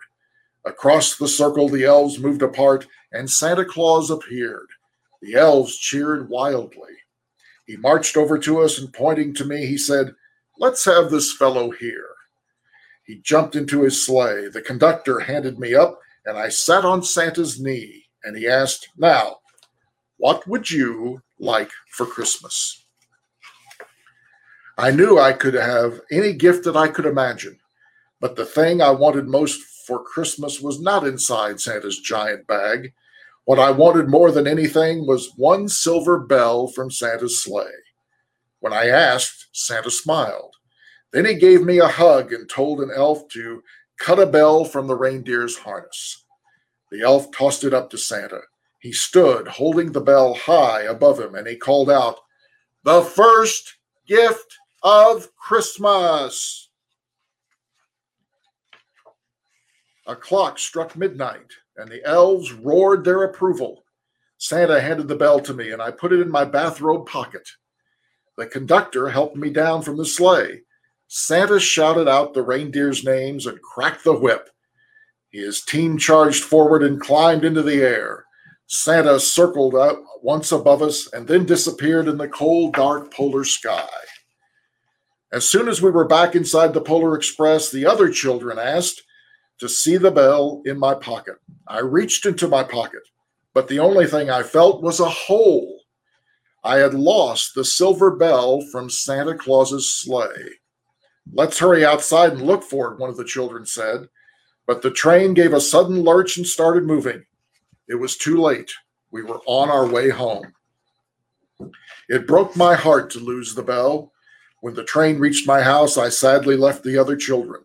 Across 0.68 1.16
the 1.16 1.30
circle, 1.30 1.70
the 1.70 1.86
elves 1.86 2.20
moved 2.20 2.42
apart, 2.42 2.88
and 3.14 3.32
Santa 3.32 3.64
Claus 3.64 4.12
appeared. 4.12 4.68
The 5.22 5.36
elves 5.36 5.78
cheered 5.78 6.28
wildly. 6.30 6.92
He 7.66 7.78
marched 7.78 8.18
over 8.18 8.38
to 8.40 8.60
us 8.60 8.78
and 8.78 8.92
pointing 8.92 9.34
to 9.36 9.46
me, 9.46 9.66
he 9.66 9.78
said, 9.78 10.14
Let's 10.60 10.84
have 10.84 11.10
this 11.10 11.32
fellow 11.32 11.72
here. 11.72 12.10
He 13.06 13.22
jumped 13.24 13.56
into 13.56 13.84
his 13.84 14.06
sleigh. 14.06 14.50
The 14.50 14.62
conductor 14.62 15.22
handed 15.22 15.58
me 15.58 15.74
up, 15.74 16.00
and 16.26 16.38
I 16.38 16.50
sat 16.50 16.84
on 16.84 17.02
Santa's 17.02 17.62
knee, 17.62 18.04
and 18.26 18.36
he 18.36 18.46
asked, 18.46 18.90
Now, 18.98 19.38
What 20.18 20.46
would 20.48 20.70
you 20.70 21.22
like 21.40 21.72
for 21.92 22.06
Christmas? 22.06 22.84
I 24.78 24.92
knew 24.92 25.18
I 25.18 25.32
could 25.32 25.54
have 25.54 26.02
any 26.12 26.34
gift 26.34 26.66
that 26.66 26.76
I 26.76 26.90
could 26.90 27.06
imagine, 27.06 27.58
but 28.20 28.36
the 28.36 28.46
thing 28.46 28.82
I 28.82 28.92
wanted 28.92 29.28
most 29.28 29.62
for 29.88 30.04
Christmas 30.04 30.60
was 30.60 30.82
not 30.82 31.08
inside 31.08 31.62
Santa's 31.62 32.00
giant 32.00 32.46
bag. 32.46 32.94
What 33.46 33.58
I 33.58 33.72
wanted 33.72 34.10
more 34.10 34.32
than 34.32 34.46
anything 34.46 35.08
was 35.08 35.32
one 35.38 35.70
silver 35.70 36.20
bell 36.20 36.68
from 36.68 36.92
Santa's 36.92 37.42
sleigh. 37.42 37.72
When 38.60 38.74
I 38.74 38.88
asked, 38.88 39.48
Santa 39.54 39.90
smiled. 39.90 40.56
Then 41.14 41.24
he 41.24 41.36
gave 41.36 41.64
me 41.64 41.80
a 41.80 41.88
hug 41.88 42.34
and 42.34 42.50
told 42.50 42.82
an 42.82 42.92
elf 42.94 43.30
to 43.30 43.64
cut 43.98 44.20
a 44.20 44.26
bell 44.26 44.66
from 44.66 44.88
the 44.88 44.96
reindeer's 44.96 45.58
harness. 45.58 46.26
The 46.92 47.02
elf 47.02 47.32
tossed 47.32 47.64
it 47.64 47.74
up 47.74 47.90
to 47.92 47.98
Santa. 47.98 48.42
He 48.80 48.92
stood 48.92 49.48
holding 49.48 49.94
the 49.94 50.02
bell 50.02 50.34
high 50.34 50.82
above 50.82 51.20
him 51.20 51.36
and 51.36 51.48
he 51.48 51.56
called 51.56 51.90
out, 51.90 52.20
The 52.84 53.02
first 53.02 53.78
gift 54.06 54.58
of 54.84 55.34
Christmas. 55.38 56.67
A 60.08 60.16
clock 60.16 60.58
struck 60.58 60.96
midnight 60.96 61.52
and 61.76 61.90
the 61.90 62.04
elves 62.06 62.54
roared 62.54 63.04
their 63.04 63.24
approval. 63.24 63.84
Santa 64.38 64.80
handed 64.80 65.10
the 65.10 65.16
bell 65.16 65.40
to 65.42 65.54
me 65.54 65.72
and 65.72 65.82
I 65.82 65.92
put 65.92 66.14
it 66.14 66.22
in 66.22 66.32
my 66.32 66.46
bathrobe 66.46 67.08
pocket. 67.08 67.48
The 68.38 68.46
conductor 68.46 69.10
helped 69.10 69.36
me 69.36 69.50
down 69.50 69.82
from 69.82 69.98
the 69.98 70.06
sleigh. 70.06 70.62
Santa 71.08 71.60
shouted 71.60 72.08
out 72.08 72.34
the 72.34 72.42
reindeer's 72.42 73.04
names 73.04 73.48
and 73.48 73.62
cracked 73.62 74.06
the 74.06 74.18
whip. 74.18 74.50
His 75.30 75.62
team 75.62 75.98
charged 75.98 76.44
forward 76.44 76.84
and 76.84 77.02
climbed 77.02 77.44
into 77.44 77.62
the 77.62 77.82
air. 77.82 78.26
Santa 78.68 79.20
circled 79.20 79.76
up 79.76 80.02
once 80.22 80.52
above 80.52 80.82
us 80.82 81.12
and 81.14 81.28
then 81.28 81.46
disappeared 81.46 82.08
in 82.08 82.18
the 82.18 82.28
cold, 82.28 82.74
dark 82.74 83.14
polar 83.14 83.44
sky. 83.44 83.88
As 85.34 85.50
soon 85.50 85.68
as 85.68 85.82
we 85.82 85.92
were 85.92 86.08
back 86.08 86.36
inside 86.36 86.74
the 86.74 86.82
Polar 86.82 87.16
Express, 87.16 87.70
the 87.70 87.86
other 87.86 88.10
children 88.10 88.58
asked 88.58 89.04
to 89.60 89.70
see 89.70 89.98
the 89.98 90.12
bell 90.12 90.62
in 90.66 90.78
my 90.78 90.94
pocket. 90.94 91.36
I 91.68 91.80
reached 91.80 92.26
into 92.26 92.48
my 92.48 92.64
pocket, 92.64 93.02
but 93.54 93.68
the 93.68 93.80
only 93.80 94.06
thing 94.06 94.30
I 94.30 94.44
felt 94.44 94.84
was 94.84 95.00
a 95.00 95.10
hole. 95.10 95.82
I 96.64 96.78
had 96.78 96.94
lost 96.94 97.56
the 97.56 97.66
silver 97.66 98.16
bell 98.16 98.62
from 98.72 98.90
Santa 98.90 99.36
Claus's 99.36 99.94
sleigh. 99.94 100.50
Let's 101.34 101.60
hurry 101.60 101.86
outside 101.86 102.34
and 102.34 102.42
look 102.42 102.64
for 102.64 102.92
it, 102.92 103.00
one 103.00 103.10
of 103.10 103.18
the 103.18 103.24
children 103.24 103.66
said. 103.66 104.08
But 104.66 104.82
the 104.82 104.92
train 104.92 105.34
gave 105.34 105.54
a 105.54 105.62
sudden 105.62 106.04
lurch 106.04 106.38
and 106.38 106.46
started 106.46 106.84
moving. 106.84 107.26
It 107.88 107.96
was 107.96 108.18
too 108.18 108.42
late. 108.42 108.72
We 109.12 109.24
were 109.24 109.40
on 109.46 109.70
our 109.70 109.88
way 109.88 110.10
home. 110.10 110.54
It 112.10 112.28
broke 112.28 112.56
my 112.56 112.76
heart 112.76 113.10
to 113.12 113.20
lose 113.20 113.56
the 113.56 113.64
bell. 113.64 114.12
When 114.62 114.74
the 114.74 114.84
train 114.84 115.20
reached 115.20 115.48
my 115.48 115.62
house, 115.62 115.98
I 115.98 116.10
sadly 116.10 116.58
left 116.58 116.84
the 116.84 116.98
other 116.98 117.16
children. 117.16 117.64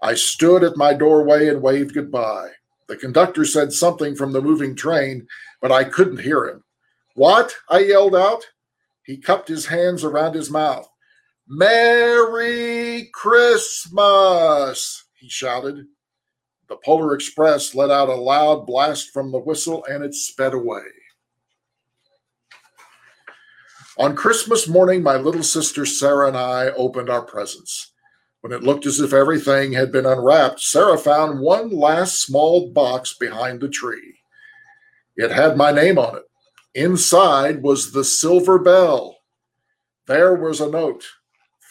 I 0.00 0.14
stood 0.14 0.62
at 0.62 0.76
my 0.76 0.94
doorway 0.94 1.48
and 1.48 1.60
waved 1.60 1.94
goodbye. 1.94 2.50
The 2.88 2.96
conductor 2.96 3.44
said 3.44 3.72
something 3.72 4.14
from 4.14 4.32
the 4.32 4.40
moving 4.40 4.74
train, 4.74 5.26
but 5.60 5.72
I 5.72 5.84
couldn't 5.84 6.20
hear 6.20 6.46
him. 6.46 6.64
What? 7.14 7.54
I 7.68 7.80
yelled 7.80 8.14
out. 8.14 8.44
He 9.02 9.16
cupped 9.16 9.48
his 9.48 9.66
hands 9.66 10.04
around 10.04 10.34
his 10.34 10.50
mouth. 10.50 10.88
Merry 11.48 13.10
Christmas, 13.12 15.04
he 15.14 15.28
shouted. 15.28 15.86
The 16.68 16.76
Polar 16.84 17.14
Express 17.14 17.74
let 17.74 17.90
out 17.90 18.10
a 18.10 18.14
loud 18.14 18.66
blast 18.66 19.10
from 19.10 19.32
the 19.32 19.38
whistle 19.38 19.84
and 19.86 20.04
it 20.04 20.14
sped 20.14 20.52
away. 20.52 20.82
On 23.96 24.14
Christmas 24.14 24.68
morning, 24.68 25.02
my 25.02 25.16
little 25.16 25.42
sister 25.42 25.84
Sarah 25.84 26.28
and 26.28 26.36
I 26.36 26.68
opened 26.68 27.10
our 27.10 27.22
presents. 27.22 27.92
When 28.40 28.52
it 28.52 28.62
looked 28.62 28.86
as 28.86 29.00
if 29.00 29.12
everything 29.12 29.72
had 29.72 29.90
been 29.90 30.06
unwrapped, 30.06 30.60
Sarah 30.60 30.98
found 30.98 31.40
one 31.40 31.70
last 31.70 32.22
small 32.22 32.70
box 32.70 33.14
behind 33.14 33.60
the 33.60 33.68
tree. 33.68 34.18
It 35.16 35.32
had 35.32 35.56
my 35.56 35.72
name 35.72 35.98
on 35.98 36.16
it. 36.16 36.22
Inside 36.74 37.62
was 37.62 37.90
the 37.90 38.04
silver 38.04 38.58
bell. 38.58 39.16
There 40.06 40.34
was 40.34 40.60
a 40.60 40.70
note. 40.70 41.04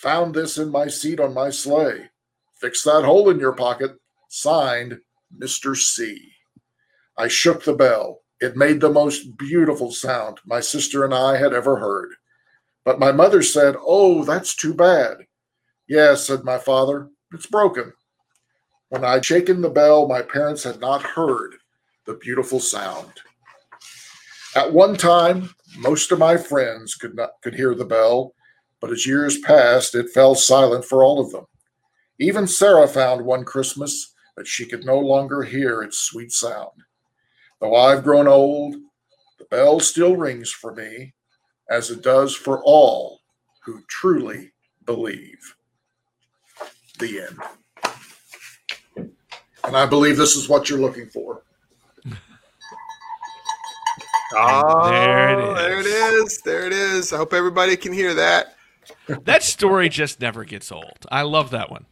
Found 0.01 0.35
this 0.35 0.57
in 0.57 0.69
my 0.69 0.87
seat 0.87 1.19
on 1.19 1.33
my 1.33 1.49
sleigh. 1.49 2.09
Fix 2.59 2.83
that 2.83 3.05
hole 3.05 3.29
in 3.29 3.39
your 3.39 3.53
pocket. 3.53 3.91
Signed, 4.29 4.99
Mr. 5.41 5.75
C. 5.75 6.33
I 7.17 7.29
shook 7.29 7.63
the 7.63 7.73
bell. 7.73 8.19
It 8.39 8.57
made 8.57 8.81
the 8.81 8.89
most 8.89 9.37
beautiful 9.37 9.91
sound 9.91 10.39
my 10.45 10.59
sister 10.59 11.05
and 11.05 11.13
I 11.13 11.37
had 11.37 11.53
ever 11.53 11.77
heard. 11.77 12.09
But 12.83 12.99
my 12.99 13.11
mother 13.11 13.41
said, 13.41 13.75
Oh, 13.79 14.23
that's 14.23 14.55
too 14.55 14.73
bad. 14.73 15.17
Yes, 15.87 16.27
said 16.27 16.43
my 16.43 16.57
father, 16.57 17.09
it's 17.33 17.45
broken. 17.45 17.93
When 18.89 19.03
I'd 19.03 19.25
shaken 19.25 19.61
the 19.61 19.69
bell, 19.69 20.07
my 20.07 20.21
parents 20.21 20.63
had 20.63 20.79
not 20.79 21.01
heard 21.01 21.55
the 22.05 22.15
beautiful 22.15 22.59
sound. 22.59 23.11
At 24.55 24.73
one 24.73 24.95
time, 24.95 25.49
most 25.77 26.11
of 26.11 26.19
my 26.19 26.37
friends 26.37 26.95
could 26.95 27.15
not 27.15 27.31
could 27.43 27.53
hear 27.53 27.75
the 27.75 27.85
bell, 27.85 28.33
but 28.79 28.91
as 28.91 29.05
years 29.05 29.39
passed, 29.39 29.95
it 29.95 30.09
fell 30.09 30.35
silent 30.35 30.85
for 30.85 31.03
all 31.03 31.19
of 31.19 31.31
them. 31.31 31.45
Even 32.19 32.47
Sarah 32.47 32.87
found 32.87 33.23
one 33.23 33.45
Christmas 33.45 34.13
that 34.35 34.47
she 34.47 34.65
could 34.65 34.85
no 34.85 34.99
longer 34.99 35.43
hear 35.43 35.81
its 35.81 35.99
sweet 35.99 36.31
sound. 36.31 36.71
Though 37.59 37.75
I've 37.75 38.03
grown 38.03 38.27
old, 38.27 38.75
the 39.37 39.45
bell 39.45 39.79
still 39.79 40.15
rings 40.15 40.49
for 40.49 40.73
me, 40.73 41.13
as 41.69 41.91
it 41.91 42.01
does 42.01 42.35
for 42.35 42.63
all 42.63 43.19
who 43.63 43.83
truly 43.87 44.53
believe. 44.85 45.56
The 46.99 47.21
end. 47.21 47.39
And 49.63 49.75
I 49.75 49.85
believe 49.85 50.17
this 50.17 50.35
is 50.35 50.47
what 50.49 50.69
you're 50.69 50.79
looking 50.79 51.07
for. 51.07 51.43
Oh, 54.35 54.89
there 54.89 55.29
it 55.29 55.39
is. 55.39 55.57
There 55.57 55.79
it 55.79 55.85
is. 55.85 56.41
There 56.41 56.67
it 56.67 56.73
is. 56.73 57.13
I 57.13 57.17
hope 57.17 57.33
everybody 57.33 57.77
can 57.77 57.93
hear 57.93 58.13
that. 58.13 58.55
that 59.23 59.43
story 59.43 59.89
just 59.89 60.19
never 60.19 60.43
gets 60.43 60.71
old. 60.71 61.05
I 61.11 61.21
love 61.21 61.51
that 61.51 61.71
one. 61.71 61.85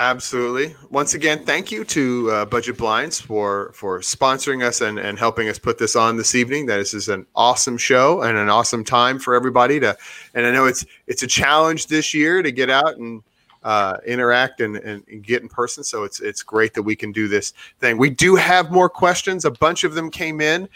Absolutely. 0.00 0.76
Once 0.90 1.14
again, 1.14 1.44
thank 1.44 1.72
you 1.72 1.84
to 1.84 2.30
uh, 2.30 2.44
Budget 2.44 2.78
Blinds 2.78 3.20
for 3.20 3.72
for 3.74 3.98
sponsoring 3.98 4.64
us 4.64 4.80
and, 4.80 4.96
and 4.96 5.18
helping 5.18 5.48
us 5.48 5.58
put 5.58 5.76
this 5.76 5.96
on 5.96 6.16
this 6.16 6.36
evening. 6.36 6.66
That 6.66 6.76
this 6.76 6.94
is 6.94 7.08
an 7.08 7.26
awesome 7.34 7.76
show 7.76 8.22
and 8.22 8.38
an 8.38 8.48
awesome 8.48 8.84
time 8.84 9.18
for 9.18 9.34
everybody 9.34 9.80
to. 9.80 9.96
And 10.34 10.46
I 10.46 10.52
know 10.52 10.66
it's 10.66 10.86
it's 11.08 11.24
a 11.24 11.26
challenge 11.26 11.88
this 11.88 12.14
year 12.14 12.42
to 12.42 12.52
get 12.52 12.70
out 12.70 12.96
and 12.96 13.22
uh, 13.62 13.98
interact 14.06 14.60
and, 14.60 14.76
and, 14.76 15.02
and, 15.08 15.22
get 15.22 15.42
in 15.42 15.48
person. 15.48 15.82
So 15.82 16.04
it's 16.04 16.20
it's 16.20 16.42
great 16.42 16.74
that 16.74 16.82
we 16.82 16.94
can 16.94 17.12
do 17.12 17.28
this 17.28 17.52
thing. 17.80 17.98
We 17.98 18.10
do 18.10 18.36
have 18.36 18.70
more 18.70 18.88
questions. 18.88 19.44
A 19.44 19.50
bunch 19.50 19.84
of 19.84 19.94
them 19.94 20.10
came 20.10 20.40
in. 20.40 20.68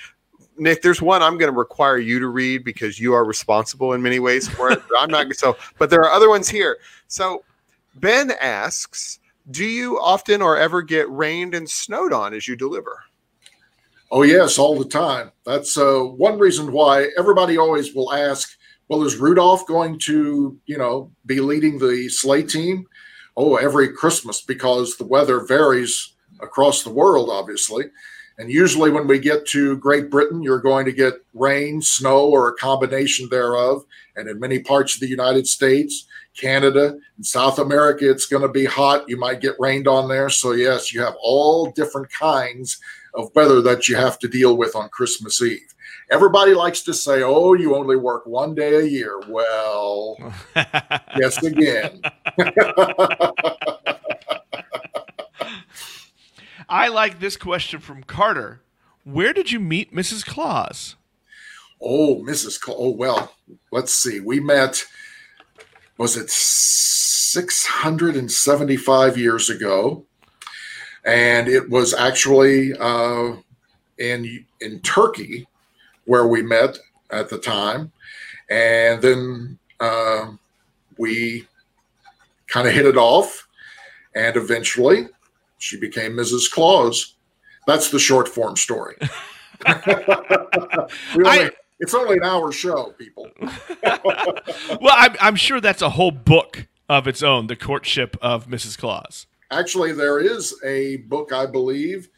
Nick, 0.58 0.82
there's 0.82 1.00
one 1.00 1.22
I'm 1.22 1.38
going 1.38 1.50
to 1.50 1.58
require 1.58 1.98
you 1.98 2.18
to 2.18 2.28
read 2.28 2.64
because 2.64 3.00
you 3.00 3.14
are 3.14 3.24
responsible 3.24 3.94
in 3.94 4.02
many 4.02 4.18
ways 4.18 4.48
for 4.48 4.70
it. 4.70 4.82
I'm 4.98 5.10
not 5.10 5.32
so, 5.34 5.56
but 5.78 5.90
there 5.90 6.00
are 6.00 6.10
other 6.10 6.28
ones 6.28 6.48
here. 6.48 6.78
So 7.08 7.44
Ben 7.94 8.32
asks, 8.40 9.20
"Do 9.50 9.64
you 9.64 9.98
often 10.00 10.42
or 10.42 10.58
ever 10.58 10.82
get 10.82 11.10
rained 11.10 11.54
and 11.54 11.68
snowed 11.68 12.12
on 12.12 12.34
as 12.34 12.46
you 12.48 12.56
deliver?" 12.56 13.04
Oh 14.10 14.22
yes, 14.22 14.58
all 14.58 14.78
the 14.78 14.84
time. 14.84 15.32
That's 15.46 15.78
uh, 15.78 16.00
one 16.00 16.38
reason 16.38 16.70
why 16.70 17.08
everybody 17.16 17.56
always 17.56 17.94
will 17.94 18.12
ask, 18.12 18.58
"Well, 18.92 19.04
is 19.04 19.16
Rudolph 19.16 19.66
going 19.66 19.98
to, 20.00 20.60
you 20.66 20.76
know, 20.76 21.10
be 21.24 21.40
leading 21.40 21.78
the 21.78 22.10
sleigh 22.10 22.42
team?" 22.42 22.86
Oh, 23.38 23.56
every 23.56 23.88
Christmas 23.88 24.42
because 24.42 24.96
the 24.96 25.06
weather 25.06 25.40
varies 25.40 26.12
across 26.40 26.82
the 26.82 26.90
world, 26.90 27.30
obviously. 27.30 27.86
And 28.36 28.50
usually, 28.50 28.90
when 28.90 29.06
we 29.06 29.18
get 29.18 29.46
to 29.46 29.78
Great 29.78 30.10
Britain, 30.10 30.42
you're 30.42 30.60
going 30.60 30.84
to 30.84 30.92
get 30.92 31.14
rain, 31.32 31.80
snow, 31.80 32.26
or 32.26 32.48
a 32.48 32.54
combination 32.56 33.30
thereof. 33.30 33.82
And 34.14 34.28
in 34.28 34.38
many 34.38 34.58
parts 34.58 34.94
of 34.94 35.00
the 35.00 35.08
United 35.08 35.46
States, 35.46 36.06
Canada, 36.36 36.98
and 37.16 37.24
South 37.24 37.58
America, 37.58 38.10
it's 38.10 38.26
going 38.26 38.42
to 38.42 38.48
be 38.48 38.66
hot. 38.66 39.08
You 39.08 39.16
might 39.16 39.40
get 39.40 39.56
rained 39.58 39.88
on 39.88 40.08
there. 40.08 40.28
So, 40.28 40.52
yes, 40.52 40.92
you 40.92 41.00
have 41.00 41.16
all 41.22 41.70
different 41.70 42.10
kinds 42.12 42.78
of 43.14 43.34
weather 43.34 43.62
that 43.62 43.88
you 43.88 43.96
have 43.96 44.18
to 44.18 44.28
deal 44.28 44.56
with 44.58 44.76
on 44.76 44.88
Christmas 44.90 45.40
Eve. 45.40 45.74
Everybody 46.12 46.52
likes 46.52 46.82
to 46.82 46.92
say, 46.92 47.22
oh, 47.22 47.54
you 47.54 47.74
only 47.74 47.96
work 47.96 48.26
one 48.26 48.54
day 48.54 48.74
a 48.74 48.82
year. 48.82 49.18
Well, 49.26 50.18
yes, 51.16 51.42
again. 51.42 52.02
I 56.68 56.88
like 56.88 57.18
this 57.18 57.38
question 57.38 57.80
from 57.80 58.02
Carter. 58.02 58.60
Where 59.04 59.32
did 59.32 59.50
you 59.50 59.58
meet 59.58 59.94
Mrs. 59.94 60.26
Claus? 60.26 60.96
Oh, 61.80 62.16
Mrs. 62.16 62.60
Claus. 62.60 62.76
Oh, 62.78 62.90
well, 62.90 63.32
let's 63.70 63.94
see. 63.94 64.20
We 64.20 64.38
met, 64.38 64.84
was 65.96 66.18
it 66.18 66.28
675 66.28 69.16
years 69.16 69.48
ago? 69.48 70.04
And 71.06 71.48
it 71.48 71.70
was 71.70 71.94
actually 71.94 72.74
uh, 72.78 73.36
in, 73.96 74.44
in 74.60 74.80
Turkey 74.80 75.46
where 76.04 76.26
we 76.26 76.42
met 76.42 76.78
at 77.10 77.28
the 77.28 77.38
time, 77.38 77.92
and 78.50 79.02
then 79.02 79.58
uh, 79.80 80.30
we 80.98 81.46
kind 82.46 82.68
of 82.68 82.74
hit 82.74 82.86
it 82.86 82.96
off, 82.96 83.48
and 84.14 84.36
eventually 84.36 85.08
she 85.58 85.78
became 85.78 86.12
Mrs. 86.12 86.50
Claus. 86.50 87.14
That's 87.66 87.90
the 87.90 87.98
short 87.98 88.28
form 88.28 88.56
story. 88.56 88.96
only, 89.66 91.24
I, 91.24 91.50
it's 91.78 91.94
only 91.94 92.16
an 92.16 92.24
hour 92.24 92.50
show, 92.52 92.94
people. 92.98 93.28
well, 93.40 94.94
I'm, 94.96 95.16
I'm 95.20 95.36
sure 95.36 95.60
that's 95.60 95.82
a 95.82 95.90
whole 95.90 96.10
book 96.10 96.66
of 96.88 97.06
its 97.06 97.22
own, 97.22 97.46
The 97.46 97.56
Courtship 97.56 98.16
of 98.20 98.48
Mrs. 98.48 98.76
Claus. 98.76 99.26
Actually, 99.50 99.92
there 99.92 100.18
is 100.18 100.54
a 100.64 100.96
book, 100.96 101.32
I 101.32 101.46
believe. 101.46 102.08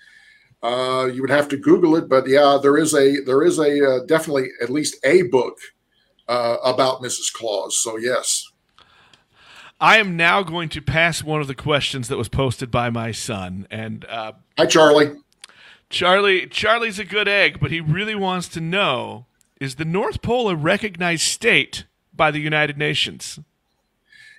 Uh, 0.65 1.05
you 1.12 1.21
would 1.21 1.31
have 1.31 1.47
to 1.51 1.59
Google 1.59 1.95
it, 1.95 2.09
but 2.09 2.27
yeah, 2.27 2.59
there 2.61 2.79
is 2.79 2.95
a 2.95 3.21
there 3.21 3.43
is 3.43 3.59
a 3.59 3.87
uh, 3.87 4.05
definitely 4.07 4.49
at 4.62 4.71
least 4.71 4.97
a 5.05 5.21
book 5.25 5.59
uh, 6.27 6.57
about 6.65 7.03
Mrs. 7.03 7.31
Claus. 7.35 7.77
So 7.77 7.99
yes, 7.99 8.51
I 9.79 9.99
am 9.99 10.17
now 10.17 10.43
going 10.43 10.71
to 10.71 10.81
pass 10.81 11.23
one 11.23 11.43
of 11.43 11.49
the 11.49 11.55
questions 11.55 12.09
that 12.09 12.17
was 12.17 12.31
posted 12.31 12.71
by 12.71 12.89
my 12.89 13.12
son. 13.12 13.67
And 13.71 14.07
uh, 14.07 14.33
hi, 14.57 14.65
Charlie. 14.65 15.12
Charlie. 15.91 16.47
Charlie's 16.47 16.99
a 16.99 17.05
good 17.05 17.29
egg, 17.29 17.61
but 17.61 17.71
he 17.71 17.81
really 17.81 18.15
wants 18.15 18.49
to 18.49 18.61
know: 18.62 19.27
Is 19.61 19.75
the 19.75 19.85
North 19.85 20.23
Pole 20.23 20.49
a 20.49 20.57
recognized 20.57 21.25
state 21.25 21.85
by 22.15 22.31
the 22.31 22.41
United 22.41 22.79
Nations? 22.79 23.39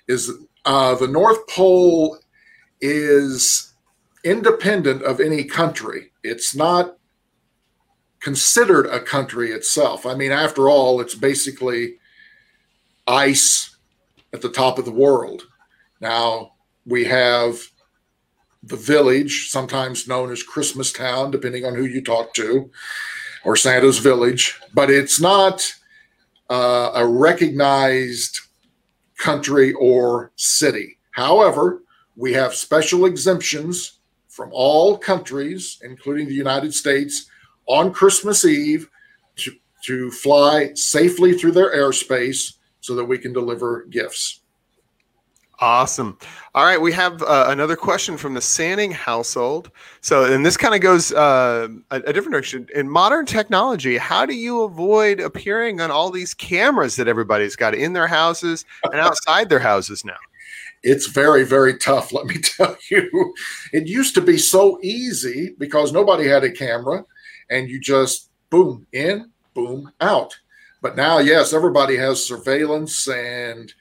Is 0.08 0.32
uh, 0.64 0.96
the 0.96 1.06
North 1.06 1.46
Pole 1.46 2.18
is 2.80 3.72
independent 4.26 5.02
of 5.02 5.20
any 5.20 5.44
country. 5.44 6.10
It's 6.28 6.54
not 6.54 6.96
considered 8.20 8.86
a 8.86 9.00
country 9.00 9.52
itself. 9.52 10.06
I 10.06 10.14
mean, 10.14 10.32
after 10.32 10.68
all, 10.68 11.00
it's 11.00 11.14
basically 11.14 11.96
ice 13.06 13.76
at 14.32 14.42
the 14.42 14.50
top 14.50 14.78
of 14.78 14.84
the 14.84 14.90
world. 14.90 15.46
Now 16.00 16.52
we 16.84 17.04
have 17.04 17.60
the 18.62 18.76
village, 18.76 19.50
sometimes 19.50 20.08
known 20.08 20.32
as 20.32 20.42
Christmas 20.42 20.92
Town, 20.92 21.30
depending 21.30 21.64
on 21.64 21.74
who 21.74 21.84
you 21.84 22.02
talk 22.02 22.34
to, 22.34 22.70
or 23.44 23.54
Santa's 23.54 23.98
Village, 23.98 24.58
but 24.74 24.90
it's 24.90 25.20
not 25.20 25.72
uh, 26.50 26.90
a 26.94 27.06
recognized 27.06 28.40
country 29.18 29.72
or 29.74 30.32
city. 30.36 30.98
However, 31.12 31.82
we 32.16 32.32
have 32.32 32.54
special 32.54 33.06
exemptions 33.06 33.95
from 34.36 34.50
all 34.52 34.98
countries, 34.98 35.78
including 35.82 36.28
the 36.28 36.34
United 36.34 36.74
States, 36.74 37.30
on 37.66 37.90
Christmas 37.90 38.44
Eve 38.44 38.88
to, 39.36 39.50
to 39.84 40.10
fly 40.10 40.72
safely 40.74 41.32
through 41.32 41.52
their 41.52 41.74
airspace 41.74 42.58
so 42.80 42.94
that 42.94 43.06
we 43.06 43.16
can 43.16 43.32
deliver 43.32 43.86
gifts. 43.86 44.42
Awesome. 45.58 46.18
All 46.54 46.66
right, 46.66 46.78
we 46.78 46.92
have 46.92 47.22
uh, 47.22 47.46
another 47.48 47.76
question 47.76 48.18
from 48.18 48.34
the 48.34 48.42
Sanning 48.42 48.92
household. 48.92 49.70
So, 50.02 50.30
and 50.30 50.44
this 50.44 50.58
kind 50.58 50.74
of 50.74 50.82
goes 50.82 51.14
uh, 51.14 51.68
a, 51.90 51.96
a, 51.96 52.12
different 52.12 52.32
direction. 52.32 52.68
In 52.74 52.90
modern 52.90 53.24
technology, 53.24 53.96
how 53.96 54.26
do 54.26 54.34
you 54.34 54.64
avoid 54.64 55.18
appearing 55.18 55.80
on 55.80 55.90
all 55.90 56.10
these 56.10 56.34
cameras 56.34 56.96
that 56.96 57.08
everybody's 57.08 57.56
got 57.56 57.74
in 57.74 57.94
their 57.94 58.06
houses 58.06 58.66
and 58.84 58.96
outside 58.96 59.48
their 59.48 59.58
houses 59.58 60.04
now? 60.04 60.18
It's 60.88 61.08
very, 61.08 61.44
very 61.44 61.76
tough, 61.76 62.12
let 62.12 62.26
me 62.26 62.38
tell 62.42 62.76
you. 62.90 63.34
It 63.72 63.86
used 63.88 64.14
to 64.14 64.20
be 64.20 64.38
so 64.38 64.78
easy 64.82 65.54
because 65.58 65.92
nobody 65.92 66.28
had 66.28 66.44
a 66.44 66.50
camera 66.50 67.04
and 67.50 67.68
you 67.68 67.80
just 67.80 68.30
boom 68.50 68.86
in, 68.92 69.30
boom 69.52 69.90
out. 70.00 70.32
But 70.82 70.96
now, 70.96 71.18
yes, 71.18 71.52
everybody 71.52 71.96
has 71.96 72.24
surveillance 72.24 73.08
and 73.08 73.72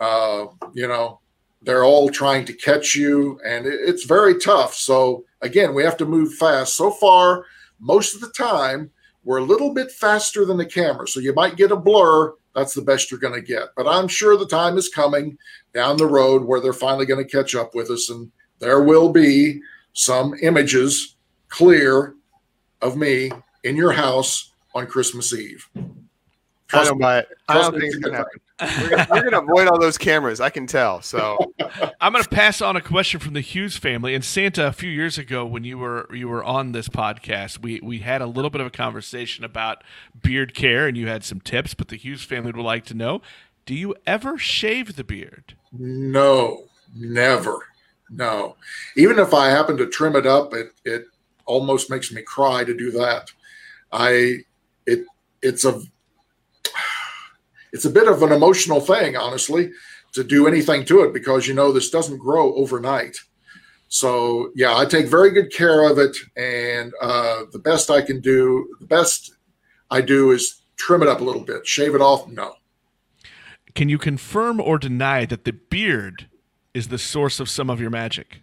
uh, 0.00 0.46
you 0.72 0.86
know, 0.86 1.20
they're 1.62 1.84
all 1.84 2.08
trying 2.08 2.44
to 2.44 2.52
catch 2.52 2.94
you, 2.94 3.40
and 3.44 3.66
it's 3.66 4.04
very 4.04 4.38
tough. 4.38 4.74
So 4.74 5.24
again, 5.42 5.74
we 5.74 5.82
have 5.82 5.96
to 5.98 6.06
move 6.06 6.34
fast. 6.34 6.74
So 6.74 6.90
far, 6.90 7.44
most 7.80 8.14
of 8.14 8.20
the 8.20 8.30
time, 8.30 8.90
we're 9.24 9.38
a 9.38 9.44
little 9.44 9.74
bit 9.74 9.90
faster 9.90 10.44
than 10.44 10.56
the 10.56 10.66
camera, 10.66 11.06
so 11.08 11.20
you 11.20 11.34
might 11.34 11.56
get 11.56 11.72
a 11.72 11.76
blur. 11.76 12.32
That's 12.54 12.74
the 12.74 12.82
best 12.82 13.10
you're 13.10 13.20
going 13.20 13.34
to 13.34 13.46
get. 13.46 13.68
But 13.76 13.86
I'm 13.86 14.08
sure 14.08 14.36
the 14.36 14.46
time 14.46 14.78
is 14.78 14.88
coming 14.88 15.38
down 15.74 15.96
the 15.96 16.06
road 16.06 16.44
where 16.44 16.60
they're 16.60 16.72
finally 16.72 17.06
going 17.06 17.24
to 17.24 17.30
catch 17.30 17.54
up 17.54 17.74
with 17.74 17.90
us, 17.90 18.10
and 18.10 18.30
there 18.58 18.82
will 18.82 19.10
be 19.10 19.60
some 19.92 20.34
images 20.42 21.16
clear 21.48 22.14
of 22.82 22.96
me 22.96 23.30
in 23.64 23.76
your 23.76 23.92
house 23.92 24.52
on 24.74 24.86
Christmas 24.86 25.32
Eve. 25.32 25.68
Trust 26.68 26.86
I 26.86 26.88
don't 26.90 26.98
buy 26.98 27.18
it. 27.18 27.28
I 27.48 27.54
don't 27.54 27.72
think 27.72 27.84
it's 27.84 27.96
going 27.96 28.12
to 28.12 28.18
happen. 28.18 28.40
We're 28.60 29.06
going 29.06 29.30
to 29.30 29.40
avoid 29.40 29.68
all 29.68 29.78
those 29.78 29.98
cameras. 29.98 30.40
I 30.40 30.50
can 30.50 30.66
tell. 30.66 31.00
So 31.00 31.38
I'm 32.00 32.12
going 32.12 32.24
to 32.24 32.30
pass 32.30 32.60
on 32.60 32.76
a 32.76 32.80
question 32.80 33.20
from 33.20 33.34
the 33.34 33.40
Hughes 33.40 33.76
family. 33.76 34.14
And 34.14 34.24
Santa, 34.24 34.66
a 34.66 34.72
few 34.72 34.90
years 34.90 35.18
ago, 35.18 35.46
when 35.46 35.64
you 35.64 35.78
were 35.78 36.08
you 36.12 36.28
were 36.28 36.42
on 36.42 36.72
this 36.72 36.88
podcast, 36.88 37.60
we 37.62 37.80
we 37.82 37.98
had 37.98 38.20
a 38.20 38.26
little 38.26 38.50
bit 38.50 38.60
of 38.60 38.66
a 38.66 38.70
conversation 38.70 39.44
about 39.44 39.84
beard 40.20 40.54
care, 40.54 40.88
and 40.88 40.96
you 40.96 41.06
had 41.06 41.24
some 41.24 41.40
tips. 41.40 41.74
But 41.74 41.88
the 41.88 41.96
Hughes 41.96 42.22
family 42.22 42.50
would 42.50 42.64
like 42.64 42.84
to 42.86 42.94
know: 42.94 43.22
Do 43.64 43.74
you 43.74 43.94
ever 44.06 44.38
shave 44.38 44.96
the 44.96 45.04
beard? 45.04 45.54
No, 45.72 46.64
never. 46.94 47.58
No. 48.10 48.56
Even 48.96 49.18
if 49.18 49.34
I 49.34 49.50
happen 49.50 49.76
to 49.76 49.86
trim 49.86 50.16
it 50.16 50.26
up, 50.26 50.52
it 50.54 50.72
it 50.84 51.04
almost 51.46 51.90
makes 51.90 52.12
me 52.12 52.22
cry 52.22 52.64
to 52.64 52.76
do 52.76 52.90
that. 52.92 53.30
I 53.92 54.38
it 54.86 55.04
it's 55.42 55.64
a 55.64 55.80
it's 57.72 57.84
a 57.84 57.90
bit 57.90 58.08
of 58.08 58.22
an 58.22 58.32
emotional 58.32 58.80
thing, 58.80 59.16
honestly, 59.16 59.70
to 60.12 60.24
do 60.24 60.46
anything 60.46 60.84
to 60.86 61.02
it 61.02 61.12
because 61.12 61.46
you 61.46 61.54
know 61.54 61.72
this 61.72 61.90
doesn't 61.90 62.18
grow 62.18 62.54
overnight. 62.54 63.16
So 63.88 64.50
yeah, 64.54 64.76
I 64.76 64.84
take 64.84 65.06
very 65.06 65.30
good 65.30 65.52
care 65.52 65.90
of 65.90 65.98
it, 65.98 66.16
and 66.36 66.92
uh, 67.00 67.44
the 67.52 67.58
best 67.58 67.90
I 67.90 68.02
can 68.02 68.20
do, 68.20 68.68
the 68.80 68.86
best 68.86 69.32
I 69.90 70.02
do 70.02 70.30
is 70.30 70.60
trim 70.76 71.02
it 71.02 71.08
up 71.08 71.20
a 71.20 71.24
little 71.24 71.44
bit, 71.44 71.66
shave 71.66 71.94
it 71.94 72.00
off. 72.00 72.28
No. 72.28 72.54
Can 73.74 73.88
you 73.88 73.98
confirm 73.98 74.60
or 74.60 74.78
deny 74.78 75.24
that 75.24 75.44
the 75.44 75.52
beard 75.52 76.28
is 76.74 76.88
the 76.88 76.98
source 76.98 77.40
of 77.40 77.48
some 77.48 77.70
of 77.70 77.80
your 77.80 77.90
magic? 77.90 78.42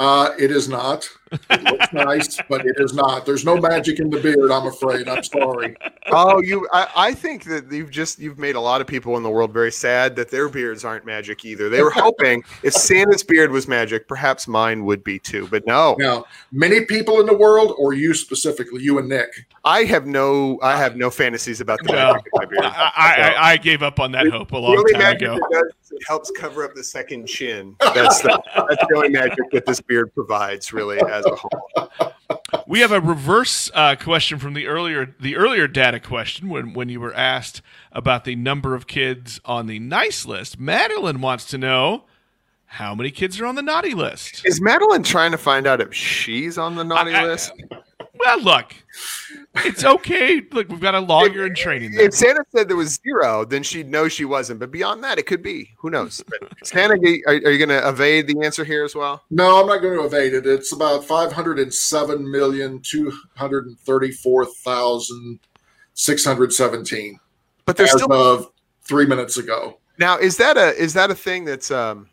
Uh, 0.00 0.30
it 0.38 0.50
is 0.50 0.66
not. 0.66 1.06
It 1.50 1.62
looks 1.62 1.86
nice, 1.92 2.38
but 2.48 2.64
it 2.64 2.76
is 2.78 2.94
not. 2.94 3.26
There's 3.26 3.44
no 3.44 3.58
magic 3.58 4.00
in 4.00 4.08
the 4.08 4.18
beard. 4.18 4.50
I'm 4.50 4.66
afraid. 4.66 5.10
I'm 5.10 5.22
sorry. 5.22 5.76
Oh, 6.10 6.40
you. 6.40 6.66
I, 6.72 6.88
I, 6.96 7.14
think 7.14 7.44
that 7.44 7.70
you've 7.70 7.90
just 7.90 8.18
you've 8.18 8.38
made 8.38 8.54
a 8.56 8.60
lot 8.60 8.80
of 8.80 8.86
people 8.86 9.18
in 9.18 9.22
the 9.22 9.28
world 9.28 9.52
very 9.52 9.70
sad 9.70 10.16
that 10.16 10.30
their 10.30 10.48
beards 10.48 10.86
aren't 10.86 11.04
magic 11.04 11.44
either. 11.44 11.68
They 11.68 11.82
were 11.82 11.90
hoping 11.90 12.42
if 12.62 12.72
Santa's 12.72 13.22
beard 13.22 13.50
was 13.50 13.68
magic, 13.68 14.08
perhaps 14.08 14.48
mine 14.48 14.86
would 14.86 15.04
be 15.04 15.18
too. 15.18 15.46
But 15.50 15.66
no. 15.66 15.96
Now, 15.98 16.24
many 16.50 16.86
people 16.86 17.20
in 17.20 17.26
the 17.26 17.36
world, 17.36 17.74
or 17.76 17.92
you 17.92 18.14
specifically, 18.14 18.82
you 18.82 18.98
and 18.98 19.08
Nick. 19.10 19.28
I 19.66 19.84
have 19.84 20.06
no. 20.06 20.58
I 20.62 20.78
have 20.78 20.96
no 20.96 21.10
fantasies 21.10 21.60
about 21.60 21.78
the 21.82 21.92
no, 21.92 22.12
magic 22.14 22.26
of 22.32 22.40
my 22.40 22.44
beard. 22.46 22.64
I, 22.64 22.92
I, 22.96 23.52
I, 23.52 23.56
gave 23.58 23.82
up 23.82 24.00
on 24.00 24.12
that 24.12 24.28
hope 24.28 24.52
a 24.52 24.56
long 24.56 24.82
time 24.94 25.16
ago. 25.16 25.38
It 25.50 25.74
helps 26.06 26.30
cover 26.30 26.64
up 26.64 26.74
the 26.74 26.84
second 26.84 27.26
chin. 27.26 27.76
That's 27.80 28.20
the, 28.20 28.42
that's 28.68 28.86
the 28.88 28.94
only 28.96 29.10
magic 29.10 29.50
that 29.52 29.66
this 29.66 29.80
beard 29.80 30.14
provides, 30.14 30.72
really, 30.72 30.98
as 31.00 31.24
a 31.26 31.34
whole. 31.34 32.12
We 32.66 32.80
have 32.80 32.92
a 32.92 33.00
reverse 33.00 33.70
uh, 33.74 33.96
question 33.96 34.38
from 34.38 34.54
the 34.54 34.66
earlier 34.66 35.14
the 35.18 35.36
earlier 35.36 35.66
data 35.66 35.98
question 35.98 36.48
when 36.48 36.72
when 36.72 36.88
you 36.88 37.00
were 37.00 37.14
asked 37.14 37.62
about 37.90 38.24
the 38.24 38.36
number 38.36 38.74
of 38.74 38.86
kids 38.86 39.40
on 39.44 39.66
the 39.66 39.78
nice 39.78 40.24
list. 40.24 40.58
Madeline 40.58 41.20
wants 41.20 41.44
to 41.46 41.58
know 41.58 42.04
how 42.66 42.94
many 42.94 43.10
kids 43.10 43.40
are 43.40 43.46
on 43.46 43.56
the 43.56 43.62
naughty 43.62 43.94
list. 43.94 44.46
Is 44.46 44.60
Madeline 44.60 45.02
trying 45.02 45.32
to 45.32 45.38
find 45.38 45.66
out 45.66 45.80
if 45.80 45.92
she's 45.92 46.56
on 46.56 46.76
the 46.76 46.84
naughty 46.84 47.12
I, 47.12 47.24
list? 47.24 47.52
Well, 48.20 48.42
look, 48.42 48.74
it's 49.64 49.82
okay. 49.82 50.42
Look, 50.52 50.68
we've 50.68 50.80
got 50.80 50.94
a 50.94 51.00
lawyer 51.00 51.46
in 51.46 51.54
training. 51.54 51.92
If 51.94 52.12
Santa 52.12 52.44
said 52.54 52.68
there 52.68 52.76
was 52.76 53.00
zero, 53.02 53.46
then 53.46 53.62
she'd 53.62 53.88
know 53.88 54.08
she 54.08 54.26
wasn't. 54.26 54.60
But 54.60 54.70
beyond 54.70 55.02
that, 55.04 55.18
it 55.18 55.24
could 55.26 55.42
be. 55.42 55.70
Who 55.78 55.88
knows? 55.88 56.22
Santa, 56.62 56.94
are, 57.26 57.32
are 57.32 57.50
you 57.50 57.64
going 57.64 57.70
to 57.70 57.88
evade 57.88 58.26
the 58.26 58.44
answer 58.44 58.62
here 58.62 58.84
as 58.84 58.94
well? 58.94 59.24
No, 59.30 59.60
I'm 59.60 59.66
not 59.66 59.78
going 59.78 59.98
to 59.98 60.04
evade 60.04 60.34
it. 60.34 60.46
It's 60.46 60.72
about 60.72 61.04
five 61.04 61.32
hundred 61.32 61.58
and 61.58 61.72
seven 61.72 62.30
million 62.30 62.80
two 62.82 63.10
hundred 63.36 63.66
and 63.66 63.78
thirty-four 63.80 64.44
thousand 64.44 65.38
six 65.94 66.22
hundred 66.22 66.52
seventeen. 66.52 67.18
But 67.64 67.78
there's 67.78 67.92
still 67.92 68.12
of 68.12 68.50
three 68.82 69.06
minutes 69.06 69.38
ago. 69.38 69.78
Now, 69.98 70.18
is 70.18 70.36
that 70.36 70.58
a 70.58 70.74
is 70.74 70.92
that 70.92 71.10
a 71.10 71.14
thing 71.14 71.46
that's 71.46 71.70
um 71.70 72.08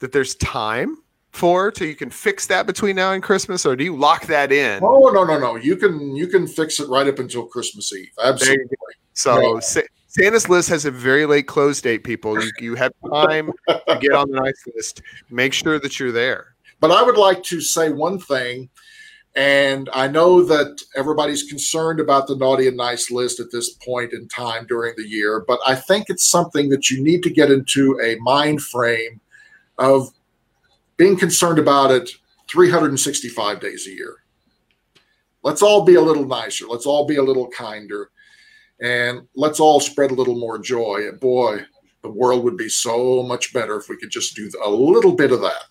that 0.00 0.12
there's 0.12 0.34
time? 0.34 0.98
For 1.34 1.72
so 1.76 1.84
you 1.84 1.96
can 1.96 2.10
fix 2.10 2.46
that 2.46 2.66
between 2.66 2.96
now 2.96 3.12
and 3.12 3.22
Christmas, 3.22 3.66
or 3.66 3.76
do 3.76 3.84
you 3.84 3.96
lock 3.96 4.26
that 4.26 4.52
in? 4.52 4.82
Oh 4.82 5.10
no, 5.12 5.24
no, 5.24 5.38
no. 5.38 5.56
You 5.56 5.76
can 5.76 6.14
you 6.14 6.26
can 6.26 6.46
fix 6.46 6.80
it 6.80 6.88
right 6.88 7.06
up 7.06 7.18
until 7.18 7.46
Christmas 7.46 7.92
Eve. 7.92 8.10
Absolutely. 8.22 8.76
So 9.14 9.60
Santa's 10.08 10.48
list 10.48 10.68
has 10.68 10.84
a 10.84 10.90
very 10.90 11.26
late 11.26 11.46
close 11.46 11.80
date. 11.80 12.04
People, 12.04 12.42
you, 12.42 12.50
you 12.60 12.74
have 12.76 12.92
time 13.12 13.50
to 13.68 13.98
get 14.00 14.12
on 14.12 14.30
the 14.30 14.40
nice 14.40 14.62
list. 14.74 15.02
Make 15.30 15.52
sure 15.52 15.80
that 15.80 15.98
you're 15.98 16.12
there. 16.12 16.54
But 16.80 16.92
I 16.92 17.02
would 17.02 17.16
like 17.16 17.42
to 17.44 17.60
say 17.60 17.90
one 17.90 18.18
thing. 18.18 18.68
And 19.36 19.90
I 19.92 20.06
know 20.06 20.44
that 20.44 20.80
everybody's 20.94 21.42
concerned 21.42 21.98
about 21.98 22.28
the 22.28 22.36
naughty 22.36 22.68
and 22.68 22.76
nice 22.76 23.10
list 23.10 23.40
at 23.40 23.50
this 23.50 23.70
point 23.70 24.12
in 24.12 24.28
time 24.28 24.64
during 24.66 24.94
the 24.96 25.08
year, 25.08 25.44
but 25.48 25.58
I 25.66 25.74
think 25.74 26.06
it's 26.08 26.24
something 26.24 26.68
that 26.68 26.88
you 26.88 27.02
need 27.02 27.24
to 27.24 27.30
get 27.30 27.50
into 27.50 27.98
a 28.00 28.14
mind 28.20 28.62
frame 28.62 29.20
of 29.78 30.13
being 30.96 31.16
concerned 31.16 31.58
about 31.58 31.90
it 31.90 32.10
365 32.50 33.60
days 33.60 33.86
a 33.86 33.90
year. 33.90 34.16
Let's 35.42 35.62
all 35.62 35.84
be 35.84 35.94
a 35.94 36.00
little 36.00 36.24
nicer. 36.24 36.66
Let's 36.66 36.86
all 36.86 37.06
be 37.06 37.16
a 37.16 37.22
little 37.22 37.48
kinder. 37.48 38.10
And 38.80 39.28
let's 39.34 39.60
all 39.60 39.80
spread 39.80 40.10
a 40.10 40.14
little 40.14 40.38
more 40.38 40.58
joy. 40.58 41.06
And 41.08 41.20
boy, 41.20 41.60
the 42.02 42.10
world 42.10 42.44
would 42.44 42.56
be 42.56 42.68
so 42.68 43.22
much 43.22 43.52
better 43.52 43.76
if 43.76 43.88
we 43.88 43.96
could 43.96 44.10
just 44.10 44.36
do 44.36 44.50
a 44.64 44.70
little 44.70 45.12
bit 45.12 45.32
of 45.32 45.40
that. 45.40 45.64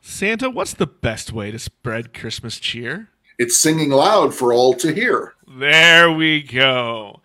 Santa, 0.00 0.50
what's 0.50 0.74
the 0.74 0.86
best 0.86 1.32
way 1.32 1.50
to 1.50 1.58
spread 1.58 2.12
Christmas 2.12 2.58
cheer? 2.58 3.08
It's 3.38 3.60
singing 3.60 3.90
loud 3.90 4.34
for 4.34 4.52
all 4.52 4.74
to 4.74 4.92
hear. 4.92 5.34
There 5.48 6.10
we 6.10 6.42
go. 6.42 7.20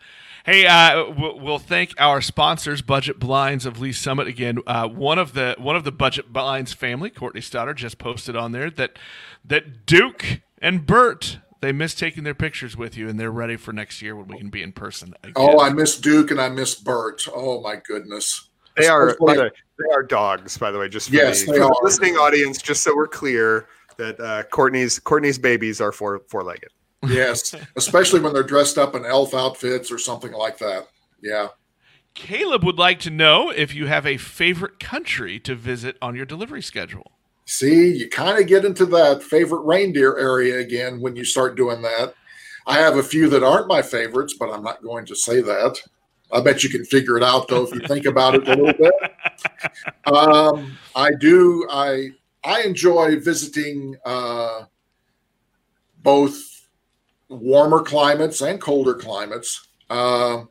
Hey, 0.47 0.65
uh, 0.65 1.11
we'll 1.11 1.59
thank 1.59 1.93
our 1.99 2.21
sponsors, 2.21 2.81
Budget 2.81 3.19
Blinds 3.19 3.65
of 3.65 3.81
Lee's 3.81 3.97
Summit. 3.97 4.29
Again, 4.29 4.59
uh, 4.65 4.87
one 4.87 5.19
of 5.19 5.33
the 5.33 5.55
one 5.57 5.75
of 5.75 5.83
the 5.83 5.91
Budget 5.91 6.31
Blinds 6.31 6.71
family, 6.71 7.09
Courtney 7.09 7.41
Stoddard, 7.41 7.75
just 7.75 7.97
posted 7.97 8.37
on 8.37 8.53
there 8.53 8.69
that 8.69 8.97
that 9.43 9.85
Duke 9.85 10.39
and 10.61 10.85
Bert 10.85 11.39
they 11.59 11.73
miss 11.73 11.93
taking 11.93 12.23
their 12.23 12.33
pictures 12.33 12.77
with 12.77 12.95
you, 12.95 13.09
and 13.09 13.19
they're 13.19 13.29
ready 13.29 13.57
for 13.57 13.73
next 13.73 14.01
year 14.01 14.15
when 14.15 14.29
we 14.29 14.37
can 14.37 14.49
be 14.49 14.63
in 14.63 14.71
person. 14.71 15.13
Again. 15.21 15.33
Oh, 15.35 15.59
I 15.59 15.69
miss 15.69 15.99
Duke 15.99 16.31
and 16.31 16.39
I 16.39 16.47
miss 16.47 16.75
Bert. 16.75 17.27
Oh 17.35 17.59
my 17.59 17.75
goodness. 17.85 18.47
They 18.77 18.87
are 18.87 19.07
the, 19.07 19.51
they 19.77 19.93
are 19.93 20.03
dogs, 20.03 20.57
by 20.57 20.71
the 20.71 20.79
way. 20.79 20.87
Just 20.87 21.09
for 21.09 21.15
yes, 21.15 21.43
the, 21.43 21.51
they 21.51 21.59
are. 21.59 21.73
listening 21.83 22.13
audience, 22.13 22.61
just 22.61 22.83
so 22.83 22.95
we're 22.95 23.07
clear 23.07 23.67
that 23.97 24.17
uh, 24.21 24.43
Courtney's 24.43 24.97
Courtney's 24.97 25.37
babies 25.37 25.81
are 25.81 25.91
four 25.91 26.21
four 26.29 26.43
legged. 26.43 26.69
Yes, 27.07 27.53
especially 27.75 28.19
when 28.19 28.33
they're 28.33 28.41
dressed 28.41 28.77
up 28.77 28.95
in 28.95 29.05
elf 29.05 29.35
outfits 29.35 29.91
or 29.91 29.99
something 29.99 30.31
like 30.31 30.57
that. 30.57 30.87
Yeah. 31.21 31.49
Caleb 32.15 32.63
would 32.63 32.79
like 32.79 32.99
to 33.01 33.11
know 33.11 33.51
if 33.51 33.75
you 33.75 33.85
have 33.85 34.07
a 34.07 34.17
favorite 34.17 34.79
country 34.79 35.39
to 35.41 35.53
visit 35.53 35.95
on 36.01 36.15
your 36.15 36.25
delivery 36.25 36.63
schedule. 36.63 37.11
See, 37.45 37.93
you 37.95 38.09
kind 38.09 38.39
of 38.39 38.47
get 38.47 38.65
into 38.65 38.85
that 38.87 39.21
favorite 39.21 39.61
reindeer 39.61 40.17
area 40.17 40.57
again 40.57 40.99
when 40.99 41.15
you 41.15 41.23
start 41.23 41.55
doing 41.55 41.83
that. 41.83 42.15
I 42.65 42.79
have 42.79 42.97
a 42.97 43.03
few 43.03 43.29
that 43.29 43.43
aren't 43.43 43.67
my 43.67 43.81
favorites, 43.81 44.35
but 44.37 44.49
I'm 44.49 44.63
not 44.63 44.81
going 44.81 45.05
to 45.05 45.15
say 45.15 45.41
that. 45.41 45.77
I 46.31 46.41
bet 46.41 46.63
you 46.63 46.69
can 46.69 46.83
figure 46.83 47.15
it 47.15 47.23
out 47.23 47.47
though 47.47 47.63
if 47.63 47.73
you 47.73 47.79
think 47.81 48.05
about 48.05 48.35
it 48.35 48.47
a 48.47 48.55
little 48.55 48.73
bit. 48.73 48.93
Um, 50.07 50.77
I 50.95 51.11
do. 51.19 51.67
I 51.69 52.09
I 52.43 52.61
enjoy 52.61 53.19
visiting 53.19 53.95
uh, 54.05 54.63
both 56.01 56.56
warmer 57.29 57.81
climates 57.81 58.41
and 58.41 58.61
colder 58.61 58.93
climates. 58.93 59.67
Uh, 59.89 60.43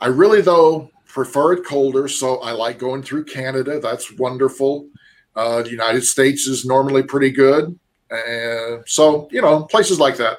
I 0.00 0.06
really 0.06 0.40
though 0.40 0.90
prefer 1.06 1.54
it 1.54 1.64
colder, 1.64 2.08
so 2.08 2.38
I 2.38 2.52
like 2.52 2.78
going 2.78 3.02
through 3.02 3.24
Canada. 3.24 3.80
That's 3.80 4.16
wonderful. 4.18 4.88
Uh, 5.34 5.62
the 5.62 5.70
United 5.70 6.02
States 6.02 6.46
is 6.46 6.64
normally 6.64 7.02
pretty 7.02 7.30
good. 7.30 7.78
And 8.10 8.82
so, 8.86 9.28
you 9.30 9.42
know, 9.42 9.64
places 9.64 10.00
like 10.00 10.16
that. 10.16 10.38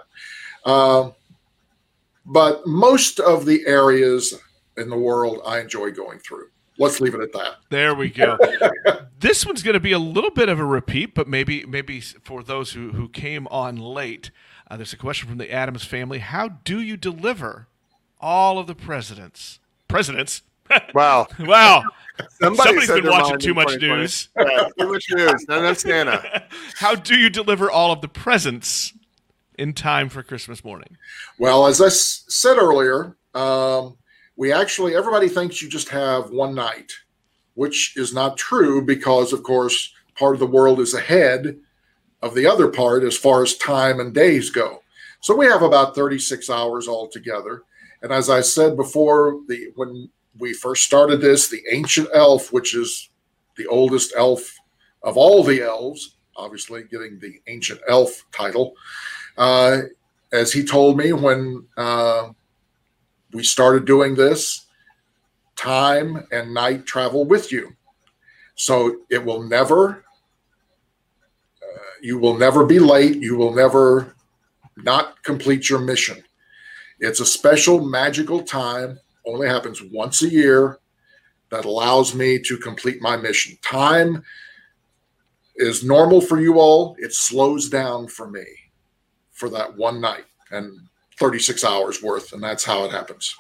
Uh, 0.66 1.12
but 2.26 2.66
most 2.66 3.20
of 3.20 3.46
the 3.46 3.66
areas 3.66 4.40
in 4.78 4.90
the 4.90 4.98
world 4.98 5.42
I 5.46 5.60
enjoy 5.60 5.92
going 5.92 6.20
through. 6.20 6.48
Let's 6.78 7.02
leave 7.02 7.14
it 7.14 7.22
at 7.22 7.34
that. 7.34 7.56
There 7.70 7.94
we 7.94 8.10
go. 8.10 8.38
this 9.20 9.46
one's 9.46 9.64
going 9.64 9.74
to 9.74 9.82
be 9.82 9.92
a 9.92 10.00
little 10.00 10.32
bit 10.32 10.48
of 10.48 10.60
a 10.60 10.66
repeat, 10.66 11.14
but 11.14 11.28
maybe 11.28 11.66
maybe 11.66 12.00
for 12.00 12.42
those 12.42 12.72
who, 12.72 12.92
who 12.92 13.10
came 13.10 13.48
on 13.48 13.76
late, 13.76 14.32
uh, 14.70 14.78
there's 14.78 14.94
a 14.94 14.98
question 14.98 15.28
from 15.28 15.38
the 15.38 15.52
Adams 15.52 15.84
family. 15.84 16.20
How 16.20 16.50
do 16.50 16.80
you 16.82 16.98
deliver 16.98 17.68
all 18.20 18.60
of 18.60 18.68
the 18.68 18.76
presidents? 18.76 19.60
Presidents? 19.88 20.44
Wow. 20.94 21.26
wow. 21.40 21.82
Somebody 22.40 22.86
Somebody's 22.86 23.02
been 23.02 23.10
watching 23.10 23.40
too 23.40 23.56
much 23.56 23.80
news. 23.82 24.30
Too 24.38 24.88
much 24.88 25.06
news. 25.10 25.44
Enough 25.50 25.80
Santa. 25.80 26.44
How 26.76 26.94
do 26.94 27.16
you 27.16 27.32
deliver 27.32 27.72
all 27.72 27.92
of 27.92 28.02
the 28.02 28.08
presents 28.08 28.94
in 29.58 29.74
time 29.74 30.10
for 30.10 30.22
Christmas 30.22 30.64
morning? 30.64 30.96
Well, 31.40 31.66
as 31.66 31.82
I 31.82 31.88
s- 31.88 32.24
said 32.28 32.58
earlier, 32.58 33.18
um, 33.34 33.98
we 34.36 34.54
actually, 34.54 34.96
everybody 34.96 35.28
thinks 35.28 35.60
you 35.60 35.70
just 35.70 35.90
have 35.90 36.30
one 36.30 36.54
night, 36.54 36.92
which 37.56 37.98
is 37.98 38.14
not 38.14 38.38
true 38.38 38.86
because, 38.86 39.34
of 39.34 39.42
course, 39.42 39.92
part 40.16 40.36
of 40.36 40.40
the 40.40 40.46
world 40.46 40.80
is 40.80 40.94
ahead 40.94 41.60
of 42.22 42.36
the 42.36 42.46
other 42.46 42.68
part 42.68 43.04
as 43.04 43.18
far 43.18 43.44
as 43.44 43.56
time 43.58 44.00
and 44.00 44.14
days 44.14 44.50
go. 44.50 44.84
So 45.22 45.36
we 45.36 45.46
have 45.46 45.62
about 45.62 45.96
36 45.96 46.50
hours 46.50 46.88
altogether. 46.88 47.64
And 48.02 48.12
as 48.12 48.30
I 48.30 48.42
said 48.42 48.78
before, 48.78 49.42
the 49.48 49.72
when 49.76 50.10
we 50.38 50.54
first 50.54 50.84
started 50.84 51.20
this, 51.20 51.50
the 51.50 51.64
ancient 51.72 52.08
elf, 52.14 52.54
which 52.54 52.74
is 52.74 53.10
the 53.58 53.68
oldest 53.68 54.14
elf 54.16 54.56
of 55.04 55.18
all 55.18 55.44
the 55.44 55.62
elves, 55.62 56.16
obviously 56.36 56.84
getting 56.84 57.20
the 57.20 57.40
ancient 57.48 57.82
elf 57.88 58.26
title, 58.32 58.74
uh, 59.38 59.82
as 60.32 60.54
he 60.54 60.64
told 60.64 60.98
me 60.98 61.12
when 61.12 61.66
uh, 61.76 62.30
we 63.34 63.44
started 63.44 63.86
doing 63.86 64.16
this, 64.16 64.66
time 65.56 66.26
and 66.32 66.54
night 66.54 66.86
travel 66.86 67.26
with 67.26 67.52
you. 67.52 67.76
So 68.56 69.02
it 69.10 69.24
will 69.24 69.44
never, 69.44 70.06
you 72.02 72.18
will 72.18 72.38
never 72.38 72.66
be 72.66 72.80
late. 72.80 73.18
You 73.18 73.36
will 73.36 73.54
never 73.54 74.16
not 74.78 75.22
complete 75.24 75.70
your 75.70 75.80
mission. 75.80 76.24
It's 77.00 77.20
a 77.20 77.26
special 77.26 77.86
magical 77.86 78.42
time 78.42 79.00
only 79.26 79.48
happens 79.48 79.82
once 79.82 80.22
a 80.22 80.30
year 80.30 80.80
that 81.50 81.66
allows 81.66 82.14
me 82.14 82.40
to 82.40 82.58
complete 82.58 83.02
my 83.02 83.18
mission. 83.18 83.58
Time 83.62 84.24
is 85.56 85.84
normal 85.84 86.22
for 86.22 86.40
you 86.40 86.60
all. 86.60 86.96
It 87.00 87.14
slows 87.14 87.70
down 87.70 88.08
for 88.08 88.30
me 88.30 88.46
for 89.32 89.50
that 89.50 89.76
one 89.78 90.00
night 90.02 90.26
and 90.52 90.80
36 91.18 91.64
hours 91.64 92.02
worth, 92.02 92.34
and 92.34 92.42
that's 92.42 92.64
how 92.64 92.86
it 92.86 92.92
happens. 92.92 93.36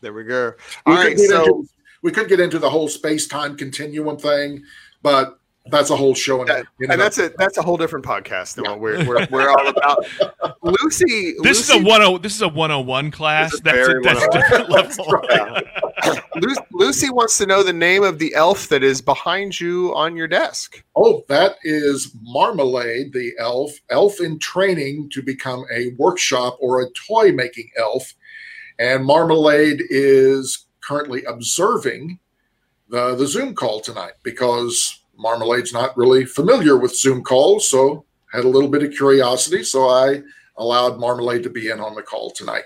There 0.00 0.12
we 0.12 0.24
go. 0.24 0.52
We 0.86 0.92
All 0.92 1.02
could 1.02 1.08
right, 1.08 1.18
so 1.18 1.44
into- 1.44 1.68
we 2.02 2.12
could 2.12 2.28
get 2.28 2.40
into 2.40 2.58
the 2.58 2.70
whole 2.70 2.88
space 2.88 3.26
time 3.26 3.56
continuum 3.56 4.16
thing, 4.18 4.62
but 5.02 5.40
that's 5.68 5.90
a 5.90 5.96
whole 5.96 6.14
show. 6.14 6.42
In, 6.42 6.48
Yeah, 6.48 6.62
in 6.80 6.90
and 6.92 7.00
that's 7.00 7.18
a 7.18 7.30
that's 7.38 7.58
a 7.58 7.62
whole 7.62 7.76
different 7.76 8.04
podcast 8.04 8.54
than 8.54 8.64
what 8.64 8.80
we're, 8.80 9.06
we're 9.06 9.26
we're 9.30 9.50
all 9.50 9.68
about. 9.68 10.06
Lucy, 10.62 11.34
oh, 11.38 11.42
This 11.42 11.60
is 11.60 11.70
a 11.70 11.78
one 11.78 12.02
oh 12.02 12.18
this 12.18 12.34
is 12.34 12.42
a 12.42 12.48
101 12.48 13.10
class. 13.10 13.50
This 13.50 13.54
is 13.54 13.62
That's 13.62 13.76
a, 13.76 13.86
very 13.86 14.02
that's 14.02 14.22
a 14.22 14.28
oh 14.28 14.32
different 14.32 14.70
level. 14.70 15.22
Lu- 16.36 16.64
Lucy 16.72 17.10
wants 17.10 17.38
to 17.38 17.46
know 17.46 17.62
the 17.62 17.72
name 17.72 18.02
of 18.02 18.18
the 18.18 18.34
elf 18.34 18.68
that 18.68 18.82
is 18.82 19.00
behind 19.00 19.58
you 19.58 19.94
on 19.94 20.16
your 20.16 20.28
desk. 20.28 20.84
Oh, 20.94 21.24
that 21.28 21.56
is 21.64 22.14
Marmalade, 22.22 23.12
the 23.12 23.32
elf, 23.38 23.72
elf 23.90 24.20
in 24.20 24.38
training 24.38 25.10
to 25.10 25.22
become 25.22 25.64
a 25.72 25.92
workshop 25.98 26.56
or 26.60 26.82
a 26.82 26.90
toy 27.08 27.32
making 27.32 27.70
elf. 27.78 28.14
And 28.78 29.04
Marmalade 29.04 29.82
is 29.88 30.66
currently 30.80 31.24
observing 31.24 32.18
the, 32.88 33.14
the 33.16 33.26
Zoom 33.26 33.54
call 33.54 33.80
tonight 33.80 34.12
because 34.22 35.02
Marmalade's 35.16 35.72
not 35.72 35.96
really 35.96 36.24
familiar 36.24 36.76
with 36.76 36.96
Zoom 36.96 37.22
calls. 37.22 37.68
So 37.68 38.04
had 38.32 38.44
a 38.44 38.48
little 38.48 38.70
bit 38.70 38.82
of 38.82 38.92
curiosity. 38.92 39.64
So 39.64 39.88
I 39.88 40.22
allowed 40.56 40.98
Marmalade 40.98 41.42
to 41.44 41.50
be 41.50 41.70
in 41.70 41.80
on 41.80 41.94
the 41.94 42.02
call 42.02 42.30
tonight. 42.30 42.64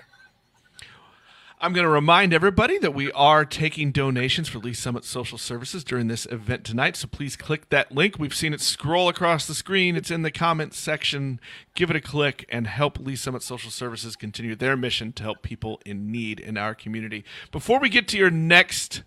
I'm 1.63 1.73
going 1.73 1.85
to 1.85 1.91
remind 1.91 2.33
everybody 2.33 2.79
that 2.79 2.95
we 2.95 3.11
are 3.11 3.45
taking 3.45 3.91
donations 3.91 4.49
for 4.49 4.57
Lee's 4.57 4.79
Summit 4.79 5.05
Social 5.05 5.37
Services 5.37 5.83
during 5.83 6.07
this 6.07 6.25
event 6.31 6.63
tonight. 6.63 6.95
So 6.95 7.07
please 7.07 7.35
click 7.35 7.69
that 7.69 7.91
link. 7.91 8.17
We've 8.17 8.33
seen 8.33 8.51
it 8.51 8.61
scroll 8.61 9.07
across 9.07 9.45
the 9.45 9.53
screen. 9.53 9.95
It's 9.95 10.09
in 10.09 10.23
the 10.23 10.31
comments 10.31 10.79
section. 10.79 11.39
Give 11.75 11.91
it 11.91 11.95
a 11.95 12.01
click 12.01 12.47
and 12.49 12.65
help 12.65 12.97
Lee's 12.97 13.21
Summit 13.21 13.43
Social 13.43 13.69
Services 13.69 14.15
continue 14.15 14.55
their 14.55 14.75
mission 14.75 15.13
to 15.13 15.21
help 15.21 15.43
people 15.43 15.79
in 15.85 16.11
need 16.11 16.39
in 16.39 16.57
our 16.57 16.73
community. 16.73 17.23
Before 17.51 17.79
we 17.79 17.89
get 17.89 18.07
to 18.07 18.17
your 18.17 18.31
next 18.31 19.03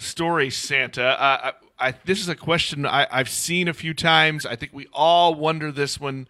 story, 0.00 0.50
Santa, 0.50 1.04
uh, 1.04 1.52
I, 1.78 1.88
I, 1.88 1.94
this 2.04 2.20
is 2.20 2.28
a 2.28 2.34
question 2.34 2.86
I, 2.86 3.06
I've 3.10 3.28
seen 3.28 3.68
a 3.68 3.74
few 3.74 3.94
times. 3.94 4.44
I 4.44 4.56
think 4.56 4.72
we 4.72 4.86
all 4.92 5.34
wonder 5.34 5.70
this 5.70 6.00
one. 6.00 6.28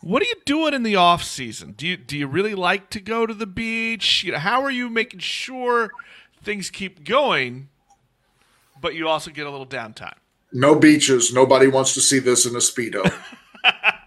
What 0.00 0.22
are 0.22 0.26
you 0.26 0.36
doing 0.44 0.74
in 0.74 0.82
the 0.82 0.96
off 0.96 1.22
season? 1.22 1.72
Do 1.72 1.86
you 1.86 1.96
do 1.96 2.16
you 2.16 2.26
really 2.26 2.54
like 2.54 2.88
to 2.90 3.00
go 3.00 3.26
to 3.26 3.34
the 3.34 3.46
beach? 3.46 4.24
You 4.24 4.32
know, 4.32 4.38
how 4.38 4.62
are 4.62 4.70
you 4.70 4.88
making 4.88 5.20
sure 5.20 5.90
things 6.42 6.70
keep 6.70 7.04
going, 7.04 7.68
but 8.80 8.94
you 8.94 9.08
also 9.08 9.30
get 9.30 9.46
a 9.46 9.50
little 9.50 9.66
downtime? 9.66 10.14
No 10.52 10.74
beaches. 10.74 11.34
Nobody 11.34 11.66
wants 11.66 11.94
to 11.94 12.00
see 12.00 12.18
this 12.18 12.46
in 12.46 12.54
a 12.54 12.58
speedo. 12.58 13.12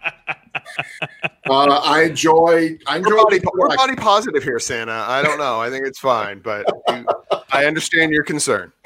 uh, 1.50 1.80
I 1.84 2.02
enjoy. 2.04 2.78
I 2.86 2.96
enjoy. 2.98 3.10
We're 3.10 3.22
body, 3.24 3.40
we're 3.54 3.76
body 3.76 3.96
positive 3.96 4.42
here, 4.42 4.58
Santa. 4.58 4.92
I 4.92 5.22
don't 5.22 5.38
know. 5.38 5.60
I 5.60 5.70
think 5.70 5.86
it's 5.86 5.98
fine, 5.98 6.40
but 6.40 6.66
you, 6.88 7.06
I 7.52 7.66
understand 7.66 8.12
your 8.12 8.24
concern. 8.24 8.72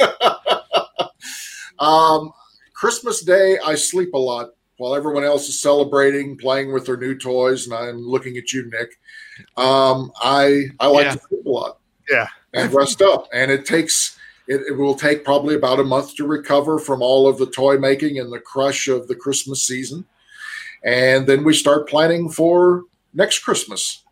Um, 1.78 2.32
Christmas 2.74 3.22
Day, 3.22 3.56
I 3.64 3.74
sleep 3.76 4.12
a 4.14 4.18
lot 4.18 4.50
while 4.78 4.94
everyone 4.94 5.24
else 5.24 5.48
is 5.48 5.60
celebrating, 5.60 6.36
playing 6.36 6.72
with 6.72 6.86
their 6.86 6.96
new 6.96 7.16
toys, 7.16 7.66
and 7.66 7.74
I'm 7.74 7.98
looking 8.00 8.36
at 8.36 8.52
you, 8.52 8.68
Nick. 8.70 8.98
Um, 9.56 10.10
I 10.20 10.64
I 10.80 10.86
like 10.88 11.04
Yeah. 11.06 11.12
to 11.12 11.18
sleep 11.28 11.46
a 11.46 11.48
lot. 11.48 11.78
Yeah. 12.10 12.26
and 12.54 12.72
rest 12.72 13.02
up. 13.02 13.28
And 13.32 13.50
it 13.50 13.66
takes 13.66 14.18
it, 14.48 14.62
it 14.68 14.72
will 14.76 14.94
take 14.94 15.24
probably 15.24 15.54
about 15.54 15.78
a 15.78 15.84
month 15.84 16.16
to 16.16 16.26
recover 16.26 16.78
from 16.78 17.02
all 17.02 17.28
of 17.28 17.36
the 17.38 17.46
toy 17.46 17.76
making 17.76 18.18
and 18.18 18.32
the 18.32 18.40
crush 18.40 18.88
of 18.88 19.06
the 19.06 19.14
Christmas 19.14 19.62
season. 19.62 20.06
And 20.84 21.26
then 21.26 21.44
we 21.44 21.54
start 21.54 21.88
planning 21.88 22.28
for 22.28 22.84
next 23.14 23.40
Christmas, 23.40 24.04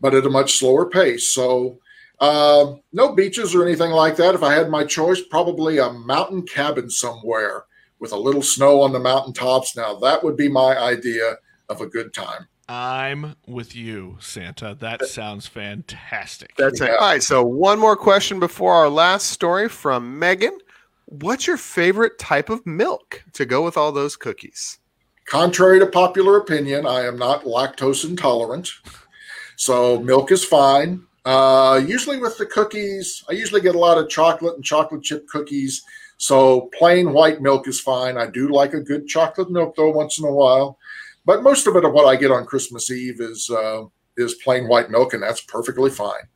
but 0.00 0.14
at 0.14 0.26
a 0.26 0.30
much 0.30 0.58
slower 0.58 0.88
pace. 0.88 1.30
So 1.30 1.78
uh, 2.20 2.74
no 2.92 3.12
beaches 3.14 3.54
or 3.54 3.64
anything 3.64 3.90
like 3.90 4.16
that. 4.16 4.34
If 4.34 4.42
I 4.42 4.54
had 4.54 4.68
my 4.68 4.84
choice, 4.84 5.20
probably 5.22 5.78
a 5.78 5.92
mountain 5.92 6.42
cabin 6.42 6.90
somewhere 6.90 7.64
with 7.98 8.12
a 8.12 8.16
little 8.16 8.42
snow 8.42 8.80
on 8.80 8.92
the 8.92 8.98
mountaintops. 8.98 9.76
Now 9.76 9.94
that 10.00 10.22
would 10.24 10.36
be 10.36 10.48
my 10.48 10.76
idea 10.78 11.36
of 11.68 11.80
a 11.80 11.86
good 11.86 12.12
time. 12.12 12.48
I'm 12.68 13.34
with 13.48 13.74
you, 13.74 14.16
Santa. 14.20 14.76
That 14.78 15.06
sounds 15.06 15.46
fantastic. 15.46 16.54
That's 16.56 16.80
it. 16.80 16.90
All 16.90 16.98
right. 16.98 17.22
So 17.22 17.42
one 17.42 17.80
more 17.80 17.96
question 17.96 18.38
before 18.38 18.74
our 18.74 18.88
last 18.88 19.28
story 19.28 19.68
from 19.68 20.18
Megan. 20.18 20.56
What's 21.06 21.48
your 21.48 21.56
favorite 21.56 22.18
type 22.20 22.48
of 22.48 22.64
milk 22.64 23.24
to 23.32 23.44
go 23.44 23.64
with 23.64 23.76
all 23.76 23.90
those 23.90 24.14
cookies? 24.14 24.78
Contrary 25.30 25.78
to 25.78 25.86
popular 25.86 26.38
opinion, 26.38 26.84
I 26.84 27.02
am 27.02 27.16
not 27.16 27.44
lactose 27.44 28.04
intolerant, 28.04 28.68
so 29.54 30.00
milk 30.00 30.32
is 30.32 30.44
fine. 30.44 31.06
Uh, 31.24 31.80
usually 31.86 32.18
with 32.18 32.36
the 32.36 32.46
cookies, 32.46 33.22
I 33.28 33.34
usually 33.34 33.60
get 33.60 33.76
a 33.76 33.78
lot 33.78 33.96
of 33.96 34.08
chocolate 34.08 34.56
and 34.56 34.64
chocolate 34.64 35.04
chip 35.04 35.28
cookies. 35.28 35.84
So 36.16 36.68
plain 36.76 37.12
white 37.12 37.40
milk 37.40 37.68
is 37.68 37.80
fine. 37.80 38.18
I 38.18 38.26
do 38.26 38.48
like 38.48 38.74
a 38.74 38.80
good 38.80 39.06
chocolate 39.06 39.52
milk 39.52 39.76
though 39.76 39.90
once 39.90 40.18
in 40.18 40.24
a 40.24 40.34
while, 40.34 40.76
but 41.24 41.44
most 41.44 41.68
of 41.68 41.76
it 41.76 41.84
of 41.84 41.92
what 41.92 42.06
I 42.06 42.16
get 42.16 42.32
on 42.32 42.44
Christmas 42.44 42.90
Eve 42.90 43.20
is 43.20 43.48
uh, 43.50 43.84
is 44.16 44.34
plain 44.42 44.66
white 44.66 44.90
milk, 44.90 45.14
and 45.14 45.22
that's 45.22 45.42
perfectly 45.42 45.90
fine. 45.90 46.26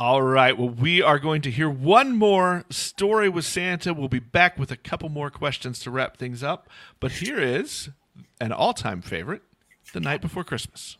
All 0.00 0.22
right. 0.22 0.56
Well, 0.56 0.68
we 0.68 1.02
are 1.02 1.18
going 1.18 1.42
to 1.42 1.50
hear 1.50 1.68
one 1.68 2.16
more 2.16 2.64
story 2.70 3.28
with 3.28 3.44
Santa. 3.44 3.92
We'll 3.92 4.06
be 4.06 4.20
back 4.20 4.56
with 4.56 4.70
a 4.70 4.76
couple 4.76 5.08
more 5.08 5.28
questions 5.28 5.80
to 5.80 5.90
wrap 5.90 6.16
things 6.16 6.40
up. 6.40 6.70
But 7.00 7.10
here 7.10 7.40
is 7.40 7.90
an 8.40 8.52
all 8.52 8.74
time 8.74 9.02
favorite 9.02 9.42
The 9.92 9.98
Night 9.98 10.20
Before 10.20 10.44
Christmas. 10.44 10.98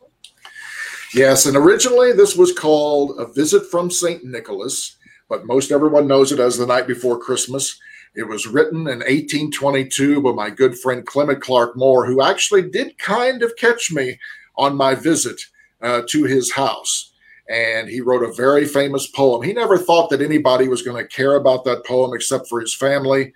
Yes, 1.14 1.46
and 1.46 1.56
originally 1.56 2.12
this 2.12 2.34
was 2.34 2.52
called 2.52 3.20
A 3.20 3.32
Visit 3.32 3.66
from 3.66 3.88
St. 3.88 4.24
Nicholas, 4.24 4.96
but 5.28 5.46
most 5.46 5.70
everyone 5.70 6.08
knows 6.08 6.32
it 6.32 6.40
as 6.40 6.58
The 6.58 6.66
Night 6.66 6.88
Before 6.88 7.20
Christmas. 7.20 7.78
It 8.16 8.26
was 8.26 8.48
written 8.48 8.80
in 8.80 8.98
1822 8.98 10.20
by 10.22 10.32
my 10.32 10.50
good 10.50 10.76
friend 10.76 11.06
Clement 11.06 11.40
Clarke 11.40 11.76
Moore, 11.76 12.04
who 12.04 12.20
actually 12.20 12.68
did 12.68 12.98
kind 12.98 13.44
of 13.44 13.54
catch 13.54 13.92
me 13.92 14.18
on 14.56 14.74
my 14.74 14.96
visit 14.96 15.40
uh, 15.80 16.02
to 16.08 16.24
his 16.24 16.50
house. 16.50 17.12
And 17.48 17.88
he 17.88 18.00
wrote 18.00 18.22
a 18.22 18.32
very 18.32 18.66
famous 18.66 19.06
poem. 19.06 19.42
He 19.42 19.52
never 19.52 19.78
thought 19.78 20.10
that 20.10 20.20
anybody 20.20 20.68
was 20.68 20.82
going 20.82 21.02
to 21.02 21.08
care 21.08 21.36
about 21.36 21.64
that 21.64 21.86
poem 21.86 22.12
except 22.14 22.46
for 22.48 22.60
his 22.60 22.74
family. 22.74 23.32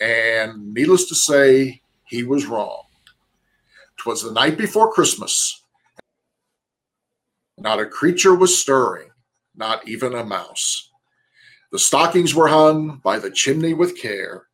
And 0.00 0.72
needless 0.72 1.06
to 1.08 1.14
say, 1.14 1.82
he 2.04 2.22
was 2.22 2.46
wrong. 2.46 2.84
Twas 3.96 4.22
the 4.22 4.32
night 4.32 4.56
before 4.56 4.92
Christmas. 4.92 5.62
Not 7.58 7.80
a 7.80 7.86
creature 7.86 8.34
was 8.34 8.58
stirring, 8.58 9.10
not 9.54 9.86
even 9.86 10.14
a 10.14 10.24
mouse. 10.24 10.90
The 11.72 11.78
stockings 11.78 12.34
were 12.34 12.48
hung 12.48 13.00
by 13.04 13.18
the 13.18 13.30
chimney 13.30 13.74
with 13.74 14.00
care, 14.00 14.46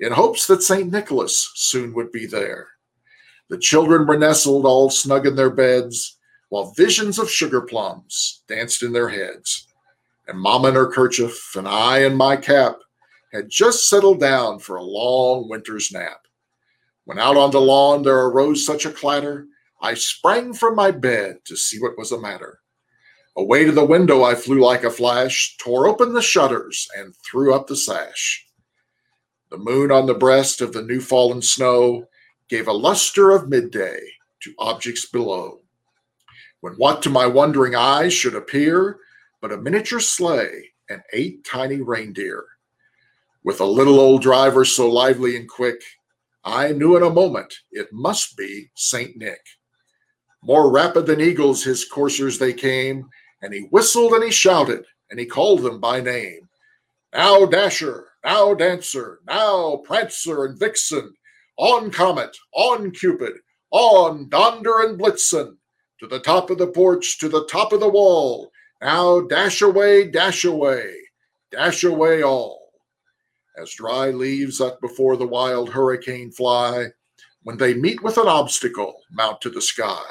in 0.00 0.12
hopes 0.12 0.46
that 0.46 0.62
St. 0.62 0.90
Nicholas 0.90 1.50
soon 1.54 1.92
would 1.94 2.12
be 2.12 2.26
there. 2.26 2.68
The 3.50 3.58
children 3.58 4.06
were 4.06 4.16
nestled 4.16 4.64
all 4.64 4.88
snug 4.90 5.26
in 5.26 5.34
their 5.34 5.50
beds, 5.50 6.18
while 6.54 6.70
visions 6.76 7.18
of 7.18 7.28
sugar 7.28 7.60
plums 7.60 8.44
danced 8.46 8.84
in 8.84 8.92
their 8.92 9.08
heads. 9.08 9.66
And 10.28 10.38
Mamma 10.38 10.68
in 10.68 10.76
her 10.76 10.86
kerchief, 10.86 11.56
and 11.56 11.66
I 11.66 12.04
in 12.04 12.14
my 12.14 12.36
cap, 12.36 12.78
had 13.32 13.50
just 13.50 13.90
settled 13.90 14.20
down 14.20 14.60
for 14.60 14.76
a 14.76 14.82
long 14.84 15.48
winter's 15.48 15.90
nap. 15.90 16.28
When 17.06 17.18
out 17.18 17.36
on 17.36 17.50
the 17.50 17.60
lawn 17.60 18.04
there 18.04 18.26
arose 18.26 18.64
such 18.64 18.86
a 18.86 18.92
clatter, 18.92 19.48
I 19.82 19.94
sprang 19.94 20.54
from 20.54 20.76
my 20.76 20.92
bed 20.92 21.38
to 21.46 21.56
see 21.56 21.80
what 21.80 21.98
was 21.98 22.10
the 22.10 22.20
matter. 22.20 22.60
Away 23.36 23.64
to 23.64 23.72
the 23.72 23.84
window 23.84 24.22
I 24.22 24.36
flew 24.36 24.60
like 24.60 24.84
a 24.84 24.92
flash, 24.92 25.56
tore 25.58 25.88
open 25.88 26.12
the 26.12 26.22
shutters, 26.22 26.86
and 26.96 27.16
threw 27.16 27.52
up 27.52 27.66
the 27.66 27.74
sash. 27.74 28.46
The 29.50 29.58
moon 29.58 29.90
on 29.90 30.06
the 30.06 30.14
breast 30.14 30.60
of 30.60 30.72
the 30.72 30.82
new 30.82 31.00
fallen 31.00 31.42
snow 31.42 32.04
gave 32.48 32.68
a 32.68 32.72
luster 32.72 33.32
of 33.32 33.48
midday 33.48 33.98
to 34.42 34.54
objects 34.60 35.06
below. 35.06 35.63
When 36.64 36.72
what 36.76 37.02
to 37.02 37.10
my 37.10 37.26
wondering 37.26 37.74
eyes 37.74 38.14
should 38.14 38.34
appear 38.34 38.98
but 39.42 39.52
a 39.52 39.58
miniature 39.58 40.00
sleigh 40.00 40.70
and 40.88 41.02
eight 41.12 41.44
tiny 41.44 41.82
reindeer. 41.82 42.42
With 43.44 43.60
a 43.60 43.66
little 43.66 44.00
old 44.00 44.22
driver 44.22 44.64
so 44.64 44.88
lively 44.90 45.36
and 45.36 45.46
quick, 45.46 45.82
I 46.42 46.72
knew 46.72 46.96
in 46.96 47.02
a 47.02 47.10
moment 47.10 47.54
it 47.70 47.92
must 47.92 48.38
be 48.38 48.70
Saint 48.76 49.14
Nick. 49.18 49.42
More 50.42 50.72
rapid 50.72 51.04
than 51.04 51.20
eagles, 51.20 51.62
his 51.62 51.84
coursers 51.84 52.38
they 52.38 52.54
came, 52.54 53.10
and 53.42 53.52
he 53.52 53.68
whistled 53.70 54.14
and 54.14 54.24
he 54.24 54.30
shouted, 54.30 54.86
and 55.10 55.20
he 55.20 55.26
called 55.26 55.60
them 55.60 55.80
by 55.80 56.00
name. 56.00 56.48
Now 57.12 57.44
Dasher, 57.44 58.06
now 58.24 58.54
Dancer, 58.54 59.20
now 59.26 59.82
Prancer 59.84 60.46
and 60.46 60.58
Vixen, 60.58 61.12
on 61.58 61.90
Comet, 61.90 62.34
on 62.54 62.90
Cupid, 62.90 63.34
on 63.70 64.30
Donder 64.30 64.80
and 64.80 64.98
Blitzen, 64.98 65.58
to 66.00 66.06
the 66.06 66.20
top 66.20 66.50
of 66.50 66.58
the 66.58 66.66
porch, 66.66 67.18
to 67.18 67.28
the 67.28 67.46
top 67.46 67.72
of 67.72 67.80
the 67.80 67.88
wall. 67.88 68.50
Now 68.80 69.20
dash 69.20 69.62
away, 69.62 70.10
dash 70.10 70.44
away, 70.44 70.94
dash 71.50 71.84
away 71.84 72.22
all. 72.22 72.72
As 73.56 73.72
dry 73.72 74.10
leaves 74.10 74.58
that 74.58 74.80
before 74.80 75.16
the 75.16 75.26
wild 75.26 75.70
hurricane 75.70 76.32
fly, 76.32 76.88
when 77.44 77.56
they 77.56 77.74
meet 77.74 78.02
with 78.02 78.18
an 78.18 78.26
obstacle, 78.26 79.02
mount 79.12 79.40
to 79.42 79.50
the 79.50 79.62
sky. 79.62 80.02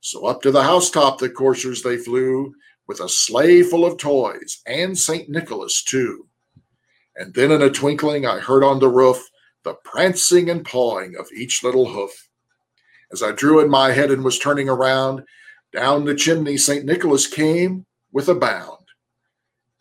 So 0.00 0.26
up 0.26 0.42
to 0.42 0.50
the 0.50 0.62
housetop 0.62 1.18
the 1.18 1.28
coursers 1.28 1.82
they 1.82 1.96
flew, 1.96 2.54
with 2.88 3.00
a 3.00 3.08
sleigh 3.08 3.62
full 3.62 3.84
of 3.84 3.98
toys, 3.98 4.62
and 4.66 4.98
St. 4.98 5.28
Nicholas 5.28 5.82
too. 5.82 6.26
And 7.16 7.34
then 7.34 7.50
in 7.50 7.62
a 7.62 7.70
twinkling 7.70 8.26
I 8.26 8.40
heard 8.40 8.64
on 8.64 8.80
the 8.80 8.88
roof 8.88 9.28
the 9.64 9.74
prancing 9.84 10.50
and 10.50 10.64
pawing 10.64 11.14
of 11.16 11.30
each 11.32 11.62
little 11.62 11.86
hoof. 11.86 12.28
As 13.12 13.22
I 13.22 13.32
drew 13.32 13.60
in 13.60 13.68
my 13.68 13.92
head 13.92 14.10
and 14.10 14.24
was 14.24 14.38
turning 14.38 14.68
around, 14.68 15.22
down 15.72 16.04
the 16.04 16.14
chimney 16.14 16.56
St. 16.56 16.84
Nicholas 16.84 17.26
came 17.26 17.84
with 18.10 18.28
a 18.28 18.34
bound. 18.34 18.78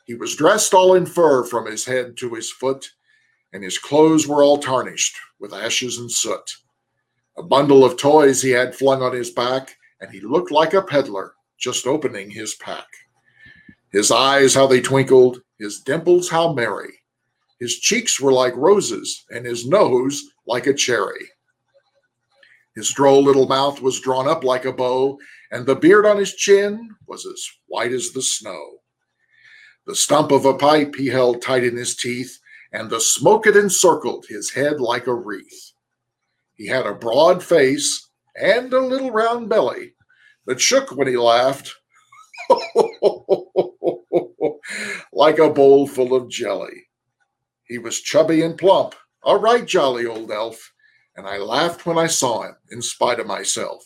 He 0.06 0.16
was 0.16 0.36
dressed 0.36 0.74
all 0.74 0.94
in 0.96 1.06
fur 1.06 1.46
from 1.46 1.66
his 1.66 1.86
head 1.86 2.18
to 2.18 2.34
his 2.34 2.52
foot, 2.52 2.90
and 3.54 3.64
his 3.64 3.78
clothes 3.78 4.28
were 4.28 4.44
all 4.44 4.58
tarnished 4.58 5.18
with 5.40 5.54
ashes 5.54 5.98
and 5.98 6.12
soot. 6.12 6.58
A 7.38 7.44
bundle 7.44 7.86
of 7.86 7.98
toys 7.98 8.42
he 8.42 8.52
had 8.52 8.76
flung 8.76 9.02
on 9.02 9.14
his 9.14 9.32
back, 9.32 9.78
and 10.02 10.12
he 10.12 10.20
looked 10.20 10.52
like 10.52 10.74
a 10.74 10.82
peddler 10.82 11.34
just 11.58 11.88
opening 11.88 12.30
his 12.30 12.56
pack. 12.56 12.88
His 13.92 14.12
eyes, 14.12 14.54
how 14.54 14.68
they 14.68 14.82
twinkled, 14.82 15.42
his 15.60 15.80
dimples, 15.80 16.30
how 16.30 16.54
merry. 16.54 16.92
His 17.60 17.80
cheeks 17.80 18.20
were 18.20 18.34
like 18.34 18.56
roses, 18.56 19.24
and 19.30 19.46
his 19.46 19.68
nose 19.68 20.24
like 20.48 20.68
a 20.68 20.74
cherry. 20.74 21.30
His 22.76 22.90
droll 22.92 23.24
little 23.24 23.48
mouth 23.48 23.82
was 23.82 24.00
drawn 24.00 24.28
up 24.28 24.44
like 24.44 24.66
a 24.66 24.72
bow, 24.72 25.18
and 25.52 25.66
the 25.66 25.76
beard 25.76 26.06
on 26.06 26.18
his 26.18 26.34
chin 26.36 26.90
was 27.08 27.26
as 27.26 27.46
white 27.68 27.92
as 27.92 28.12
the 28.12 28.22
snow. 28.22 28.80
The 29.86 29.96
stump 29.96 30.32
of 30.32 30.46
a 30.46 30.54
pipe 30.54 30.96
he 30.96 31.08
held 31.08 31.42
tight 31.42 31.64
in 31.64 31.76
his 31.76 31.96
teeth, 31.96 32.38
and 32.72 32.90
the 32.90 33.02
smoke 33.02 33.46
it 33.48 33.58
encircled 33.58 34.26
his 34.28 34.52
head 34.52 34.80
like 34.80 35.08
a 35.08 35.14
wreath. 35.14 35.74
He 36.56 36.68
had 36.68 36.86
a 36.86 36.94
broad 36.94 37.44
face 37.44 38.10
and 38.36 38.72
a 38.72 38.80
little 38.80 39.12
round 39.12 39.50
belly 39.50 39.96
that 40.46 40.62
shook 40.62 40.92
when 40.92 41.08
he 41.08 41.18
laughed 41.18 41.74
like 45.12 45.40
a 45.40 45.50
bowl 45.50 45.88
full 45.88 46.16
of 46.16 46.30
jelly. 46.30 46.88
He 47.64 47.78
was 47.78 48.00
chubby 48.00 48.42
and 48.44 48.58
plump, 48.58 48.96
a 49.26 49.36
right 49.38 49.66
jolly 49.66 50.06
old 50.06 50.32
elf, 50.32 50.71
and 51.16 51.28
I 51.28 51.38
laughed 51.38 51.86
when 51.86 51.98
I 51.98 52.08
saw 52.08 52.44
him 52.44 52.56
in 52.72 52.82
spite 52.82 53.20
of 53.20 53.28
myself. 53.28 53.86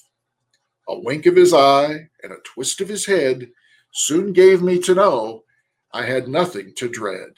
A 0.87 0.99
wink 0.99 1.25
of 1.25 1.35
his 1.35 1.53
eye 1.53 2.09
and 2.23 2.31
a 2.31 2.37
twist 2.43 2.81
of 2.81 2.89
his 2.89 3.05
head 3.05 3.49
soon 3.91 4.33
gave 4.33 4.61
me 4.61 4.79
to 4.79 4.95
know 4.95 5.43
I 5.91 6.05
had 6.05 6.27
nothing 6.27 6.73
to 6.75 6.89
dread. 6.89 7.33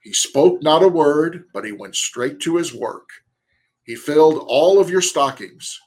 He 0.00 0.12
spoke 0.12 0.62
not 0.62 0.82
a 0.82 0.88
word, 0.88 1.44
but 1.52 1.64
he 1.64 1.72
went 1.72 1.94
straight 1.94 2.40
to 2.40 2.56
his 2.56 2.74
work. 2.74 3.08
He 3.84 3.94
filled 3.94 4.44
all 4.46 4.80
of 4.80 4.90
your 4.90 5.02
stockings, 5.02 5.78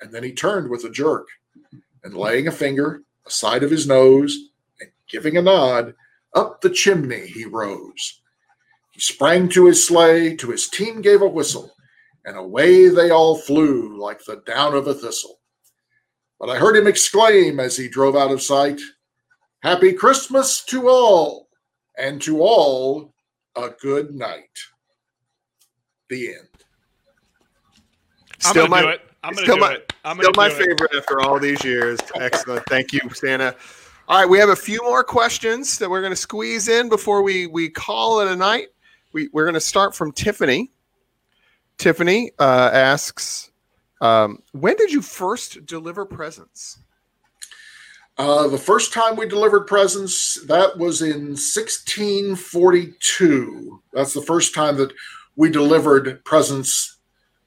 and 0.00 0.12
then 0.12 0.24
he 0.24 0.32
turned 0.32 0.68
with 0.68 0.84
a 0.84 0.90
jerk, 0.90 1.28
and 2.02 2.14
laying 2.14 2.48
a 2.48 2.52
finger 2.52 3.02
aside 3.26 3.62
of 3.62 3.70
his 3.70 3.86
nose 3.86 4.36
and 4.80 4.90
giving 5.08 5.36
a 5.36 5.42
nod, 5.42 5.94
up 6.34 6.60
the 6.60 6.70
chimney 6.70 7.26
he 7.26 7.44
rose. 7.44 8.20
He 8.92 9.00
sprang 9.00 9.48
to 9.50 9.66
his 9.66 9.84
sleigh, 9.84 10.36
to 10.36 10.50
his 10.50 10.68
team 10.68 11.00
gave 11.00 11.22
a 11.22 11.28
whistle, 11.28 11.72
and 12.24 12.36
away 12.36 12.88
they 12.88 13.10
all 13.10 13.36
flew 13.36 13.98
like 13.98 14.24
the 14.24 14.42
down 14.46 14.74
of 14.74 14.86
a 14.86 14.94
thistle. 14.94 15.40
But 16.38 16.50
I 16.50 16.56
heard 16.58 16.76
him 16.76 16.86
exclaim 16.86 17.60
as 17.60 17.76
he 17.76 17.88
drove 17.88 18.16
out 18.16 18.30
of 18.30 18.42
sight, 18.42 18.80
Happy 19.62 19.92
Christmas 19.92 20.64
to 20.66 20.88
all, 20.88 21.48
and 21.98 22.20
to 22.22 22.40
all 22.40 23.12
a 23.56 23.68
good 23.82 24.14
night. 24.14 24.48
The 26.08 26.28
end. 26.28 26.48
I'm 28.44 28.50
Still 28.52 28.68
gonna 28.68 28.70
my 28.70 28.80
do 28.82 28.88
it. 28.88 29.00
I'm 29.22 29.34
gonna 29.34 29.44
still 29.46 29.56
do 29.56 29.60
my- 29.60 29.72
it. 29.74 29.92
I'm 30.04 30.16
Still 30.16 30.32
gonna 30.32 30.48
my 30.48 30.54
do 30.54 30.62
it. 30.62 30.66
favorite 30.66 30.94
after 30.96 31.20
all 31.20 31.38
these 31.38 31.62
years. 31.62 31.98
Excellent. 32.14 32.64
Thank 32.66 32.92
you, 32.94 33.00
Santa. 33.12 33.54
All 34.08 34.18
right, 34.18 34.28
we 34.28 34.38
have 34.38 34.48
a 34.48 34.56
few 34.56 34.82
more 34.82 35.04
questions 35.04 35.78
that 35.78 35.88
we're 35.88 36.00
going 36.00 36.10
to 36.12 36.16
squeeze 36.16 36.68
in 36.68 36.88
before 36.88 37.22
we 37.22 37.46
we 37.46 37.68
call 37.68 38.20
it 38.20 38.28
a 38.28 38.34
night. 38.34 38.68
We 39.12 39.28
we're 39.32 39.44
going 39.44 39.54
to 39.54 39.60
start 39.60 39.94
from 39.94 40.10
Tiffany. 40.10 40.72
Tiffany 41.80 42.30
uh, 42.38 42.70
asks, 42.74 43.50
um, 44.02 44.42
"When 44.52 44.76
did 44.76 44.92
you 44.92 45.00
first 45.00 45.64
deliver 45.64 46.04
presents?" 46.04 46.78
Uh, 48.18 48.48
the 48.48 48.58
first 48.58 48.92
time 48.92 49.16
we 49.16 49.26
delivered 49.26 49.66
presents, 49.66 50.38
that 50.46 50.76
was 50.76 51.00
in 51.00 51.38
1642. 51.38 53.82
That's 53.94 54.12
the 54.12 54.20
first 54.20 54.54
time 54.54 54.76
that 54.76 54.92
we 55.36 55.48
delivered 55.48 56.22
presents 56.26 56.98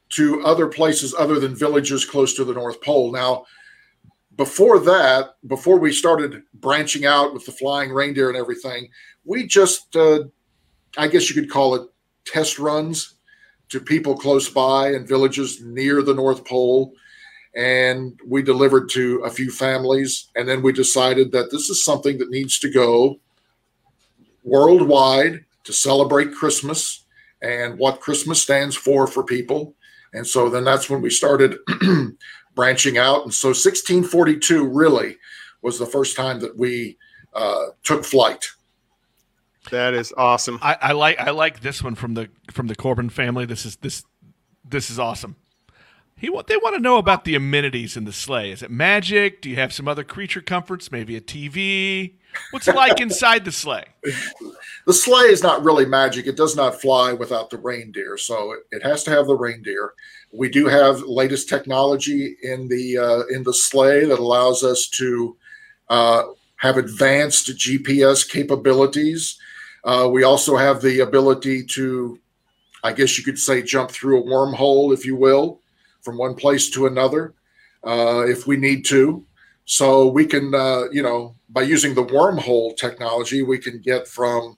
to 0.10 0.44
other 0.44 0.68
places 0.68 1.14
other 1.14 1.40
than 1.40 1.56
villages 1.56 2.04
close 2.04 2.34
to 2.34 2.44
the 2.44 2.56
North 2.56 2.82
Pole. 2.82 3.12
Now, 3.12 3.46
before 4.36 4.80
that, 4.80 5.36
before 5.46 5.78
we 5.78 5.94
started 5.94 6.42
branching 6.56 7.06
out 7.06 7.36
with 7.36 7.46
the 7.46 7.52
flying 7.52 7.92
reindeer 7.92 8.30
and 8.30 8.38
everything, 8.38 8.90
we 9.26 9.46
just, 9.46 9.96
uh, 9.96 10.24
I 10.98 11.08
guess 11.08 11.30
you 11.30 11.40
could 11.40 11.52
call 11.52 11.76
it 11.76 11.88
test 12.26 12.58
runs 12.58 13.14
to 13.70 13.80
people 13.80 14.16
close 14.16 14.50
by 14.50 14.90
and 14.90 15.08
villages 15.08 15.62
near 15.62 16.02
the 16.02 16.14
North 16.14 16.46
Pole. 16.46 16.94
And 17.56 18.20
we 18.26 18.42
delivered 18.42 18.90
to 18.92 19.20
a 19.24 19.30
few 19.30 19.52
families. 19.52 20.30
And 20.36 20.48
then 20.48 20.62
we 20.62 20.74
decided 20.74 21.32
that 21.32 21.52
this 21.52 21.70
is 21.70 21.84
something 21.84 22.18
that 22.18 22.30
needs 22.30 22.60
to 22.60 22.70
go 22.70 23.20
worldwide 24.44 25.46
to 25.64 25.72
celebrate 25.72 26.34
christmas 26.34 27.06
and 27.42 27.78
what 27.80 28.02
christmas 28.02 28.42
stands 28.42 28.76
for 28.76 29.08
for 29.08 29.24
people. 29.24 29.74
And 30.14 30.28
so 30.28 30.50
then 30.50 30.64
that's 30.64 30.90
when 30.90 31.02
we 31.02 31.10
started 31.10 31.58
branching 32.56 32.98
out. 32.98 33.24
And 33.24 33.34
so 33.34 33.50
1642 33.50 34.68
really 34.68 35.18
was 35.62 35.80
the 35.80 35.86
first 35.86 36.16
time 36.16 36.40
that 36.42 36.58
we 36.58 36.98
uh, 37.34 37.68
took 37.84 38.04
flight 38.04 38.46
That 39.72 39.94
is 39.94 40.14
awesome. 40.16 40.60
I, 40.62 40.78
I 40.82 40.92
like 40.92 41.20
I 41.20 41.32
like 41.32 41.62
this 41.62 41.84
one 41.84 41.96
from 41.96 42.14
the 42.14 42.30
from 42.52 42.68
the 42.68 42.76
Corbin 42.76 43.10
family. 43.10 43.46
This 43.46 43.66
is 43.66 43.78
this 43.78 44.04
this 44.64 44.90
is 44.90 45.00
awesome. 45.00 45.36
He 46.18 46.30
want 46.30 46.48
they 46.48 46.58
want 46.58 46.76
to 46.76 46.82
know 46.82 46.98
about 46.98 47.26
the 47.26 47.36
amenities 47.36 47.98
in 47.98 48.06
the 48.06 48.14
sleigh. 48.14 48.52
Is 48.52 48.62
it 48.62 48.72
magic? 48.72 49.42
Do 49.42 49.50
you 49.50 49.56
have 49.56 49.74
some 49.74 49.88
other 49.88 50.04
creature 50.04 50.42
comforts? 50.42 50.92
Maybe 50.92 51.16
a 51.16 51.22
TV? 51.22 52.16
What's 52.52 52.68
it 52.68 52.76
like 52.76 53.00
inside 53.00 53.46
the 53.46 53.52
sleigh? 53.52 53.86
the 54.86 54.94
sleigh 54.94 55.28
is 55.28 55.44
not 55.44 55.64
really 55.64 55.86
magic. 55.86 56.26
It 56.26 56.38
does 56.38 56.56
not 56.56 56.80
fly 56.80 57.14
without 57.14 57.50
the 57.50 57.58
reindeer, 57.58 58.18
so 58.18 58.54
it, 58.54 58.60
it 58.72 58.84
has 58.84 59.04
to 59.04 59.12
have 59.12 59.28
the 59.28 59.36
reindeer. 59.36 59.94
We 60.32 60.50
do 60.50 60.68
have 60.68 61.02
latest 61.02 61.48
technology 61.48 62.38
in 62.42 62.68
the 62.68 62.98
uh, 62.98 63.36
in 63.36 63.44
the 63.44 63.54
sleigh 63.54 64.06
that 64.06 64.20
allows 64.20 64.64
us 64.64 64.88
to 64.90 65.38
uh, 65.90 66.24
have 66.58 66.78
advanced 66.78 67.50
GPS 67.50 68.28
capabilities. 68.28 69.38
Uh, 69.84 70.08
we 70.12 70.24
also 70.24 70.56
have 70.56 70.82
the 70.82 71.02
ability 71.02 71.64
to, 71.66 72.20
I 72.84 72.94
guess 72.94 73.18
you 73.18 73.24
could 73.24 73.38
say, 73.40 73.62
jump 73.62 73.92
through 73.92 74.22
a 74.22 74.24
wormhole, 74.26 74.94
if 74.94 75.06
you 75.06 75.16
will, 75.16 75.60
from 76.02 76.18
one 76.18 76.36
place 76.36 76.70
to 76.72 76.86
another, 76.88 77.34
uh, 77.86 78.24
if 78.28 78.48
we 78.48 78.56
need 78.58 78.86
to. 78.86 79.26
So 79.66 80.08
we 80.08 80.26
can, 80.26 80.54
uh, 80.54 80.84
you 80.92 81.02
know, 81.04 81.36
by 81.50 81.62
using 81.64 81.94
the 81.96 82.04
wormhole 82.06 82.76
technology, 82.78 83.42
we 83.44 83.58
can 83.58 83.80
get 83.80 84.08
from, 84.08 84.58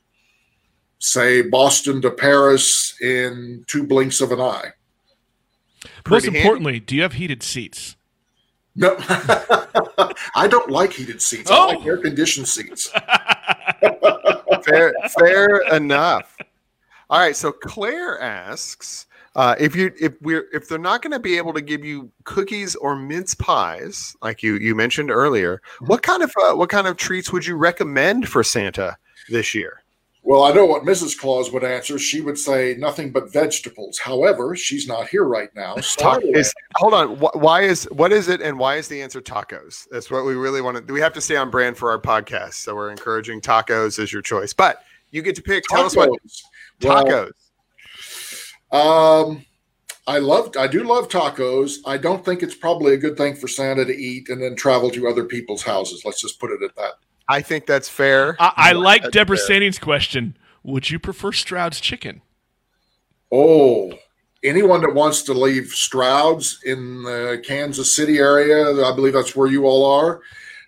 say, 1.00 1.42
Boston 1.44 2.02
to 2.02 2.12
Paris 2.12 2.96
in 3.02 3.64
two 3.68 3.86
blinks 3.86 4.22
of 4.22 4.32
an 4.32 4.40
eye. 4.42 4.72
Most 5.84 5.94
Pretty 6.04 6.26
handy. 6.28 6.40
importantly, 6.40 6.80
do 6.80 6.96
you 6.96 7.02
have 7.04 7.14
heated 7.14 7.44
seats? 7.44 7.96
No, 8.76 8.96
I 10.36 10.48
don't 10.50 10.70
like 10.70 10.92
heated 10.94 11.22
seats. 11.22 11.50
I 11.50 11.56
Oh. 11.58 11.68
like 11.68 11.86
air 11.86 11.98
conditioned 11.98 12.48
seats. 12.48 12.92
fair, 14.66 14.94
fair 15.20 15.58
enough. 15.76 16.36
All 17.10 17.20
right. 17.20 17.36
So 17.36 17.52
Claire 17.52 18.20
asks 18.22 19.06
uh, 19.36 19.56
if 19.60 19.76
you 19.76 19.92
if 20.00 20.20
we're 20.22 20.46
if 20.54 20.68
they're 20.68 20.80
not 20.80 21.02
going 21.02 21.12
to 21.12 21.20
be 21.20 21.38
able 21.38 21.54
to 21.54 21.62
give 21.62 21.84
you 21.84 22.10
cookies 22.24 22.76
or 22.76 22.96
mince 22.96 23.36
pies 23.36 24.16
like 24.22 24.42
you 24.42 24.56
you 24.56 24.74
mentioned 24.76 25.12
earlier, 25.12 25.62
what 25.82 26.02
kind 26.02 26.24
of 26.24 26.32
uh, 26.42 26.56
what 26.56 26.70
kind 26.70 26.88
of 26.88 26.98
treats 26.98 27.32
would 27.32 27.46
you 27.46 27.56
recommend 27.56 28.28
for 28.30 28.44
Santa 28.44 28.98
this 29.30 29.54
year? 29.54 29.85
Well, 30.26 30.42
I 30.42 30.52
know 30.54 30.66
what 30.66 30.82
Mrs. 30.82 31.16
Claus 31.16 31.52
would 31.52 31.64
answer. 31.64 32.00
She 32.00 32.20
would 32.20 32.40
say 32.40 32.76
nothing 32.80 33.12
but 33.12 33.32
vegetables. 33.32 34.00
However, 34.00 34.56
she's 34.56 34.88
not 34.88 35.08
here 35.08 35.24
right 35.24 35.50
now. 35.56 35.76
So 35.78 36.20
is, 36.24 36.52
hold 36.78 36.96
on. 36.96 37.10
Why 37.20 37.62
is 37.62 37.84
what 37.92 38.12
is 38.12 38.28
it, 38.28 38.42
and 38.42 38.58
why 38.58 38.78
is 38.78 38.88
the 38.88 39.04
answer 39.04 39.22
tacos? 39.22 39.88
That's 39.92 40.10
what 40.10 40.26
we 40.26 40.34
really 40.34 40.62
want 40.62 40.88
to. 40.88 40.94
We 40.94 41.00
have 41.00 41.14
to 41.14 41.22
stay 41.22 41.36
on 41.36 41.52
brand 41.52 41.78
for 41.78 41.92
our 41.92 42.00
podcast, 42.00 42.56
so 42.56 42.74
we're 42.74 42.90
encouraging 42.90 43.40
tacos 43.40 44.00
as 44.00 44.12
your 44.12 44.24
choice. 44.24 44.52
But 44.52 44.82
you 45.12 45.22
get 45.22 45.36
to 45.36 45.44
pick. 45.44 45.64
Tell 45.70 45.86
us 45.86 45.96
what 45.96 46.10
Tacos. 46.10 46.44
Well, 46.82 47.32
tacos. 48.72 49.30
Um, 49.30 49.46
I 50.08 50.18
love, 50.18 50.56
I 50.58 50.68
do 50.68 50.84
love 50.84 51.08
tacos. 51.08 51.78
I 51.86 51.98
don't 51.98 52.26
think 52.26 52.42
it's 52.42 52.56
probably 52.56 52.94
a 52.94 52.98
good 52.98 53.16
thing 53.16 53.36
for 53.36 53.48
Santa 53.48 53.86
to 53.86 53.96
eat 53.96 54.30
and 54.30 54.42
then 54.42 54.56
travel 54.56 54.90
to 54.90 55.08
other 55.08 55.26
people's 55.26 55.62
houses. 55.62 56.04
Let's 56.04 56.20
just 56.20 56.40
put 56.40 56.52
it 56.52 56.64
at 56.64 56.76
that. 56.76 56.94
I 57.28 57.42
think 57.42 57.66
that's 57.66 57.90
fair. 57.90 58.36
I, 58.40 58.54
I 58.56 58.72
like 58.74 59.12
Deborah 59.12 59.38
fair. 59.38 59.46
Stanning's 59.46 59.80
question. 59.80 60.38
Would 60.64 60.90
you 60.90 61.00
prefer 61.00 61.32
Stroud's 61.32 61.80
chicken? 61.80 62.22
Oh, 63.32 63.94
anyone 64.44 64.82
that 64.82 64.94
wants 64.94 65.24
to 65.24 65.34
leave 65.34 65.66
Stroud's 65.66 66.60
in 66.66 67.04
the 67.04 67.42
Kansas 67.46 67.96
City 67.96 68.18
area, 68.18 68.72
I 68.86 68.96
believe 68.96 69.14
that's 69.14 69.36
where 69.36 69.48
you 69.48 69.66
all 69.66 69.86
are. 69.86 70.22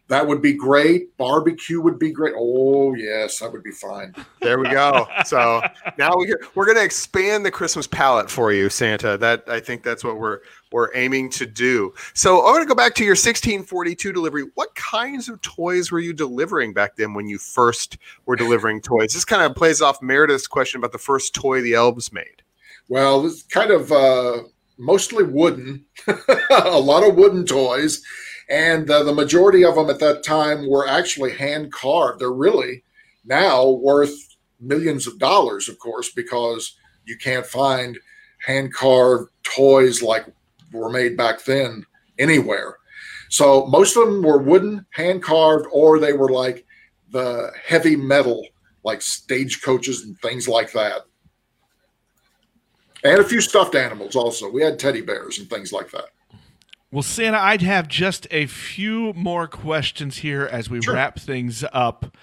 That 0.10 0.26
would 0.26 0.41
be 0.41 0.53
great. 0.53 1.16
Barbecue 1.18 1.82
would 1.82 1.99
be 1.99 2.12
great. 2.12 2.34
Oh 2.38 2.93
yes, 2.93 3.39
that 3.39 3.51
would 3.51 3.64
be 3.64 3.72
fine. 3.72 4.16
There 4.41 4.58
we 4.58 4.70
go. 4.70 5.05
So 5.26 5.62
now 5.97 6.16
we 6.16 6.34
we're 6.55 6.66
going 6.66 6.78
to 6.78 6.84
expand 6.84 7.45
the 7.45 7.51
Christmas 7.51 7.88
palette 7.88 8.30
for 8.30 8.53
you, 8.53 8.70
Santa. 8.70 9.18
That 9.18 9.43
I 9.47 9.60
think 9.60 9.84
that's 9.84 10.05
what 10.05 10.18
we're 10.18 10.39
we're 10.72 10.93
aiming 10.95 11.30
to 11.32 11.45
do. 11.45 11.93
So 12.13 12.41
I 12.41 12.51
want 12.51 12.61
to 12.61 12.68
go 12.68 12.76
back 12.76 12.95
to 12.95 13.03
your 13.03 13.11
1642 13.11 14.11
delivery. 14.11 14.43
What 14.55 14.76
kinds 14.76 15.30
of 15.30 15.41
toys 15.41 15.91
were 15.91 15.99
you 15.99 16.13
delivering 16.13 16.74
back 16.74 16.95
then 16.95 17.13
when 17.13 17.28
you 17.28 17.38
first 17.38 17.97
were 18.26 18.36
delivering 18.36 18.82
toys? 18.82 19.13
This 19.13 19.26
kind 19.26 19.43
of 19.43 19.55
plays 19.55 19.82
off 19.82 20.01
Meredith's 20.01 20.47
question 20.47 20.80
about 20.80 20.91
the 20.91 20.97
first 20.97 21.34
toy 21.34 21.61
the 21.61 21.74
elves 21.74 22.11
made. 22.11 22.43
Well, 22.89 23.26
it's 23.26 23.43
kind 23.43 23.72
of 23.72 23.91
uh, 23.91 24.43
mostly 24.78 25.24
wooden, 25.24 25.86
a 26.49 26.80
lot 26.80 27.07
of 27.07 27.15
wooden 27.15 27.45
toys, 27.45 28.01
and 28.49 28.89
uh, 28.89 29.03
the 29.03 29.13
majority 29.13 29.65
of 29.65 29.76
them 29.76 29.89
at 29.89 29.99
that 29.99 30.24
time 30.24 30.70
were 30.70 30.88
actually 30.88 31.36
hand 31.36 31.72
carved. 31.74 32.22
They're 32.22 32.32
really 32.32 32.84
now 33.26 33.70
worth 33.70 34.15
millions 34.59 35.05
of 35.05 35.20
dollars, 35.20 35.68
of 35.68 35.80
course, 35.80 36.11
because 36.11 36.76
you 37.05 37.18
can't 37.18 37.45
find 37.45 37.97
hand 38.45 38.74
carved 38.74 39.30
toys 39.43 40.01
like 40.01 40.26
were 40.72 40.89
made 40.89 41.18
back 41.18 41.43
then 41.45 41.86
anywhere. 42.20 42.78
So 43.30 43.65
most 43.68 43.97
of 43.97 44.07
them 44.07 44.22
were 44.22 44.38
wooden, 44.38 44.86
hand 44.91 45.22
carved, 45.22 45.68
or 45.72 45.99
they 45.99 46.13
were 46.13 46.30
like 46.30 46.65
the 47.11 47.51
heavy 47.65 47.95
metal, 47.95 48.45
like 48.84 49.01
stagecoaches 49.01 50.03
and 50.03 50.18
things 50.20 50.47
like 50.47 50.72
that 50.74 51.01
and 53.03 53.20
a 53.20 53.24
few 53.24 53.41
stuffed 53.41 53.76
animals 53.76 54.15
also. 54.15 54.49
We 54.49 54.61
had 54.63 54.80
teddy 54.80 55.01
bears 55.01 55.39
and 55.39 55.49
things 55.49 55.72
like 55.72 55.91
that. 55.91 56.09
Well, 56.91 57.03
Santa, 57.03 57.38
I'd 57.38 57.61
have 57.61 57.88
just 57.88 58.28
a 58.32 58.45
few 58.45 59.13
more 59.13 59.47
questions 59.47 60.18
here 60.18 60.45
as 60.49 60.70
we 60.70 60.82
Sure. 60.82 60.93
wrap 60.93 61.20
things 61.20 61.63
up. 61.74 62.15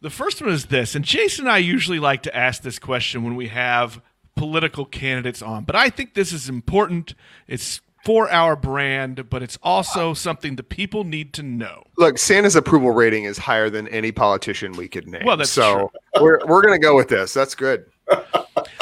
The 0.00 0.10
first 0.10 0.40
one 0.40 0.50
is 0.50 0.66
this, 0.66 0.94
and 0.94 1.04
Jason 1.04 1.46
and 1.46 1.52
I 1.52 1.58
usually 1.58 1.98
like 1.98 2.22
to 2.22 2.34
ask 2.34 2.62
this 2.62 2.78
question 2.78 3.22
when 3.22 3.36
we 3.36 3.48
have 3.48 4.00
political 4.36 4.84
candidates 4.84 5.42
on, 5.42 5.64
but 5.64 5.76
I 5.76 5.90
think 5.90 6.14
this 6.14 6.32
is 6.32 6.48
important. 6.48 7.14
It's 7.46 7.80
for 8.04 8.30
our 8.30 8.56
brand, 8.56 9.28
but 9.28 9.42
it's 9.42 9.58
also 9.62 10.14
something 10.14 10.56
the 10.56 10.62
people 10.62 11.04
need 11.04 11.34
to 11.34 11.42
know. 11.42 11.82
Look, 11.98 12.16
Santa's 12.16 12.56
approval 12.56 12.92
rating 12.92 13.24
is 13.24 13.36
higher 13.36 13.68
than 13.68 13.86
any 13.88 14.10
politician 14.10 14.72
we 14.72 14.88
could 14.88 15.06
name. 15.06 15.22
Well, 15.26 15.36
that's 15.36 15.50
so 15.50 15.92
we're 16.18 16.38
we're 16.46 16.62
going 16.62 16.72
to 16.72 16.82
go 16.82 16.96
with 16.96 17.08
this. 17.08 17.34
That's 17.34 17.54
good. 17.54 17.84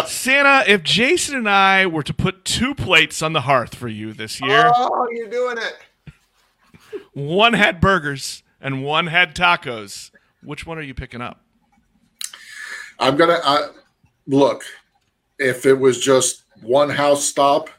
Santa, 0.07 0.63
if 0.67 0.83
Jason 0.85 1.37
and 1.37 1.49
I 1.51 1.87
were 1.87 2.03
to 2.05 2.15
put 2.15 2.45
two 2.45 2.75
plates 2.75 3.21
on 3.21 3.33
the 3.33 3.43
hearth 3.43 3.75
for 3.75 3.89
you 3.89 4.13
this 4.13 4.41
year, 4.41 4.71
Oh, 4.75 5.09
you're 5.11 5.29
doing 5.29 5.59
it. 5.59 6.13
one 7.13 7.53
had 7.53 7.81
burgers 7.81 8.43
and 8.61 8.85
one 8.85 9.09
had 9.09 9.35
tacos, 9.35 10.11
which 10.43 10.65
one 10.67 10.79
are 10.79 10.83
you 10.83 10.95
picking 10.95 11.21
up? 11.21 11.43
I'm 13.01 13.17
gonna 13.17 13.39
I, 13.45 13.69
look. 14.27 14.65
If 15.39 15.67
it 15.67 15.75
was 15.75 15.99
just 15.99 16.45
one 16.63 16.91
house 16.91 17.25
stop, 17.25 17.71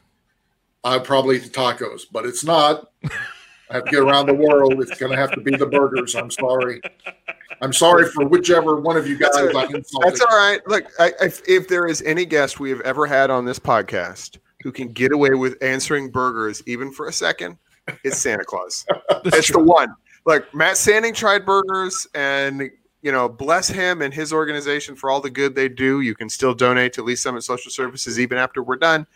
I'd 0.84 1.04
probably 1.04 1.36
eat 1.36 1.44
the 1.44 1.50
tacos, 1.50 2.02
but 2.10 2.24
it's 2.24 2.44
not. 2.44 2.90
I 3.70 3.74
have 3.74 3.84
to 3.84 3.90
get 3.90 4.00
around 4.00 4.26
the 4.26 4.34
world. 4.34 4.80
It's 4.80 4.98
going 4.98 5.12
to 5.12 5.18
have 5.18 5.30
to 5.32 5.40
be 5.40 5.54
the 5.54 5.66
burgers. 5.66 6.14
I'm 6.14 6.30
sorry. 6.30 6.80
I'm 7.60 7.72
sorry 7.72 8.08
for 8.10 8.26
whichever 8.26 8.76
one 8.80 8.96
of 8.96 9.06
you 9.06 9.16
guys 9.18 9.30
That's 9.34 9.54
all 9.54 9.74
insulted. 9.74 10.10
That's 10.10 10.20
all 10.22 10.36
right. 10.36 10.60
Look, 10.66 10.86
I, 10.98 11.12
if, 11.20 11.46
if 11.46 11.68
there 11.68 11.86
is 11.86 12.02
any 12.02 12.24
guest 12.24 12.58
we 12.58 12.70
have 12.70 12.80
ever 12.80 13.06
had 13.06 13.30
on 13.30 13.44
this 13.44 13.58
podcast 13.58 14.38
who 14.62 14.72
can 14.72 14.88
get 14.88 15.12
away 15.12 15.30
with 15.30 15.62
answering 15.62 16.10
burgers 16.10 16.62
even 16.66 16.90
for 16.90 17.08
a 17.08 17.12
second, 17.12 17.58
it's 18.02 18.18
Santa 18.18 18.44
Claus. 18.44 18.84
That's 19.08 19.38
it's 19.38 19.46
true. 19.48 19.62
the 19.62 19.68
one. 19.68 19.94
Like 20.26 20.52
Matt 20.54 20.76
Sanding 20.76 21.14
tried 21.14 21.46
burgers, 21.46 22.06
and 22.14 22.70
you 23.02 23.12
know, 23.12 23.28
bless 23.28 23.68
him 23.68 24.02
and 24.02 24.12
his 24.12 24.32
organization 24.32 24.94
for 24.94 25.10
all 25.10 25.20
the 25.20 25.30
good 25.30 25.54
they 25.54 25.68
do. 25.68 26.00
You 26.00 26.14
can 26.14 26.28
still 26.28 26.54
donate 26.54 26.92
to 26.94 27.02
Lee's 27.02 27.20
Summit 27.20 27.42
Social 27.42 27.70
Services 27.70 28.20
even 28.20 28.38
after 28.38 28.62
we're 28.62 28.76
done, 28.76 29.06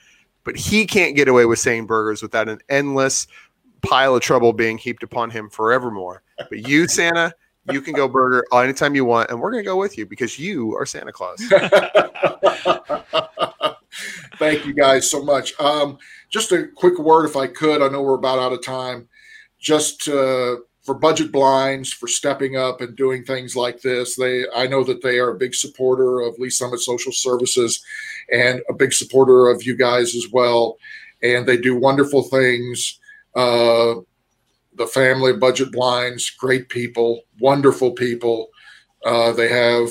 but 0.44 0.56
he 0.56 0.86
can't 0.86 1.16
get 1.16 1.28
away 1.28 1.44
with 1.44 1.58
saying 1.58 1.86
burgers 1.86 2.22
without 2.22 2.48
an 2.48 2.60
endless 2.68 3.26
pile 3.82 4.14
of 4.14 4.22
trouble 4.22 4.52
being 4.52 4.78
heaped 4.78 5.02
upon 5.02 5.30
him 5.30 5.50
forevermore. 5.50 6.22
But 6.38 6.66
you, 6.66 6.88
Santa, 6.88 7.34
you 7.70 7.80
can 7.80 7.94
go 7.94 8.08
burger 8.08 8.44
anytime 8.52 8.94
you 8.94 9.04
want, 9.04 9.30
and 9.30 9.40
we're 9.40 9.50
gonna 9.50 9.62
go 9.62 9.76
with 9.76 9.98
you 9.98 10.06
because 10.06 10.38
you 10.38 10.76
are 10.76 10.86
Santa 10.86 11.12
Claus. 11.12 11.40
Thank 14.38 14.66
you 14.66 14.74
guys 14.74 15.10
so 15.10 15.22
much. 15.22 15.58
Um, 15.60 15.98
just 16.28 16.50
a 16.52 16.66
quick 16.74 16.98
word, 16.98 17.26
if 17.26 17.36
I 17.36 17.46
could. 17.46 17.80
I 17.82 17.88
know 17.88 18.02
we're 18.02 18.14
about 18.14 18.38
out 18.40 18.52
of 18.52 18.62
time. 18.64 19.08
Just 19.58 20.08
uh, 20.08 20.56
for 20.84 20.94
budget 20.94 21.32
blinds, 21.32 21.92
for 21.92 22.06
stepping 22.06 22.56
up 22.56 22.82
and 22.82 22.94
doing 22.94 23.24
things 23.24 23.56
like 23.56 23.80
this. 23.80 24.16
They, 24.16 24.44
I 24.54 24.66
know 24.66 24.84
that 24.84 25.02
they 25.02 25.18
are 25.18 25.30
a 25.30 25.38
big 25.38 25.54
supporter 25.54 26.20
of 26.20 26.38
Lee's 26.38 26.58
Summit 26.58 26.80
Social 26.80 27.10
Services, 27.12 27.82
and 28.30 28.60
a 28.68 28.74
big 28.74 28.92
supporter 28.92 29.48
of 29.48 29.64
you 29.64 29.76
guys 29.76 30.14
as 30.14 30.28
well. 30.30 30.76
And 31.22 31.46
they 31.46 31.56
do 31.56 31.74
wonderful 31.74 32.22
things. 32.24 33.00
Uh, 33.34 33.94
the 34.76 34.86
family 34.86 35.32
budget 35.32 35.72
blinds, 35.72 36.28
great 36.30 36.68
people, 36.68 37.22
wonderful 37.40 37.92
people. 37.92 38.48
Uh, 39.06 39.32
they 39.32 39.48
have 39.48 39.90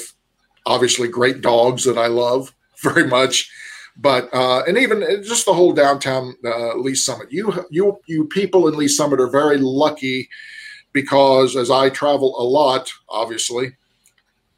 obviously 0.65 1.07
great 1.07 1.41
dogs 1.41 1.83
that 1.85 1.97
I 1.97 2.07
love 2.07 2.53
very 2.83 3.07
much 3.07 3.51
but 3.95 4.27
uh, 4.33 4.63
and 4.67 4.75
even 4.77 5.01
just 5.23 5.45
the 5.45 5.53
whole 5.53 5.71
downtown 5.71 6.35
uh, 6.43 6.75
Lee's 6.77 7.05
Summit. 7.05 7.31
You 7.31 7.65
you 7.69 7.99
you 8.07 8.25
people 8.25 8.67
in 8.67 8.75
Lee's 8.75 8.97
Summit 8.97 9.21
are 9.21 9.29
very 9.29 9.57
lucky 9.59 10.29
because 10.93 11.55
as 11.55 11.69
I 11.69 11.89
travel 11.89 12.39
a 12.39 12.43
lot, 12.43 12.91
obviously, 13.09 13.75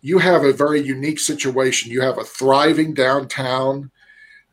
you 0.01 0.19
have 0.19 0.43
a 0.43 0.53
very 0.53 0.81
unique 0.81 1.19
situation. 1.19 1.91
You 1.91 2.01
have 2.01 2.19
a 2.19 2.23
thriving 2.23 2.93
downtown 2.93 3.89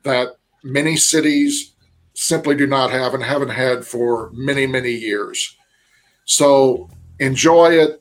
that 0.02 0.36
many 0.64 0.96
cities 0.96 1.74
simply 2.14 2.54
do 2.54 2.66
not 2.66 2.90
have 2.90 3.14
and 3.14 3.22
haven't 3.22 3.50
had 3.50 3.84
for 3.84 4.30
many 4.32 4.66
many 4.66 4.92
years. 4.92 5.56
So 6.24 6.88
enjoy 7.18 7.72
it. 7.72 7.98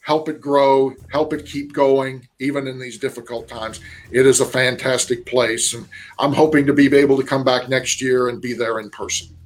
Help 0.00 0.30
it 0.30 0.40
grow, 0.40 0.94
help 1.12 1.34
it 1.34 1.44
keep 1.44 1.74
going, 1.74 2.26
even 2.40 2.66
in 2.66 2.78
these 2.78 2.98
difficult 2.98 3.46
times. 3.46 3.80
It 4.10 4.24
is 4.24 4.40
a 4.40 4.46
fantastic 4.46 5.26
place. 5.26 5.74
And 5.74 5.86
I'm 6.18 6.32
hoping 6.32 6.64
to 6.64 6.72
be 6.72 6.86
able 6.96 7.18
to 7.18 7.22
come 7.22 7.44
back 7.44 7.68
next 7.68 8.00
year 8.00 8.30
and 8.30 8.40
be 8.40 8.54
there 8.54 8.80
in 8.80 8.88
person. 8.88 9.36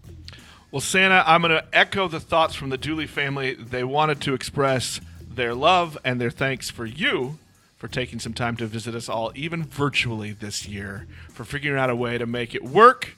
Well, 0.73 0.81
Santa, 0.81 1.23
I'm 1.27 1.43
going 1.43 1.51
to 1.53 1.65
echo 1.75 2.09
the 2.09 2.19
thoughts 2.19 2.55
from 2.55 2.71
the 2.71 2.79
Dooley 2.79 3.07
family. 3.07 3.53
They 3.55 3.85
wanted 3.85 4.23
to 4.23 4.33
express 4.33 5.01
their 5.21 5.55
love 5.55 5.99
and 6.03 6.19
their 6.19 6.31
thanks 6.31 6.71
for 6.71 6.87
you 6.87 7.39
for 7.77 7.89
taking 7.89 8.19
some 8.19 8.33
time 8.33 8.57
to 8.57 8.67
visit 8.67 8.95
us 8.95 9.07
all, 9.09 9.33
even 9.35 9.65
virtually 9.65 10.33
this 10.33 10.67
year, 10.67 11.07
for 11.29 11.45
figuring 11.45 11.79
out 11.79 11.91
a 11.91 11.97
way 11.97 12.17
to 12.17 12.25
make 12.25 12.55
it 12.55 12.65
work, 12.65 13.17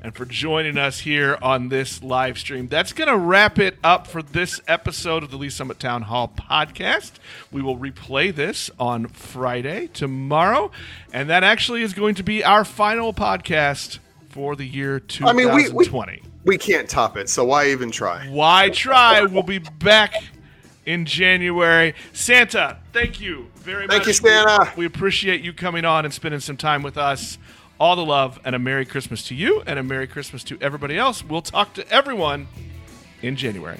and 0.00 0.14
for 0.14 0.24
joining 0.24 0.78
us 0.78 1.00
here 1.00 1.36
on 1.42 1.68
this 1.68 2.02
live 2.02 2.38
stream. 2.38 2.68
That's 2.68 2.94
going 2.94 3.08
to 3.08 3.18
wrap 3.18 3.58
it 3.58 3.76
up 3.84 4.06
for 4.06 4.22
this 4.22 4.58
episode 4.66 5.22
of 5.22 5.30
the 5.30 5.36
Lee's 5.36 5.54
Summit 5.54 5.78
Town 5.78 6.02
Hall 6.02 6.32
podcast. 6.34 7.12
We 7.52 7.60
will 7.60 7.76
replay 7.76 8.34
this 8.34 8.70
on 8.78 9.08
Friday, 9.08 9.88
tomorrow, 9.88 10.70
and 11.12 11.28
that 11.28 11.44
actually 11.44 11.82
is 11.82 11.92
going 11.92 12.14
to 12.14 12.22
be 12.22 12.42
our 12.42 12.64
final 12.64 13.12
podcast 13.12 13.98
for 14.30 14.56
the 14.56 14.64
year 14.64 15.02
I 15.20 15.32
mean, 15.34 15.48
we- 15.48 15.68
we- 15.68 15.84
2020. 15.84 16.22
We 16.44 16.58
can't 16.58 16.88
top 16.88 17.16
it, 17.16 17.28
so 17.28 17.44
why 17.44 17.68
even 17.68 17.90
try? 17.90 18.26
Why 18.28 18.70
try? 18.70 19.22
We'll 19.24 19.42
be 19.42 19.58
back 19.58 20.14
in 20.86 21.04
January. 21.04 21.94
Santa, 22.12 22.78
thank 22.92 23.20
you 23.20 23.48
very 23.56 23.86
much. 23.86 23.96
Thank 23.96 24.06
you, 24.06 24.12
Santa. 24.14 24.72
We, 24.76 24.80
we 24.80 24.86
appreciate 24.86 25.42
you 25.42 25.52
coming 25.52 25.84
on 25.84 26.04
and 26.04 26.14
spending 26.14 26.40
some 26.40 26.56
time 26.56 26.82
with 26.82 26.96
us. 26.96 27.38
All 27.80 27.94
the 27.94 28.04
love 28.04 28.40
and 28.44 28.56
a 28.56 28.58
Merry 28.58 28.84
Christmas 28.84 29.22
to 29.28 29.34
you 29.36 29.62
and 29.66 29.78
a 29.78 29.82
Merry 29.82 30.08
Christmas 30.08 30.42
to 30.44 30.58
everybody 30.60 30.98
else. 30.98 31.22
We'll 31.22 31.42
talk 31.42 31.74
to 31.74 31.88
everyone 31.92 32.48
in 33.22 33.36
January. 33.36 33.78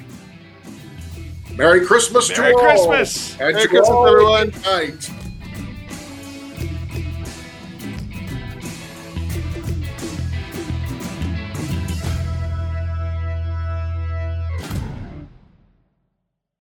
Merry 1.57 1.85
Christmas 1.85 2.29
Merry 2.29 2.53
to 2.53 2.59
all. 2.59 2.63
Christmas. 2.63 3.31
And 3.41 3.55
Merry 3.55 3.63
to 3.63 3.69
Christmas, 3.69 3.89
all 3.89 4.07
everyone. 4.07 4.53
night. 4.65 5.11